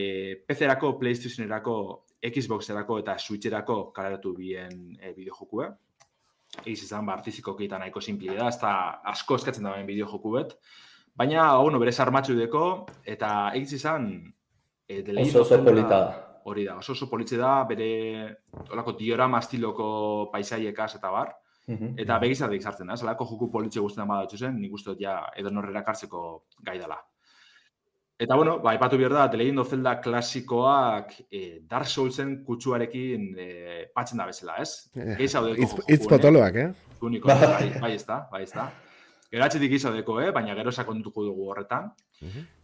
PC-erako, 0.46 0.94
PlayStation-erako, 1.00 1.74
Xbox-erako 2.22 2.98
eta 3.02 3.18
Switch-erako 3.18 3.78
kaleratu 3.94 4.32
bien 4.34 4.96
e, 4.98 5.12
bideo 5.14 5.34
jokue 5.34 5.68
egiz 6.64 6.82
izan, 6.86 7.06
ba, 7.06 7.16
artiziko 7.18 7.54
keitan 7.58 7.82
nahiko 7.84 8.00
simpli 8.04 8.34
da, 8.34 8.48
ez 8.48 8.58
da 8.60 8.72
asko 9.12 9.38
eskatzen 9.38 9.68
da 9.68 9.74
bideo 9.86 10.08
joku 10.10 10.34
bet. 10.36 10.54
Baina, 11.18 11.50
bueno, 11.58 11.80
berez 11.82 11.98
armatxu 12.00 12.36
deko, 12.38 12.64
eta 13.04 13.50
egiz 13.58 13.74
izan... 13.80 14.08
E, 14.88 15.02
oso 15.20 15.42
oso 15.42 15.58
polita 15.64 15.98
da. 15.98 16.24
Hori 16.48 16.64
da, 16.64 16.78
oso 16.80 16.94
oso 16.94 17.08
politze 17.10 17.36
da, 17.36 17.64
bere 17.68 17.90
olako 18.72 18.94
diorama 18.96 19.42
estiloko 19.42 19.88
paisaiekaz 20.32 20.94
eta 20.96 21.10
bar. 21.12 21.34
Eta 21.68 22.16
begizatik 22.22 22.62
sartzen 22.64 22.88
da, 22.88 22.96
zelako 22.96 23.26
joku 23.28 23.50
politxe 23.52 23.82
guztien 23.84 24.08
badatxu 24.08 24.38
zen, 24.40 24.56
nik 24.56 24.72
uste 24.72 24.94
ja 25.00 25.18
edo 25.36 25.50
norrera 25.52 25.82
kartzeko 25.84 26.22
gai 26.64 26.78
dela. 26.80 26.96
Eta 28.18 28.34
bueno, 28.34 28.56
ba, 28.58 28.72
ipatu 28.74 28.98
behar 28.98 29.12
da, 29.14 29.28
The 29.30 29.38
Legend 29.38 29.60
of 29.62 29.68
Zelda 29.70 29.92
klasikoak 30.02 31.12
eh, 31.30 31.60
Dark 31.70 31.86
Soulsen 31.86 32.32
kutsuarekin 32.42 33.28
eh, 33.38 33.84
patzen 33.94 34.18
da 34.18 34.26
bezala, 34.26 34.56
ez? 34.58 34.90
Eh, 34.98 35.14
Itz 35.22 36.08
potoloak, 36.10 36.58
eh? 36.58 36.66
Uniko, 37.06 37.30
bai, 37.30 37.68
bai 37.78 37.92
ez 37.94 38.02
da, 38.08 38.24
bai 38.32 38.42
ez 38.42 38.50
da. 38.50 38.66
Gero 39.30 39.44
atxetik 39.44 39.76
izadeko, 39.76 40.18
eh? 40.24 40.32
baina 40.34 40.56
gero 40.58 40.72
sakontuko 40.74 41.28
dugu 41.28 41.46
horretan. 41.52 41.92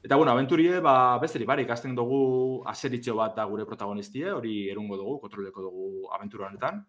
Eta, 0.02 0.16
bueno, 0.16 0.32
aventurie, 0.32 0.80
ba, 0.82 1.20
besteri, 1.22 1.46
barik, 1.46 1.70
azten 1.70 1.94
dugu 1.94 2.18
aseritxo 2.66 3.14
bat 3.20 3.38
da 3.38 3.46
gure 3.46 3.68
protagonistie, 3.68 4.32
hori 4.34 4.56
erungo 4.72 4.98
dugu, 4.98 5.20
kontroleko 5.22 5.68
dugu 5.68 6.10
aventura 6.18 6.48
honetan. 6.48 6.82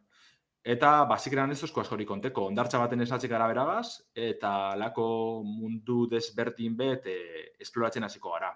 Eta, 0.66 1.04
basik 1.06 1.36
eran 1.36 1.52
ez 1.54 1.60
duzko 1.62 1.84
askori 1.84 2.08
konteko, 2.10 2.48
ondartza 2.50 2.80
baten 2.82 3.04
esatzik 3.04 3.30
gara 3.30 3.46
beragaz, 3.52 4.00
eta 4.18 4.74
lako 4.82 5.04
mundu 5.46 6.08
desbertin 6.10 6.74
bet 6.80 7.06
e, 7.06 7.18
esploratzen 7.62 8.08
hasiko 8.08 8.32
gara. 8.34 8.50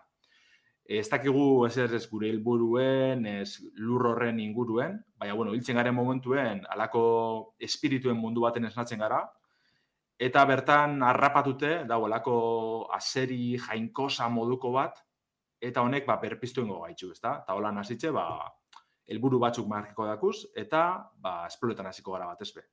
Ez 0.90 1.06
dakigu 1.12 1.68
ez 1.68 1.78
ez 1.78 2.02
gure 2.10 2.32
helburuen, 2.32 3.28
ez 3.30 3.60
lur 3.78 4.08
horren 4.10 4.40
inguruen, 4.42 4.98
baina, 5.22 5.36
bueno, 5.38 5.54
hiltzen 5.54 5.78
garen 5.78 5.94
momentuen, 5.94 6.64
alako 6.74 7.04
espirituen 7.62 8.18
mundu 8.18 8.42
baten 8.42 8.66
esnatzen 8.66 9.06
gara, 9.06 9.22
eta 10.18 10.46
bertan 10.50 11.04
harrapatute, 11.06 11.84
dagoelako 11.94 12.40
azeri 12.98 13.54
jainkosa 13.68 14.32
moduko 14.34 14.74
bat, 14.80 14.98
eta 15.62 15.86
honek 15.86 16.10
ba, 16.10 16.18
berpiztu 16.18 16.66
ingo 16.66 16.82
gaitxu, 16.88 17.12
ez 17.14 17.22
da? 17.22 17.44
Eta 17.44 17.54
hola 17.54 17.70
nasitxe, 17.72 18.10
ba, 18.10 18.26
helburu 19.10 19.40
batzuk 19.42 19.68
markiko 19.68 20.06
dakuz, 20.08 20.36
eta 20.56 20.84
ba, 21.22 21.46
esploretan 21.48 21.90
hasiko 21.90 22.14
gara 22.16 22.28
bat 22.30 22.42
ezbe. 22.46 22.66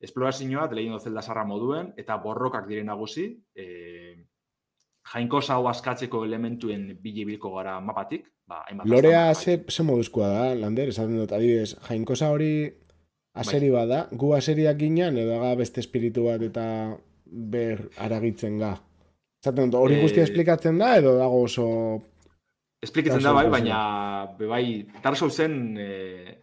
Esplorazioa, 0.00 0.66
lehindo 0.72 0.98
zelda 0.98 1.22
zarra 1.22 1.44
moduen, 1.44 1.92
eta 2.00 2.16
borrokak 2.22 2.68
diren 2.68 2.88
nagusi, 2.88 3.26
e, 3.54 4.16
jainkosa 5.12 5.56
hau 5.56 5.66
askatzeko 5.68 6.24
elementuen 6.24 6.94
bilibilko 7.02 7.54
gara 7.56 7.78
mapatik. 7.80 8.28
Ba, 8.50 8.64
Lorea 8.84 9.34
ze, 9.34 9.60
ze 9.68 9.82
moduzkoa 9.86 10.28
da, 10.28 10.46
Lander, 10.58 10.90
esaten 10.90 11.20
dut, 11.20 11.32
adibidez, 11.32 11.76
jainkosa 11.86 12.32
hori 12.34 12.52
Aseri 13.32 13.70
bai. 13.70 13.84
bada, 13.84 14.00
gu 14.10 14.32
aseriak 14.34 14.78
ginen 14.80 15.18
edo 15.22 15.36
aga 15.38 15.54
beste 15.60 15.82
espiritu 15.84 16.26
bat 16.26 16.42
eta 16.42 16.64
ber 17.24 17.84
aragitzen 18.02 18.58
ga. 18.58 18.74
Zaten, 19.44 19.70
hori 19.78 20.00
e... 20.00 20.00
guztia 20.02 20.24
esplikatzen 20.26 20.80
da 20.82 20.96
edo 20.98 21.16
dago 21.18 21.44
oso... 21.46 21.66
Esplikatzen 22.80 23.24
da 23.24 23.32
bai, 23.36 23.48
baina 23.52 23.80
bai, 24.38 24.64
tarso 25.04 25.28
zen... 25.30 25.76
E... 25.76 26.38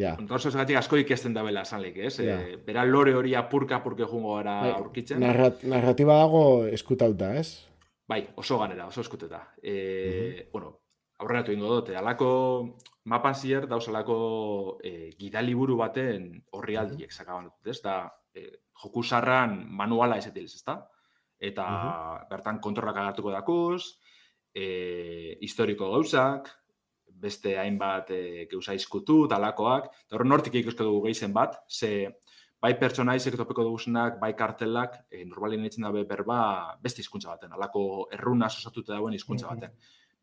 Ja. 0.00 0.14
Gatik 0.16 0.76
asko 0.78 0.96
ikesten 1.00 1.34
da 1.34 1.42
bela 1.44 1.64
esan 1.66 1.82
ez? 1.84 2.14
Ja. 2.22 2.36
E, 2.40 2.56
bera 2.64 2.84
lore 2.84 3.14
hori 3.14 3.34
apurka 3.34 3.80
apurke 3.80 4.06
jungo 4.08 4.36
gara 4.36 4.60
bai. 4.62 4.70
aurkitzen. 4.76 5.20
Narrat, 5.20 5.64
narratiba 5.64 6.16
dago 6.20 6.42
eskutauta, 6.66 7.34
ez? 7.36 7.66
Bai, 8.08 8.22
oso 8.36 8.58
ganera, 8.58 8.86
oso 8.86 9.00
eskuteta. 9.00 9.42
E, 9.62 9.72
uh 9.72 9.74
-huh. 9.74 10.46
Bueno, 10.52 10.70
aurrenatu 11.18 11.52
ingo 11.52 11.68
dute, 11.74 11.96
alako 11.96 12.76
mapan 13.04 13.34
zier 13.34 13.66
dauzelako 13.68 14.78
e, 14.82 14.88
eh, 14.88 15.10
gidaliburu 15.18 15.76
baten 15.76 16.42
horri 16.52 16.76
aldiek 16.76 17.12
sakaban 17.12 17.50
dut, 17.50 17.66
ez 17.66 17.80
da, 17.82 18.12
e, 18.34 18.46
joku 18.82 19.02
sarran 19.02 19.64
manuala 19.68 20.18
ez 20.18 20.62
da? 20.64 20.88
Eta 21.38 22.26
bertan 22.30 22.60
kontrolak 22.60 22.96
agartuko 22.96 23.30
dakuz, 23.30 23.99
e, 24.54 25.36
historiko 25.40 25.90
gauzak, 25.92 26.50
beste 27.20 27.56
hainbat 27.60 28.10
e, 28.16 28.22
gauza 28.50 28.74
izkutu, 28.74 29.26
talakoak, 29.28 29.90
eta 30.06 30.16
horren 30.16 30.32
nortik 30.32 30.56
ikusko 30.62 30.86
dugu 30.88 31.06
gehizen 31.08 31.32
bat, 31.36 31.60
ze 31.68 32.08
bai 32.60 32.74
pertsonaizek 32.80 33.38
topeko 33.40 33.64
duguzenak, 33.64 34.18
bai 34.20 34.34
kartelak, 34.36 35.00
e, 35.10 35.24
normalin 35.24 35.64
etzen 35.68 35.86
dabe 35.88 36.04
berba 36.08 36.40
beste 36.82 37.04
hizkuntza 37.04 37.32
baten, 37.32 37.52
alako 37.56 37.82
erruna 38.16 38.48
sosatuta 38.48 38.96
dauen 38.96 39.16
hizkuntza 39.16 39.48
baten 39.52 39.76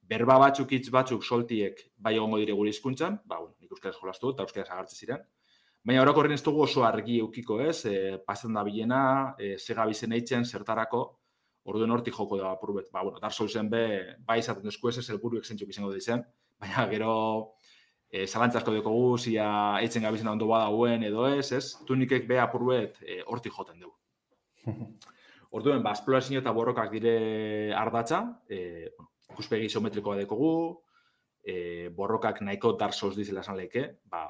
berba 0.08 0.38
batzuk 0.40 0.72
hitz 0.72 0.88
batzuk 0.94 1.24
soltiek 1.24 1.82
bai 2.00 2.16
egongo 2.16 2.40
dire 2.42 2.56
gure 2.56 2.72
hizkuntzan, 2.72 3.20
ba 3.26 3.42
bueno, 3.42 3.56
nik 3.60 3.74
euskaraz 3.76 3.98
jolastu 4.00 4.32
eta 4.34 4.46
euskaraz 4.48 4.70
agertze 4.72 4.96
ziren. 4.96 5.24
Baina 5.88 6.04
orokorren 6.04 6.36
ez 6.36 6.44
dugu 6.44 6.64
oso 6.64 6.84
argi 6.88 7.20
eukiko, 7.24 7.60
ez? 7.64 7.86
E, 7.88 8.18
pasen 8.28 8.56
da 8.56 8.64
bilena, 8.68 9.02
e, 9.40 9.56
bizen 9.58 10.16
eitzen 10.16 10.46
zertarako 10.46 11.04
orduen 11.68 11.92
hortik 11.92 12.16
joko 12.16 12.38
da 12.40 12.54
apurbet. 12.56 12.88
Ba, 12.94 13.04
bueno, 13.04 13.20
dar 13.20 13.34
zen 13.34 13.70
be, 13.70 13.84
bai 14.26 14.40
izaten 14.40 14.64
duzku 14.64 14.90
ez 14.90 14.98
ez 14.98 15.10
elburu 15.10 15.38
eksentzuk 15.42 15.70
izango 15.70 15.92
dizen, 15.94 16.24
baina 16.60 16.88
gero 16.90 17.14
e, 18.10 18.26
zalantzazko 18.26 18.74
deko 18.78 18.94
guzia 18.96 19.50
eitzen 19.82 20.04
gabizen 20.08 20.32
ondo 20.32 20.48
badauen 20.48 21.04
edo 21.04 21.28
ez, 21.28 21.52
ez? 21.52 21.76
Tunikek 21.88 22.28
be 22.28 22.40
apurbet 22.40 23.02
e, 23.04 23.22
hortik 23.26 23.54
joten 23.54 23.80
dugu. 23.84 23.96
Orduen, 25.58 25.84
ba, 25.84 25.94
esplorazio 25.96 26.42
eta 26.42 26.52
borrokak 26.56 26.92
dire 26.92 27.74
ardatza, 27.76 28.22
e, 28.50 28.90
bueno, 28.96 29.12
ikuspegi 29.34 29.70
isometrikoa 29.72 30.18
dekogu, 30.20 30.52
e, 31.44 31.88
borrokak 31.96 32.42
nahiko 32.44 32.74
Dark 32.80 32.96
Souls 32.96 33.16
dizela 33.16 33.44
esan 33.46 33.60
leke, 33.60 33.86
ba, 34.12 34.26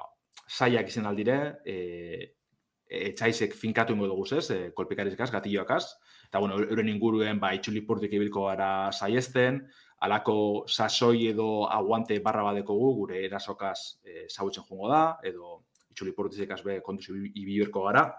saiak 0.48 0.90
izen 0.90 1.10
aldire, 1.10 1.38
e, 1.66 2.34
etxaizek 2.88 3.56
finkatu 3.58 3.96
ingo 3.98 4.08
dugu 4.10 4.28
ez, 4.38 4.46
e, 4.54 4.60
kolpikarizkaz, 4.78 5.32
gatilloakaz, 5.34 5.84
eta 6.28 6.40
bueno, 6.40 6.60
euren 6.60 6.90
inguruen 6.92 7.40
ba, 7.40 7.54
itxulipurtik 7.56 8.14
ibilko 8.14 8.48
gara 8.50 8.92
saiesten, 8.92 9.62
alako 10.04 10.66
sasoi 10.68 11.30
edo 11.32 11.68
aguante 11.72 12.20
barra 12.24 12.44
badekogu 12.50 12.94
gure 13.02 13.24
erasokaz 13.26 14.00
e, 14.04 14.28
zautzen 14.28 14.66
jungo 14.68 14.92
da, 14.92 15.18
edo 15.24 15.64
itxulipurtik 15.92 16.52
be 16.66 16.82
kontuz 16.82 17.10
ibibirko 17.10 17.84
gara. 17.88 18.12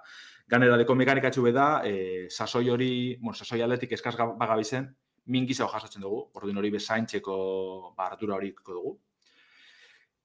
Ganera 0.49 0.79
deko 0.81 0.95
mekanikatxu 0.97 1.45
da, 1.53 1.83
e, 1.85 2.27
sasoi 2.31 2.71
hori, 2.71 3.19
bueno, 3.21 3.37
sasoi 3.37 3.61
atletik 3.63 3.93
eskaz 3.93 4.17
bagabizen, 4.17 4.89
mingiza 5.27 5.69
jasatzen 5.69 6.03
dugu, 6.03 6.31
ordin 6.35 6.57
hori 6.57 6.71
bezaintzeko 6.71 7.95
ba, 7.97 8.17
hori 8.17 8.55
dugu. 8.65 8.99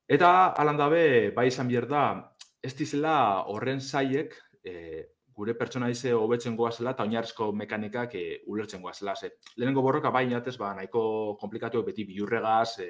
Eta, 0.07 0.53
alan 0.55 0.77
dabe, 0.77 1.31
bai 1.35 1.47
izan 1.47 1.67
bier 1.67 1.85
da, 1.87 2.33
ez 2.63 2.73
dizela 2.75 3.43
horren 3.51 3.79
zaiek 3.81 4.33
e, 4.63 5.03
gure 5.35 5.55
pertsona 5.57 5.89
dize 5.91 6.13
hobetzen 6.13 6.55
goazela 6.55 6.93
eta 6.93 7.05
oinarrizko 7.07 7.51
mekanikak 7.57 8.15
e, 8.15 8.23
ulertzen 8.47 8.81
goazela. 8.81 9.15
Ze, 9.15 9.33
lehenengo 9.55 9.81
borroka 9.81 10.11
bai 10.13 10.25
inatez, 10.27 10.55
ba, 10.57 10.73
nahiko 10.77 11.03
komplikatu 11.41 11.83
beti 11.83 12.05
biurregaz, 12.09 12.79
e, 12.79 12.89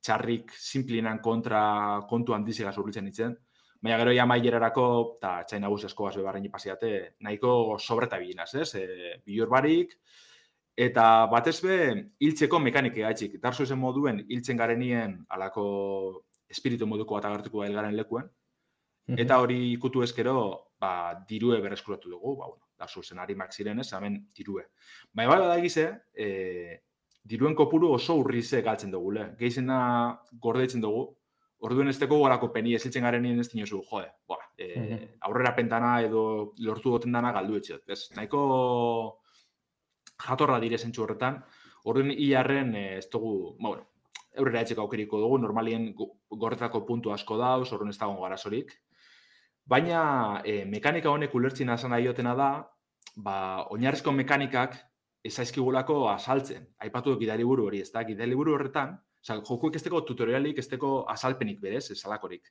txarrik 0.00 0.52
simplinan 0.56 1.20
kontra 1.20 1.62
kontu 2.08 2.34
handizigaz 2.34 2.76
urritzen 2.80 3.10
ditzen. 3.10 3.36
Baina 3.80 3.96
gero 4.00 4.12
ja 4.12 4.26
mailerarako, 4.28 4.86
eta 5.18 5.36
txaina 5.48 5.68
guzti 5.72 5.92
gaz 5.96 6.16
bebarren 6.16 6.44
ipasiate, 6.44 6.90
nahiko 7.20 7.78
sobreta 7.78 8.18
bilinaz, 8.20 8.54
ez? 8.54 8.74
E, 8.74 9.14
biur 9.24 9.48
barik, 9.48 9.96
Eta 10.80 11.26
batez 11.28 11.58
be, 11.60 11.76
hiltzeko 12.24 12.58
mekanike 12.62 13.02
gaitxik. 13.02 13.34
Darzo 13.42 13.66
zen 13.66 13.78
moduen, 13.78 14.22
hiltzen 14.32 14.56
garenien 14.56 15.18
alako 15.28 15.64
espiritu 16.48 16.86
moduko 16.88 17.18
bat 17.18 17.26
agertuko 17.28 17.66
garen 17.66 17.96
lekuen. 17.98 18.30
Eta 19.18 19.40
hori 19.42 19.58
ikutu 19.72 20.04
ezkero, 20.06 20.36
ba, 20.80 20.92
dirue 21.28 21.60
berreskuratu 21.60 22.10
dugu, 22.10 22.36
ba, 22.38 22.48
bueno, 22.48 22.64
darzo 22.78 23.02
zen 23.02 23.18
harimak 23.18 23.52
ziren 23.52 23.80
ez, 23.80 23.92
hemen 23.92 24.22
dirue. 24.36 24.66
Baina 25.12 25.34
bada 25.34 25.48
da 25.52 25.58
egize, 25.60 25.86
e, 26.14 26.80
diruen 27.22 27.54
kopuru 27.54 27.92
oso 27.96 28.16
urrize 28.22 28.62
galtzen 28.66 28.90
dugu, 28.90 29.12
le. 29.18 29.26
Geizena 29.38 29.80
gordetzen 30.32 30.80
dugu, 30.80 31.04
orduen 31.60 31.92
ez 31.92 31.98
teko 32.00 32.18
gorako 32.22 32.48
peni 32.54 32.74
ez 32.74 32.84
hiltzen 32.86 33.04
garenien 33.04 33.40
ez 33.40 33.50
dinosu, 33.52 33.82
jode, 33.90 34.08
boa, 34.28 34.40
e, 34.56 35.16
aurrera 35.28 35.54
pentana 35.56 35.98
edo 36.02 36.22
lortu 36.64 36.96
goten 36.96 37.12
dana 37.12 37.32
galdu 37.36 37.60
etxe. 37.60 37.82
Ez, 37.86 38.02
nahiko 38.16 38.42
jatorra 40.24 40.60
dire 40.60 40.78
zentsu 40.78 41.04
horretan, 41.04 41.42
horren 41.84 42.12
hilarren 42.12 42.74
eh, 42.76 42.98
ez 42.98 43.08
dugu, 43.12 43.56
ba, 43.58 43.74
bueno, 43.74 43.86
eurrera 44.40 44.64
etxeko 44.64 44.84
aukeriko 44.86 45.20
dugu, 45.22 45.38
normalien 45.42 45.90
gorretako 45.96 46.84
puntu 46.86 47.12
asko 47.14 47.38
dauz, 47.40 47.68
horren 47.72 47.92
ez 47.92 47.98
dago 47.98 48.20
garazorik. 48.22 48.76
Baina 49.66 50.42
e, 50.44 50.64
mekanika 50.64 51.10
honek 51.10 51.34
ulertzen 51.34 51.68
asan 51.70 51.92
aiotena 51.92 52.34
da, 52.34 52.48
ba, 53.16 53.66
oinarrizko 53.70 54.12
mekanikak 54.12 54.78
ezaizkigulako 55.24 56.08
asaltzen. 56.10 56.66
Aipatu 56.78 57.16
gidari 57.20 57.44
buru 57.44 57.66
hori, 57.66 57.80
ez 57.80 57.90
da, 57.92 58.04
gidari 58.04 58.34
buru 58.34 58.54
horretan, 58.56 58.96
oza, 59.22 59.36
jokuek 59.46 59.76
ez 59.76 59.84
tutorialik, 59.84 60.58
ez 60.58 60.68
asalpenik 61.08 61.60
berez, 61.60 61.90
esalakorik. 61.90 62.50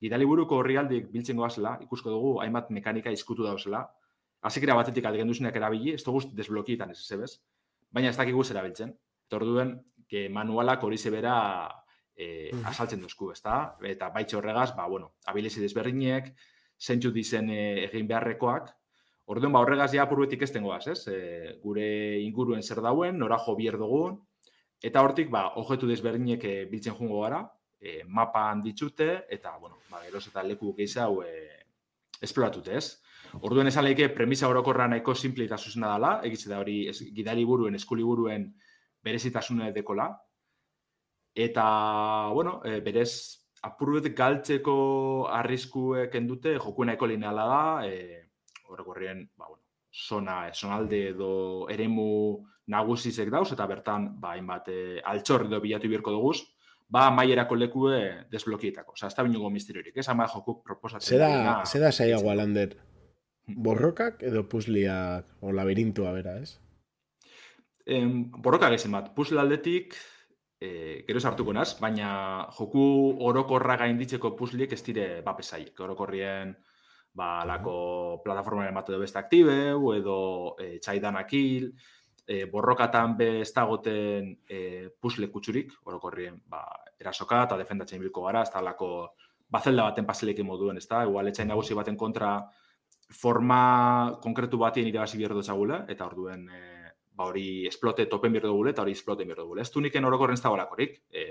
Gidali 0.00 0.24
buruko 0.24 0.56
horri 0.56 0.76
aldik 0.76 1.10
biltzen 1.10 1.36
goazela, 1.36 1.78
ikusko 1.80 2.10
dugu, 2.10 2.40
hainbat 2.40 2.70
mekanika 2.70 3.10
izkutu 3.10 3.44
dauzela, 3.44 3.88
Azikera 4.44 4.74
batetik 4.76 5.06
aldigen 5.08 5.30
duzunak 5.30 5.56
erabili, 5.56 5.94
ez 5.96 6.02
dugu 6.04 6.20
desblokietan 6.36 6.90
ez 6.92 6.98
zebez, 7.00 7.30
baina 7.96 8.10
ez 8.10 8.16
dakigu 8.18 8.42
erabiltzen. 8.52 8.90
Eta 9.24 9.38
que 10.06 10.28
manualak 10.28 10.82
hori 10.84 10.98
zebera 10.98 11.36
e, 12.16 12.50
asaltzen 12.70 13.02
duzku, 13.02 13.30
ez 13.32 13.40
da? 13.42 13.76
Eta 13.82 14.10
baitxe 14.14 14.38
horregaz, 14.38 14.70
ba, 14.76 14.86
bueno, 14.88 15.14
abilizi 15.26 15.62
desberdinek, 15.62 16.32
zentsu 16.80 17.12
dizen 17.14 17.50
e, 17.50 17.60
egin 17.88 18.08
beharrekoak, 18.10 18.72
Orduan, 19.24 19.54
ba, 19.54 19.62
horregaz 19.64 19.88
ja 19.94 20.02
apurbetik 20.04 20.42
ez 20.44 20.50
tengoaz, 20.52 20.82
ez? 20.92 20.98
E, 21.08 21.54
gure 21.62 21.86
inguruen 22.20 22.60
zer 22.62 22.82
dauen, 22.84 23.16
nora 23.16 23.38
jo 23.40 23.54
bier 23.56 23.78
dugun, 23.80 24.18
eta 24.84 25.00
hortik, 25.00 25.30
ba, 25.32 25.46
ojetu 25.60 25.88
desberdinek 25.88 26.44
e, 26.44 26.54
biltzen 26.68 26.96
jungo 26.98 27.22
gara, 27.22 27.40
e, 27.80 28.02
mapa 28.04 28.50
handitxute, 28.50 29.08
eta, 29.32 29.54
bueno, 29.62 29.80
ba, 29.88 30.02
eros 30.10 30.26
eta 30.28 30.44
leku 30.44 30.74
gehiago 30.76 31.22
e, 31.24 31.32
esploratute, 32.20 32.76
ez? 32.76 33.00
Orduen 33.40 33.70
esan 33.70 33.86
lehike 33.86 34.10
premisa 34.14 34.48
orokorra 34.52 34.86
nahiko 34.92 35.14
simple 35.16 35.48
eta 35.48 35.56
zuzena 35.56 35.94
dela, 35.94 36.12
egitze 36.28 36.52
da 36.52 36.60
hori 36.60 36.82
es, 36.92 37.00
gidali 37.16 37.46
buruen, 37.48 37.74
eskuli 37.80 38.04
buruen 38.04 38.50
berezitasune 39.04 39.72
dekola. 39.72 40.10
Eta, 41.34 42.28
bueno, 42.32 42.60
e, 42.64 42.78
berez, 42.80 43.10
apurbet 43.66 44.12
galtzeko 44.14 45.26
arriskuek 45.34 46.14
endute, 46.14 46.54
joku 46.62 46.86
nahiko 46.86 47.08
lineala 47.10 47.46
da, 47.50 47.62
e, 47.88 48.30
horrekorrien, 48.70 49.24
ba, 49.36 49.48
bueno, 49.48 49.64
zona, 49.90 50.52
zonalde 50.54 51.08
edo 51.10 51.30
eremu 51.70 52.06
nagusizek 52.70 53.30
dauz, 53.34 53.50
eta 53.52 53.66
bertan, 53.66 54.12
ba, 54.20 54.36
hainbat, 54.36 54.70
e, 54.70 55.00
altxor 55.02 55.48
edo 55.48 55.60
bilatu 55.64 55.90
birko 55.90 56.14
duguz, 56.14 56.38
ba, 56.86 57.08
maierako 57.10 57.58
lekue 57.58 58.00
desblokietako. 58.30 58.94
Osa, 58.94 59.10
ez 59.10 59.18
da 59.18 59.26
binugo 59.26 59.50
misteriorik, 59.50 59.96
ez 59.98 60.08
ama 60.08 60.28
jokuk 60.30 60.62
proposatzen. 60.64 61.16
Zeda, 61.16 61.62
zeda 61.66 61.90
saia 61.92 62.22
gualander, 62.22 62.76
hmm. 63.48 63.58
borrokak 63.66 64.22
edo 64.22 64.46
puzliak 64.48 65.42
o 65.42 65.52
labirintua 65.52 66.14
bera, 66.14 66.38
ez? 66.44 66.60
Em, 67.84 68.30
borroka 68.38 68.70
gezen 68.72 68.94
bat, 68.94 69.10
puzzle 69.16 69.42
aldetik, 69.42 69.98
e, 70.60 71.04
gero 71.06 71.20
sartuko 71.20 71.52
naz, 71.52 71.74
baina 71.80 72.46
joku 72.58 72.84
orokorra 73.28 73.76
gainditzeko 73.84 74.34
puzzleek 74.36 74.72
ez 74.72 74.82
dire 74.86 75.08
bapesaik. 75.26 75.78
Orokorrien, 75.80 76.54
ba, 77.14 77.44
lako 77.48 78.20
plataformaren 78.24 78.74
bat 78.74 78.88
edo 78.90 79.00
beste 79.02 79.20
aktibeu, 79.20 79.92
edo 79.94 80.16
e, 80.58 80.78
txaidanak 80.82 81.32
hil, 81.36 81.70
e, 82.26 82.44
borrokatan 82.50 83.16
be 83.18 83.30
ez 83.42 83.52
dagoten 83.54 84.32
e, 84.48 84.88
puzzle 85.00 85.30
kutsurik, 85.30 85.72
orokorrien, 85.84 86.40
ba, 86.48 86.64
erasoka 87.00 87.44
eta 87.46 87.58
defendatzen 87.60 88.02
bilko 88.02 88.26
gara, 88.26 88.42
ez 88.42 88.52
da 88.54 88.62
lako 88.64 88.90
bazelda 89.54 89.90
baten 89.90 90.06
paselekin 90.06 90.46
moduen, 90.46 90.78
ez 90.80 90.88
da, 90.88 91.04
igual 91.06 91.28
etxain 91.30 91.48
nagusi 91.48 91.76
baten 91.76 91.96
kontra 91.96 92.38
forma 93.14 94.16
konkretu 94.22 94.58
batien 94.58 94.88
irabazi 94.88 95.20
bierdo 95.20 95.42
txagula, 95.44 95.84
eta 95.88 96.06
orduen 96.08 96.48
e, 96.48 96.62
ba 97.14 97.28
hori 97.30 97.66
esplote 97.70 98.06
topen 98.10 98.34
bierdo 98.34 98.52
gule, 98.52 98.74
eta 98.74 98.82
hori 98.82 98.92
esplote 98.96 99.24
bierdo 99.24 99.46
gule. 99.46 99.62
Ez 99.62 99.70
du 99.72 99.80
niken 99.80 100.04
orokorren 100.04 100.38
ez 100.38 100.42
dago 100.42 100.58
lakorik, 100.58 101.00
e, 101.10 101.24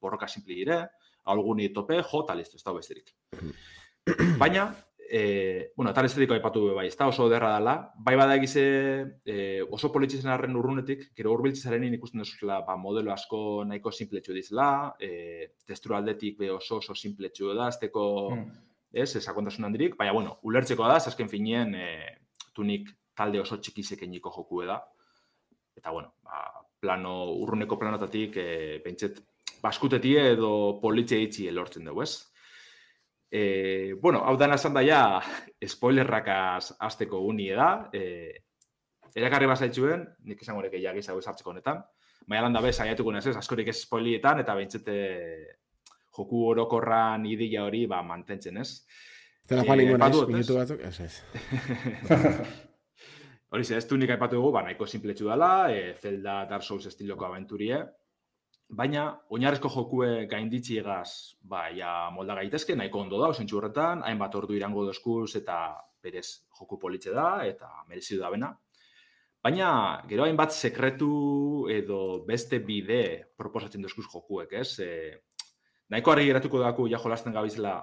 borroka 0.00 0.28
simpli 0.28 0.58
gire, 0.58 0.82
alguni 1.30 1.70
tope, 1.72 2.02
jo, 2.02 2.24
eta 2.24 2.34
listo, 2.34 2.58
ez 2.58 2.64
dago 2.64 2.80
besterik. 2.80 3.12
Baina, 4.42 4.70
e, 5.10 5.72
bueno, 5.76 5.90
eta 5.90 6.04
estetiko 6.06 6.34
aipatu 6.36 6.62
bai, 6.76 6.86
ez 6.86 6.96
da 6.96 7.08
oso 7.10 7.28
derra 7.28 7.52
dela, 7.56 7.74
bai 7.98 8.14
bada 8.18 8.36
egize 8.38 8.62
e, 9.26 9.36
oso 9.62 9.90
politxizen 9.92 10.30
arren 10.30 10.54
urrunetik, 10.56 11.08
gero 11.18 11.34
urbiltzizaren 11.34 11.86
ikusten 11.96 12.22
duzula, 12.22 12.60
ba, 12.66 12.76
modelo 12.78 13.12
asko 13.14 13.64
nahiko 13.66 13.90
simpletxu 13.90 14.36
dizela, 14.36 14.94
e, 15.02 15.56
testuru 15.66 15.98
aldetik 15.98 16.38
be 16.38 16.52
oso 16.54 16.78
oso 16.78 16.94
simpletxu 16.94 17.50
da, 17.58 17.66
azteko, 17.74 18.04
mm. 18.36 18.62
ez, 19.02 19.10
esakontasun 19.18 19.66
handirik, 19.66 19.98
baina, 19.98 20.14
bueno, 20.14 20.38
ulertzeko 20.46 20.86
da, 20.86 21.00
azken 21.02 21.30
finien, 21.32 21.74
e, 21.74 22.16
tunik 22.54 22.94
talde 23.18 23.42
oso 23.42 23.58
txikizekeniko 23.58 24.30
joku 24.34 24.62
da, 24.68 24.78
eta 25.80 25.90
bueno, 25.90 26.14
ba, 26.24 26.44
plano, 26.80 27.32
urruneko 27.40 27.78
planotatik, 27.80 28.36
e, 28.36 28.80
pentset, 28.84 29.20
baskutetie 29.60 30.30
edo 30.34 30.52
politzia 30.80 31.20
itxi 31.20 31.48
elortzen 31.48 31.88
dugu, 31.88 32.04
ez? 32.04 32.14
E, 33.30 33.94
bueno, 34.02 34.22
hau 34.26 34.36
dana 34.40 34.56
esan 34.60 34.76
daia, 34.76 35.20
spoilerrakaz 35.64 36.76
azteko 36.88 37.20
uni 37.28 37.50
da, 37.56 37.70
e, 37.92 38.02
erakarri 39.16 39.48
basaitzuen, 39.50 40.04
nik 40.28 40.42
esan 40.42 40.58
horrek 40.58 40.76
egiak 40.78 41.00
izan 41.00 41.18
hartzeko 41.18 41.54
honetan, 41.54 41.82
baina 42.26 42.46
landa 42.46 42.62
bez, 42.64 42.76
aiatuko 42.80 43.14
ez, 43.16 43.26
askorik 43.36 43.72
ez 43.72 43.80
spoilietan, 43.82 44.40
eta 44.44 44.54
bentsete 44.54 44.96
joku 46.16 46.46
orokorran 46.50 47.24
ideia 47.26 47.64
hori 47.64 47.86
ba, 47.86 48.02
mantentzen, 48.06 48.60
ez? 48.60 48.84
Zela 49.48 49.64
joan 49.66 49.80
ingo 49.82 50.26
minutu 50.30 50.58
batzuk, 50.58 50.82
ez 50.86 51.00
ez. 51.06 51.14
Hori 53.50 53.64
ze, 53.66 53.74
ez 53.80 53.86
du 53.90 53.96
nik 53.98 54.12
aipatu 54.14 54.38
dugu, 54.38 54.52
ba, 54.54 54.60
nahiko 54.62 54.86
simpletxu 54.86 55.26
dela, 55.26 55.50
e, 55.74 55.94
Zelda 55.98 56.44
Dark 56.46 56.62
Souls 56.62 56.84
estiloko 56.86 57.26
aventurie, 57.26 57.80
baina 58.80 59.08
oinarrezko 59.34 59.72
jokue 59.74 60.10
gainditzi 60.30 60.76
egaz, 60.78 61.34
ba, 61.42 61.64
ja, 61.74 61.94
molda 62.14 62.36
gaitezke, 62.38 62.76
nahiko 62.78 63.02
ondo 63.02 63.18
da, 63.18 63.32
osentxu 63.34 63.58
horretan, 63.58 64.04
hainbat 64.06 64.36
ordu 64.38 64.54
irango 64.54 64.84
dozkuz 64.86 65.34
eta 65.40 65.56
berez 66.00 66.28
joku 66.60 66.78
politxe 66.78 67.10
da, 67.16 67.40
eta 67.46 67.72
merezidu 67.88 68.22
da 68.22 68.30
bena. 68.30 68.52
Baina, 69.42 69.72
gero 70.06 70.28
hainbat 70.28 70.54
sekretu 70.54 71.66
edo 71.74 72.00
beste 72.28 72.60
bide 72.62 73.02
proposatzen 73.40 73.82
dozkuz 73.82 74.06
jokuek, 74.12 74.54
ez? 74.62 74.78
E, 74.78 75.50
nahiko 75.90 76.14
argi 76.14 76.30
geratuko 76.30 76.62
daku 76.62 76.86
ja 76.92 77.02
jolasten 77.02 77.34
gabizela 77.34 77.80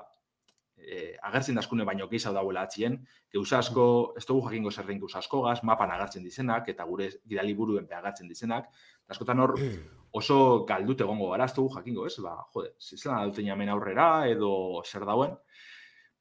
eh, 0.87 1.17
agertzen 1.29 1.57
daskune 1.59 1.85
baino 1.85 2.07
gehiago 2.07 2.33
dauela 2.37 2.63
atzien, 2.67 2.97
geuza 3.33 3.59
asko, 3.59 3.87
ez 4.17 4.25
dugu 4.25 4.45
jakingo 4.47 4.71
zerren 4.71 4.99
geuza 5.01 5.19
asko 5.19 5.41
gaz, 5.43 5.59
mapan 5.63 5.91
agertzen 5.91 6.23
dizenak, 6.23 6.69
eta 6.73 6.85
gure 6.87 7.09
gidali 7.27 7.53
buruen 7.53 7.89
agertzen 7.99 8.27
dizenak, 8.31 8.69
eta 9.03 9.15
askotan 9.17 9.43
hor 9.43 9.55
oso 10.17 10.39
galdut 10.69 11.03
egongo 11.03 11.31
gara, 11.33 11.45
ez 11.45 11.55
dugu 11.55 11.75
jakingo, 11.75 12.07
ez? 12.07 12.15
Ba, 12.23 12.37
jode, 12.55 12.73
zizelan 12.79 13.19
aduten 13.25 13.51
jamen 13.51 13.69
aurrera, 13.73 14.07
edo 14.31 14.81
zer 14.85 15.05
dauen. 15.05 15.35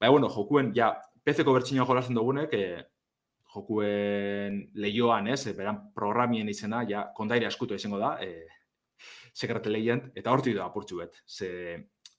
Baina, 0.01 0.12
bueno, 0.12 0.29
jokuen, 0.33 0.75
ja, 0.77 0.93
PC-ko 1.25 1.55
bertxinio 1.57 1.87
jolazen 1.89 2.19
dugunek, 2.19 2.53
eh, 2.55 2.83
jokuen 3.55 4.61
lehioan, 4.75 5.31
ez, 5.33 5.43
beran 5.57 5.81
programien 5.95 6.49
izena, 6.49 6.83
ja, 6.89 7.07
kondaire 7.17 7.49
askutu 7.49 7.79
izango 7.79 8.03
da, 8.03 8.17
eh, 8.21 8.47
sekrete 9.33 9.71
lehien, 9.71 10.11
eta 10.17 10.33
horti 10.33 10.55
da 10.57 10.67
apurtxu 10.67 11.01
bet. 11.03 11.23
Ze, 11.27 11.49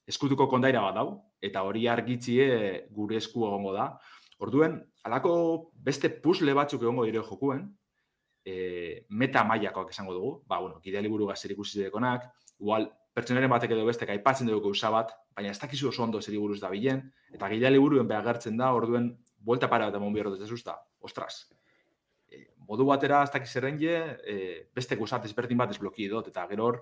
eskutuko 0.08 0.48
kondaira 0.50 0.82
bat 0.82 0.96
dau, 0.96 1.08
eta 1.40 1.62
hori 1.62 1.86
argitzie 1.88 2.86
gure 2.90 3.18
esku 3.18 3.46
egongo 3.46 3.72
da. 3.76 3.90
Orduen, 4.38 4.78
alako 5.06 5.34
beste 5.72 6.10
puzzle 6.22 6.54
batzuk 6.54 6.82
egongo 6.82 7.04
dire 7.08 7.22
jokuen, 7.26 7.66
e, 8.44 9.04
meta 9.08 9.44
maiakoak 9.44 9.90
esango 9.92 10.14
dugu, 10.14 10.32
ba, 10.46 10.60
bueno, 10.62 10.80
gidea 10.84 11.02
liburu 11.04 11.26
gazer 11.28 11.52
ikusi 11.52 11.82
dekonak, 11.82 12.28
igual, 12.58 12.88
pertsonaren 13.14 13.50
batek 13.50 13.74
edo 13.74 13.86
bestek 13.88 14.12
aipatzen 14.14 14.48
dugu 14.48 14.68
gauza 14.68 14.90
bat, 14.94 15.14
baina 15.34 15.50
ez 15.50 15.58
dakizu 15.58 15.90
oso 15.90 16.04
ondo 16.04 16.20
zer 16.22 16.36
buruz 16.38 16.60
da 16.62 16.70
bilen, 16.70 17.02
eta 17.34 17.48
gidea 17.50 17.72
liburuen 17.74 18.08
behagertzen 18.08 18.56
da, 18.60 18.72
orduen, 18.74 19.10
buelta 19.38 19.68
para 19.70 19.88
bat 19.88 19.98
emon 19.98 20.14
bihar 20.14 20.30
dut 20.30 20.70
ostras, 21.00 21.48
e, 22.30 22.48
modu 22.68 22.86
batera 22.86 23.22
ez 23.22 23.32
dakiz 23.34 23.54
errenje, 23.56 23.96
e, 24.24 24.36
beste 24.74 24.96
guzat 24.96 25.24
ezberdin 25.24 25.58
bat 25.58 25.70
ezbloki 25.70 26.08
dut, 26.08 26.28
eta 26.28 26.46
gero 26.50 26.70
hor, 26.70 26.80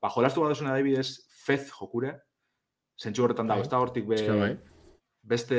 ba, 0.00 0.10
jolastu 0.10 0.42
bat 0.44 0.56
adibidez, 0.72 1.20
fez 1.44 1.70
jokure, 1.70 2.16
zentsu 2.98 3.24
horretan 3.24 3.46
dago, 3.46 3.62
bai. 3.62 3.66
ez 3.66 3.72
da 3.72 3.80
hortik 3.80 4.06
be, 4.08 4.20
bai. 4.40 4.52
beste 5.22 5.58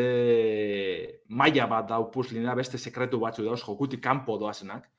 maila 1.29 1.67
bat 1.71 1.89
dau 1.89 2.05
puzlina, 2.11 2.55
beste 2.55 2.77
sekretu 2.77 3.19
batzu 3.19 3.45
dauz, 3.45 3.61
jokutik 3.63 4.03
kanpo 4.03 4.37
doazenak. 4.37 4.89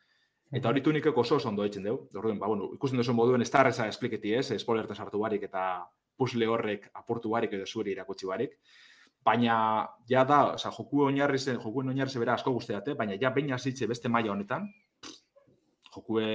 Eta 0.50 0.68
hori 0.68 0.82
tunikek 0.82 1.16
oso 1.16 1.36
oso 1.36 1.48
ondo 1.48 1.62
ditzen 1.62 1.84
dugu. 1.86 2.08
Orduen, 2.18 2.38
ba, 2.40 2.48
bueno, 2.50 2.72
ikusten 2.74 2.98
duzu 2.98 3.14
moduen 3.14 3.42
ez 3.44 3.50
da 3.52 3.62
reza 3.62 3.86
espliketi 3.86 4.32
ez, 4.34 4.48
spoiler 4.58 4.88
sartu 4.96 5.20
barik 5.22 5.44
eta 5.46 5.84
puzle 6.18 6.48
horrek 6.50 6.88
apurtu 6.94 7.30
barik 7.30 7.54
edo 7.54 7.66
zuri 7.66 7.94
irakutsi 7.94 8.26
barik. 8.26 8.56
Baina, 9.24 9.54
ja 10.08 10.24
da, 10.24 10.40
oza, 10.56 10.72
joku 10.74 11.04
oinarri 11.06 11.38
zen, 11.38 11.60
joku 11.60 11.84
oinarri 11.84 12.22
bera 12.22 12.34
asko 12.34 12.52
guzteate, 12.56 12.96
baina 12.98 13.18
ja 13.20 13.30
baina 13.30 13.58
zitze 13.58 13.86
beste 13.86 14.08
maila 14.08 14.32
honetan, 14.32 14.66
jokue, 15.94 16.26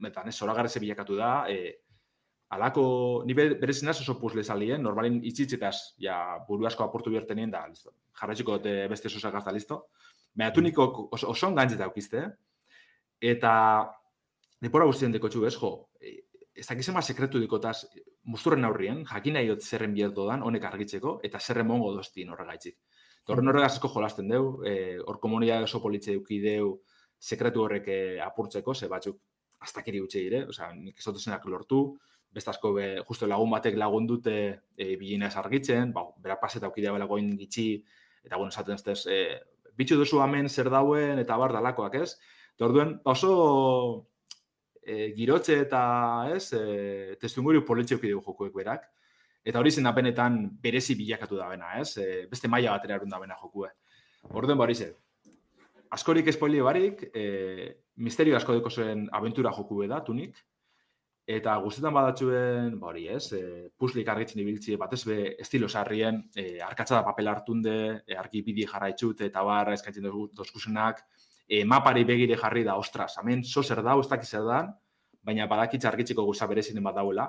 metan, 0.00 0.28
ez, 0.28 0.36
zoragarreze 0.38 0.80
bilakatu 0.80 1.18
da, 1.18 1.32
e, 1.48 1.76
alako, 2.52 3.22
ni 3.24 3.34
berezin 3.34 3.88
oso 3.88 4.18
puzle 4.20 4.44
salien, 4.44 4.82
normalin 4.82 5.20
itxitzitaz, 5.24 5.96
ja, 6.00 6.16
buru 6.48 6.66
asko 6.68 6.84
aportu 6.84 7.10
biertenien 7.10 7.50
da, 7.50 7.64
listo. 7.68 7.94
Jarretxiko 8.20 8.58
dute 8.58 8.74
beste 8.92 9.08
oso 9.08 9.30
da, 9.30 9.52
listo. 9.52 9.86
Baina 10.34 10.52
tu 10.52 10.60
niko 10.60 11.08
oso, 11.10 11.30
oso 11.32 11.48
ongantzeta 11.48 11.88
aukizte, 11.88 12.26
eta 13.20 13.54
depora 14.60 14.84
guztien 14.84 15.12
deko 15.12 15.30
txu, 15.32 15.46
ez, 15.48 15.54
jo, 15.56 15.72
e, 16.00 16.18
ez 16.52 16.66
dakizema 16.68 17.00
sekretu 17.00 17.40
dikotaz, 17.40 17.86
musturren 18.28 18.68
aurrien, 18.68 19.02
jakin 19.08 19.38
nahi 19.38 19.48
dut 19.48 19.64
zerren 19.64 19.96
bierdo 19.96 20.28
dan, 20.28 20.44
honek 20.44 20.68
argitzeko, 20.68 21.18
eta 21.24 21.40
zerren 21.40 21.66
mongo 21.72 21.90
doztien 21.96 22.30
horregaitzik. 22.36 22.78
Horren 23.32 23.48
horregaz 23.48 23.78
asko 23.78 23.88
jolasten 23.88 24.28
deu, 24.28 24.58
e, 24.68 24.98
hor 25.00 25.20
komunia 25.24 25.62
oso 25.64 25.80
politxe 25.80 26.20
deu, 26.44 26.72
sekretu 27.18 27.64
horrek 27.64 27.88
e, 27.88 28.00
apurtzeko, 28.20 28.74
ze 28.74 28.88
batzuk, 28.92 29.20
astakiri 29.62 30.00
utxe 30.02 30.20
dire, 30.20 30.46
osea, 30.50 30.72
nik 30.74 30.98
ezotuzenak 30.98 31.44
lortu, 31.46 31.84
bestazko 32.32 32.72
be, 32.74 32.86
justo 33.06 33.26
lagun 33.28 33.50
batek 33.52 33.76
lagun 33.76 34.06
dute 34.08 34.36
e, 34.76 34.94
bilina 34.96 35.30
argitzen, 35.42 35.92
ba, 35.92 36.06
bera 36.22 36.38
paseta 36.40 36.68
aukidea 36.68 36.92
belagoin 36.92 37.34
gitxi, 37.38 37.66
eta 38.24 38.36
bueno, 38.36 38.52
esaten 38.54 38.78
ez 38.92 39.06
e, 39.06 39.18
bitxu 39.76 39.98
duzu 40.00 40.22
hemen 40.22 40.48
zer 40.48 40.70
dauen 40.70 41.18
eta 41.18 41.36
bar 41.36 41.52
dalakoak, 41.52 41.94
ez? 42.00 42.16
Eta 42.56 42.66
orduen, 42.68 42.96
oso 43.04 44.08
e, 44.82 45.12
girotze 45.16 45.60
eta, 45.66 45.82
ez, 46.34 46.52
e, 46.56 47.16
testunguri 47.20 47.62
politxe 47.66 47.96
aukideu 47.98 48.22
jokuek 48.24 48.54
berak, 48.56 48.88
eta 49.44 49.58
hori 49.58 49.70
zen 49.70 49.88
apenetan 49.90 50.42
berezi 50.62 50.96
bilakatu 50.98 51.38
da 51.40 51.48
bena, 51.52 51.76
ez? 51.80 51.96
E, 51.98 52.26
beste 52.30 52.48
maila 52.48 52.76
batera 52.76 53.00
erun 53.00 53.12
da 53.12 53.20
bena 53.20 53.38
jokue. 53.40 53.72
Orduen, 54.30 54.58
bari 54.58 54.74
ze, 54.74 54.92
askorik 55.92 56.28
espoili 56.32 56.62
barik, 56.64 57.08
e, 57.12 57.82
misterio 57.96 58.36
asko 58.38 58.56
deko 58.56 58.70
zen 58.70 59.08
aventura 59.12 59.52
joku 59.52 59.82
da, 59.86 60.00
tunik, 60.04 60.38
Eta 61.22 61.54
guztetan 61.62 61.94
badatzuen, 61.94 62.78
ba 62.80 62.88
hori 62.90 63.04
ez, 63.14 63.28
e, 63.36 63.68
puslik 63.78 64.08
argitzen 64.10 64.40
ibiltzi, 64.42 64.74
batez 64.76 65.04
be, 65.06 65.18
estilo 65.38 65.68
sarrien, 65.68 66.18
e, 66.34 66.58
arkatza 66.60 66.96
da 66.96 67.04
papel 67.06 67.30
hartunde, 67.30 67.74
e, 68.02 68.16
argi 68.18 68.42
bidi 68.42 68.66
jarraitzut, 68.66 69.22
eta 69.28 69.44
barra 69.46 69.76
eskatzen 69.78 70.08
dozkusenak, 70.34 71.04
e, 71.46 71.62
mapari 71.64 72.02
begire 72.08 72.36
jarri 72.40 72.64
da, 72.66 72.74
ostras, 72.76 73.14
hemen 73.22 73.44
so 73.44 73.62
zer 73.62 73.84
da, 73.86 73.94
ustak 73.96 74.26
zer 74.26 74.42
da, 74.48 74.64
baina 75.22 75.46
badakitza 75.46 75.92
argitzeko 75.92 76.24
guza 76.26 76.48
berezinen 76.50 76.82
bat 76.82 76.98
daula, 76.98 77.28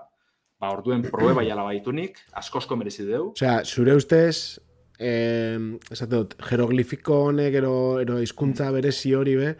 ba 0.60 0.72
orduen 0.74 1.04
probe 1.06 1.36
bai 1.38 1.50
ala 1.52 1.68
baitunik, 1.68 2.18
askosko 2.42 2.76
merezi 2.80 3.06
deu. 3.06 3.28
Osea, 3.36 3.60
zure 3.64 3.94
ustez, 4.00 4.60
eh, 4.98 5.60
esate 5.92 6.16
dut, 6.16 6.36
jeroglifiko 6.50 7.28
honek, 7.30 7.60
ero, 7.62 7.76
ero 8.02 8.18
izkuntza 8.24 8.72
berezi 8.74 9.14
hori 9.14 9.36
be, 9.38 9.54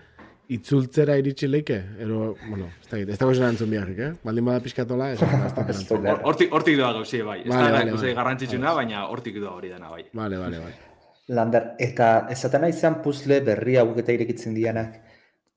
itzultzera 0.54 1.16
iritsi 1.20 1.48
leike, 1.50 1.78
ero, 2.04 2.36
bueno, 2.48 2.70
ez 2.82 2.90
da, 2.90 3.00
ez 3.00 3.18
da 3.20 3.28
gozen 3.30 3.48
antzun 3.48 3.72
biharrik, 3.72 4.00
eh? 4.00 4.10
Baldin 4.24 4.50
bada 4.50 4.64
pizkatola, 4.64 5.12
ez 5.14 5.20
da, 5.20 6.18
Hortik, 6.24 6.54
hortik 6.54 6.78
doa 6.80 6.92
gauzi, 7.00 7.22
bai. 7.26 7.40
Ez 7.44 7.52
vale, 7.52 7.72
da, 7.72 7.86
vale, 7.96 8.14
garrantzitsuna, 8.20 8.74
baina 8.78 9.06
hortik 9.08 9.40
doa 9.42 9.56
hori 9.58 9.72
dena, 9.74 9.90
bai. 9.92 10.06
Vale, 10.14 10.42
vale, 10.42 10.60
bai. 10.66 10.74
Lander, 11.34 11.72
eta 11.82 12.10
esaten 12.34 12.68
izan 12.68 13.00
puzle 13.04 13.40
berri 13.46 13.80
hau 13.80 13.88
eta 13.98 14.14
irekitzen 14.16 14.54
dianak, 14.58 15.00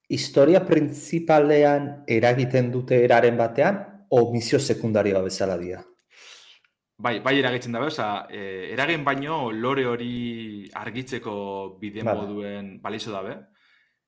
historia 0.09 0.63
principalean 0.65 1.91
eragiten 2.07 2.71
dute 2.73 3.03
eraren 3.05 3.37
batean, 3.37 3.83
o 4.09 4.33
misio 4.33 4.59
sekundarioa 4.59 5.23
bezala 5.25 5.57
dira? 5.59 5.83
Bai, 6.97 7.19
bai 7.21 7.35
eragitzen 7.41 7.75
da, 7.75 7.83
oza, 7.85 8.07
eh, 8.31 8.71
eragen 8.73 9.03
baino 9.05 9.51
lore 9.53 9.85
hori 9.85 10.71
argitzeko 10.73 11.35
bide 11.81 12.05
moduen 12.07 12.79
balizo 12.81 13.13
dabe. 13.13 13.35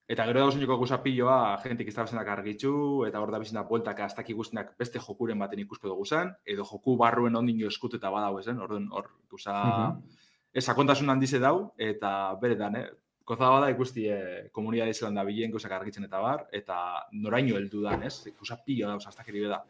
Eta 0.08 0.24
gero 0.24 0.40
da 0.40 0.48
osineko 0.48 0.78
guzapilloa, 0.80 1.58
jentik 1.60 1.90
iztabazenak 1.90 2.28
argitzu, 2.32 2.70
eta 3.04 3.20
hor 3.20 3.28
da 3.32 3.40
bizina 3.42 3.60
bueltak 3.68 3.98
aztak 4.06 4.30
ikustenak 4.32 4.70
beste 4.80 5.02
jokuren 5.04 5.38
baten 5.42 5.60
ikusko 5.60 5.90
dugu 5.90 6.06
zen, 6.06 6.30
edo 6.48 6.64
joku 6.64 6.94
barruen 6.96 7.36
ondin 7.36 7.58
jo 7.60 7.68
eskuteta 7.68 8.08
badau 8.14 8.38
ezen, 8.40 8.62
hor 8.64 8.72
hor 8.78 9.10
guza, 9.30 9.52
uh 9.52 9.74
-huh. 9.74 10.22
eza 10.62 10.74
kontasun 10.74 11.10
handize 11.10 11.38
dau, 11.38 11.74
eta 11.76 12.34
beretan, 12.40 12.76
eh? 12.76 12.86
Koza 13.24 13.50
bada 13.52 13.68
ikusti 13.70 14.06
eh, 14.08 14.48
komunidade 14.52 14.94
zelan 14.94 15.14
da 15.14 15.24
bilen 15.24 15.50
gauzak 15.50 15.72
argitzen 15.72 16.04
eta 16.04 16.20
bar, 16.20 16.46
eta 16.52 16.76
noraino 17.12 17.56
heldu 17.56 17.82
dan, 17.82 18.02
ez? 18.02 18.24
Da, 18.24 18.94
aztak 18.94 19.28
eribe 19.28 19.48
da. 19.48 19.64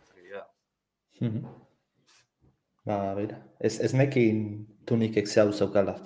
Uh 1.20 1.26
-huh. 1.26 1.42
Ba, 2.84 3.14
bera, 3.14 3.42
ez, 3.58 3.80
ez 3.80 3.92
nekin 3.94 4.66
tunik 4.86 5.16
ekzea 5.16 5.50
zaukala. 5.52 5.98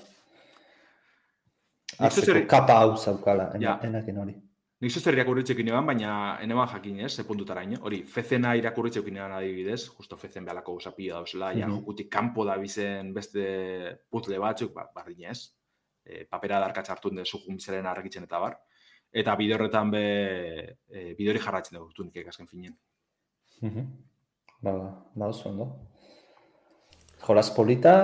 Azteko 2.09 2.47
kapa 2.49 2.79
hau 2.83 2.97
zaukala, 2.97 3.53
ja. 3.61 3.79
enakin 3.87 4.19
hori. 4.19 4.35
Nik 4.83 4.91
zuzter 4.91 5.15
irakurritzekin 5.15 5.69
eban, 5.71 5.87
baina 5.87 6.13
eneban 6.43 6.67
jakin 6.73 7.05
ez, 7.07 7.13
ze 7.15 7.23
puntutara 7.23 7.63
ino. 7.63 7.79
Hori, 7.87 8.01
fezena 8.03 8.57
irakurritzekin 8.59 9.21
eban 9.21 9.35
adibidez, 9.37 9.85
justo 9.95 10.17
fezen 10.19 10.49
behalako 10.49 10.75
usapia 10.81 11.15
dauzela, 11.15 11.53
mm 11.53 11.55
-hmm. 11.55 11.61
ja, 11.61 11.69
jokutik 11.69 12.11
kanpo 12.11 12.45
da 12.45 12.57
bizen 12.59 13.13
beste 13.15 13.45
putle 14.11 14.39
batzuk, 14.39 14.73
ba, 14.75 14.89
bardin 14.95 15.31
ez. 15.31 15.55
E, 16.05 16.25
papera 16.25 16.59
darkatza 16.59 16.93
hartu 16.93 17.11
den 17.11 17.25
zuhun 17.25 17.57
bizaren 17.57 17.87
argitzen 17.87 18.25
eta 18.25 18.41
bar. 18.41 18.59
Eta 19.13 19.37
bide 19.37 19.55
horretan 19.55 19.91
be, 19.91 20.05
e, 20.91 21.15
bide 21.15 21.31
hori 21.31 21.39
jarratzen 21.39 21.79
dugu, 21.79 21.93
tunik 21.93 22.17
ekazken 22.17 22.47
finen. 22.47 22.77
Mm 23.61 23.71
-hmm. 23.71 23.87
Ba, 24.63 24.73
ba, 25.15 25.27
oso 25.27 25.49
ondo. 25.49 25.77
Jolas 27.23 27.51
polita, 27.51 27.95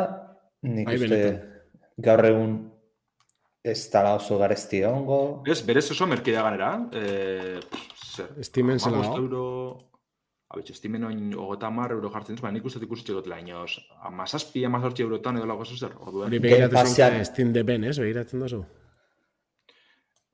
nik 0.63 0.87
bai, 0.87 0.95
uste 0.95 1.23
gaur 1.99 2.25
egun 2.25 2.78
Ez 3.63 3.91
tala 3.91 4.15
oso 4.15 4.39
garezti 4.39 4.83
ongo. 4.87 5.43
Ez, 5.47 5.61
berez 5.67 5.91
oso 5.91 6.07
merkidea 6.07 6.43
ganera. 6.47 6.71
Eh, 6.93 7.59
zer, 8.15 8.33
Estimen 8.39 8.79
zela. 8.81 9.05
euro... 9.17 9.45
Abitxe, 10.49 10.73
estimen 10.73 11.03
oin 11.05 11.35
ogota 11.37 11.69
mar 11.69 11.93
euro 11.93 12.09
jartzen 12.09 12.39
zuen, 12.41 12.55
nik 12.57 12.65
uste 12.65 12.81
ikusi 12.81 13.05
txegotela 13.05 13.37
inoz. 13.43 13.83
Amazazpi, 14.09 14.63
amazortzi 14.65 15.05
eurotan 15.05 15.37
edo 15.37 15.49
lago 15.51 15.67
zer, 15.69 15.93
orduen. 15.99 16.31
Hori 16.31 16.39
behiratzen 16.41 16.95
zuen, 16.95 17.25
Steam 17.29 17.53
de 17.53 17.63
Ben, 17.69 17.85
ez, 17.85 17.99
behiratzen 18.01 18.41
dozu. 18.41 18.63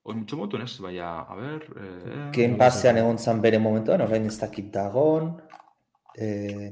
Hoi 0.04 0.14
mucho 0.14 0.36
motu, 0.36 0.60
ez, 0.62 0.76
baina, 0.84 1.24
a 1.26 1.34
ber... 1.34 1.66
Eh, 1.80 2.30
Game 2.36 2.58
Passean 2.60 3.00
egon 3.00 3.18
zan 3.18 3.40
bere 3.42 3.58
momentuan, 3.58 4.04
horrein 4.04 4.28
ez 4.28 4.36
dakit 4.38 4.70
dagon. 4.70 5.32
Eh, 6.14 6.70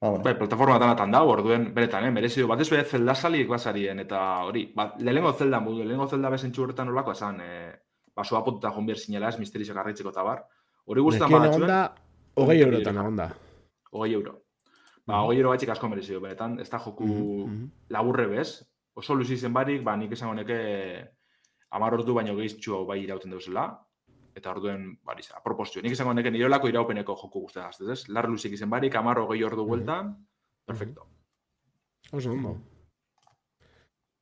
Ba, 0.00 0.08
bueno. 0.08 0.24
Bai, 0.24 0.32
plataforma 0.38 0.78
danatan 0.78 1.10
dago, 1.12 1.34
orduen, 1.34 1.66
beretan, 1.74 2.06
eh, 2.08 2.10
merezi 2.10 2.40
du, 2.40 2.46
bat 2.48 2.60
ez 2.60 2.68
zelda 2.88 3.14
saliek 3.14 3.48
basarien, 3.48 3.98
eta 4.00 4.20
hori, 4.46 4.72
ba, 4.74 4.94
lehenengo 4.98 5.32
zelda 5.34 5.60
mudu, 5.60 5.82
lehenengo 5.84 6.06
zelda 6.08 6.30
bezentxu 6.30 6.62
horretan 6.62 6.88
olako 6.88 7.12
esan, 7.12 7.40
eh, 7.44 7.74
ba, 8.16 8.24
soa 8.24 8.42
pututa 8.42 8.70
jonbier 8.72 8.96
sinela 8.96 9.28
ez, 9.28 9.38
misterizak 9.38 9.76
arretzeko 9.76 10.08
eta 10.08 10.22
bar. 10.22 10.46
Hori 10.86 11.04
guztan 11.04 11.30
bat 11.30 11.52
zuen. 11.52 11.74
Hogei 12.34 12.62
eurotan 12.62 12.96
egon 12.96 13.16
da. 13.16 13.28
Hogei 13.92 14.14
euro. 14.14 14.38
Ba, 15.04 15.20
hogei 15.20 15.36
euro 15.36 15.50
batxik 15.50 15.74
asko 15.74 15.92
merezi 15.92 16.16
du, 16.16 16.20
beretan, 16.24 16.58
ez 16.60 16.70
da 16.70 16.78
joku 16.78 17.04
mm 17.04 17.44
-hmm. 17.44 17.68
laburre 17.90 18.26
bez, 18.26 18.64
oso 18.94 19.14
luzi 19.14 19.36
zen 19.36 19.52
barik, 19.52 19.84
ba, 19.84 19.96
nik 19.96 20.12
esan 20.12 20.30
honeke 20.30 21.10
amarrotu 21.70 22.14
baino 22.14 22.34
gehiztxu 22.36 22.86
bai 22.86 23.02
irauten 23.04 23.30
duzela, 23.30 23.68
eta 24.36 24.50
orduen, 24.52 24.86
bari, 25.06 25.24
aproposio. 25.36 25.82
Nik 25.82 25.96
izango 25.96 26.14
neken 26.14 26.36
irolako 26.38 26.70
iraupeneko 26.70 27.16
joku 27.22 27.46
guztia 27.46 27.66
gaztez, 27.68 27.88
ez? 27.94 28.00
Lar 28.08 28.28
luzik 28.30 28.54
izen 28.56 28.70
barik, 28.70 28.94
amarro 28.96 29.26
gehi 29.30 29.44
ordu 29.44 29.66
bueltan, 29.66 30.14
perfecto. 30.66 31.06
Oso, 32.12 32.32
ondo. 32.32 32.56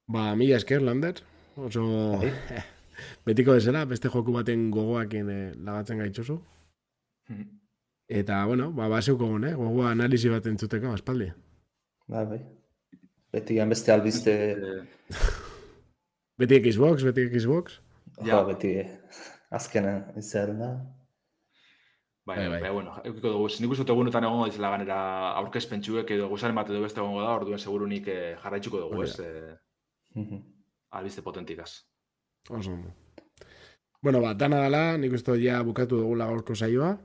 Ba, 0.09 0.35
mila 0.37 0.57
esker, 0.57 0.83
Lander. 0.83 1.23
Oso... 1.57 1.85
Bai. 2.19 2.33
Betiko 3.27 3.55
desera, 3.55 3.85
beste 3.87 4.11
joku 4.11 4.33
baten 4.35 4.71
gogoakin 4.75 5.29
eh, 5.31 5.43
lagatzen 5.63 6.01
gaitxosu. 6.03 6.39
Eta, 8.09 8.41
bueno, 8.49 8.71
ba, 8.73 8.89
baseuko 8.91 9.29
eh? 9.45 9.53
gogoa 9.55 9.93
analizi 9.93 10.33
bat 10.33 10.47
entzuteko, 10.51 10.95
aspaldi. 10.97 11.29
Ba, 12.09 12.25
bai. 12.25 12.41
Beti 13.33 13.61
beste 13.69 13.93
albizte... 13.93 14.35
beti 16.41 16.61
Xbox, 16.65 17.05
beti 17.05 17.29
Xbox. 17.29 17.81
Ja, 18.27 18.43
beti, 18.49 18.73
azkena 19.51 19.99
izan 20.17 20.59
da. 20.61 20.71
Bai, 22.29 22.37
bai, 22.37 22.49
bai, 22.49 22.61
bai, 22.61 22.71
bueno, 22.77 22.95
eukiko 23.09 23.31
dugu, 23.33 23.49
nik 23.63 23.71
uste 23.73 23.93
egunetan 23.93 24.27
egongo 24.29 24.51
dizela 24.51 24.69
ganera 24.75 24.99
aurkezpentsuek 25.41 26.11
edo 26.13 26.27
guzaren 26.29 26.59
bat 26.59 26.69
edo 26.69 26.83
beste 26.83 27.01
egongo 27.01 27.23
da, 27.23 27.31
orduen 27.39 27.63
seguru 27.63 27.87
nik 27.89 28.11
eh, 28.13 28.35
jarraitzuko 28.43 28.83
dugu, 28.83 29.07
ez? 29.07 29.15
Eh, 29.25 30.27
albiste 30.91 31.25
potentikaz. 31.25 31.71
Oso. 32.51 32.77
Bueno, 34.03 34.21
ba, 34.21 34.35
dana 34.37 34.61
dala, 34.67 34.83
nik 35.01 35.17
uste 35.17 35.39
ja 35.41 35.63
bukatu 35.65 36.03
dugu 36.03 36.21
lagorko 36.21 36.55
saioa. 36.55 36.99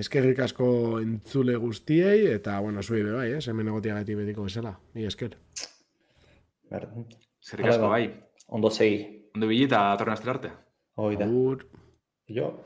Eskerrik 0.00 0.40
asko 0.42 0.98
entzule 1.02 1.54
guztiei, 1.60 2.24
eta, 2.32 2.56
bueno, 2.64 2.80
be 2.88 3.02
bai, 3.12 3.32
eh? 3.36 3.40
Hemen 3.46 3.68
egotia 3.68 3.94
gati 4.00 4.14
betiko 4.14 4.48
bezala. 4.48 4.78
Ni 4.94 5.04
esker. 5.04 5.36
Eskerrik 6.72 7.68
asko, 7.68 7.88
bai. 7.92 8.08
Ondo 8.48 8.70
segi. 8.70 9.28
Ondo 9.34 9.46
bilita, 9.46 9.94
torna 9.98 10.14
estelarte. 10.14 10.50
Oida. 10.96 11.26
Yo. 12.26 12.64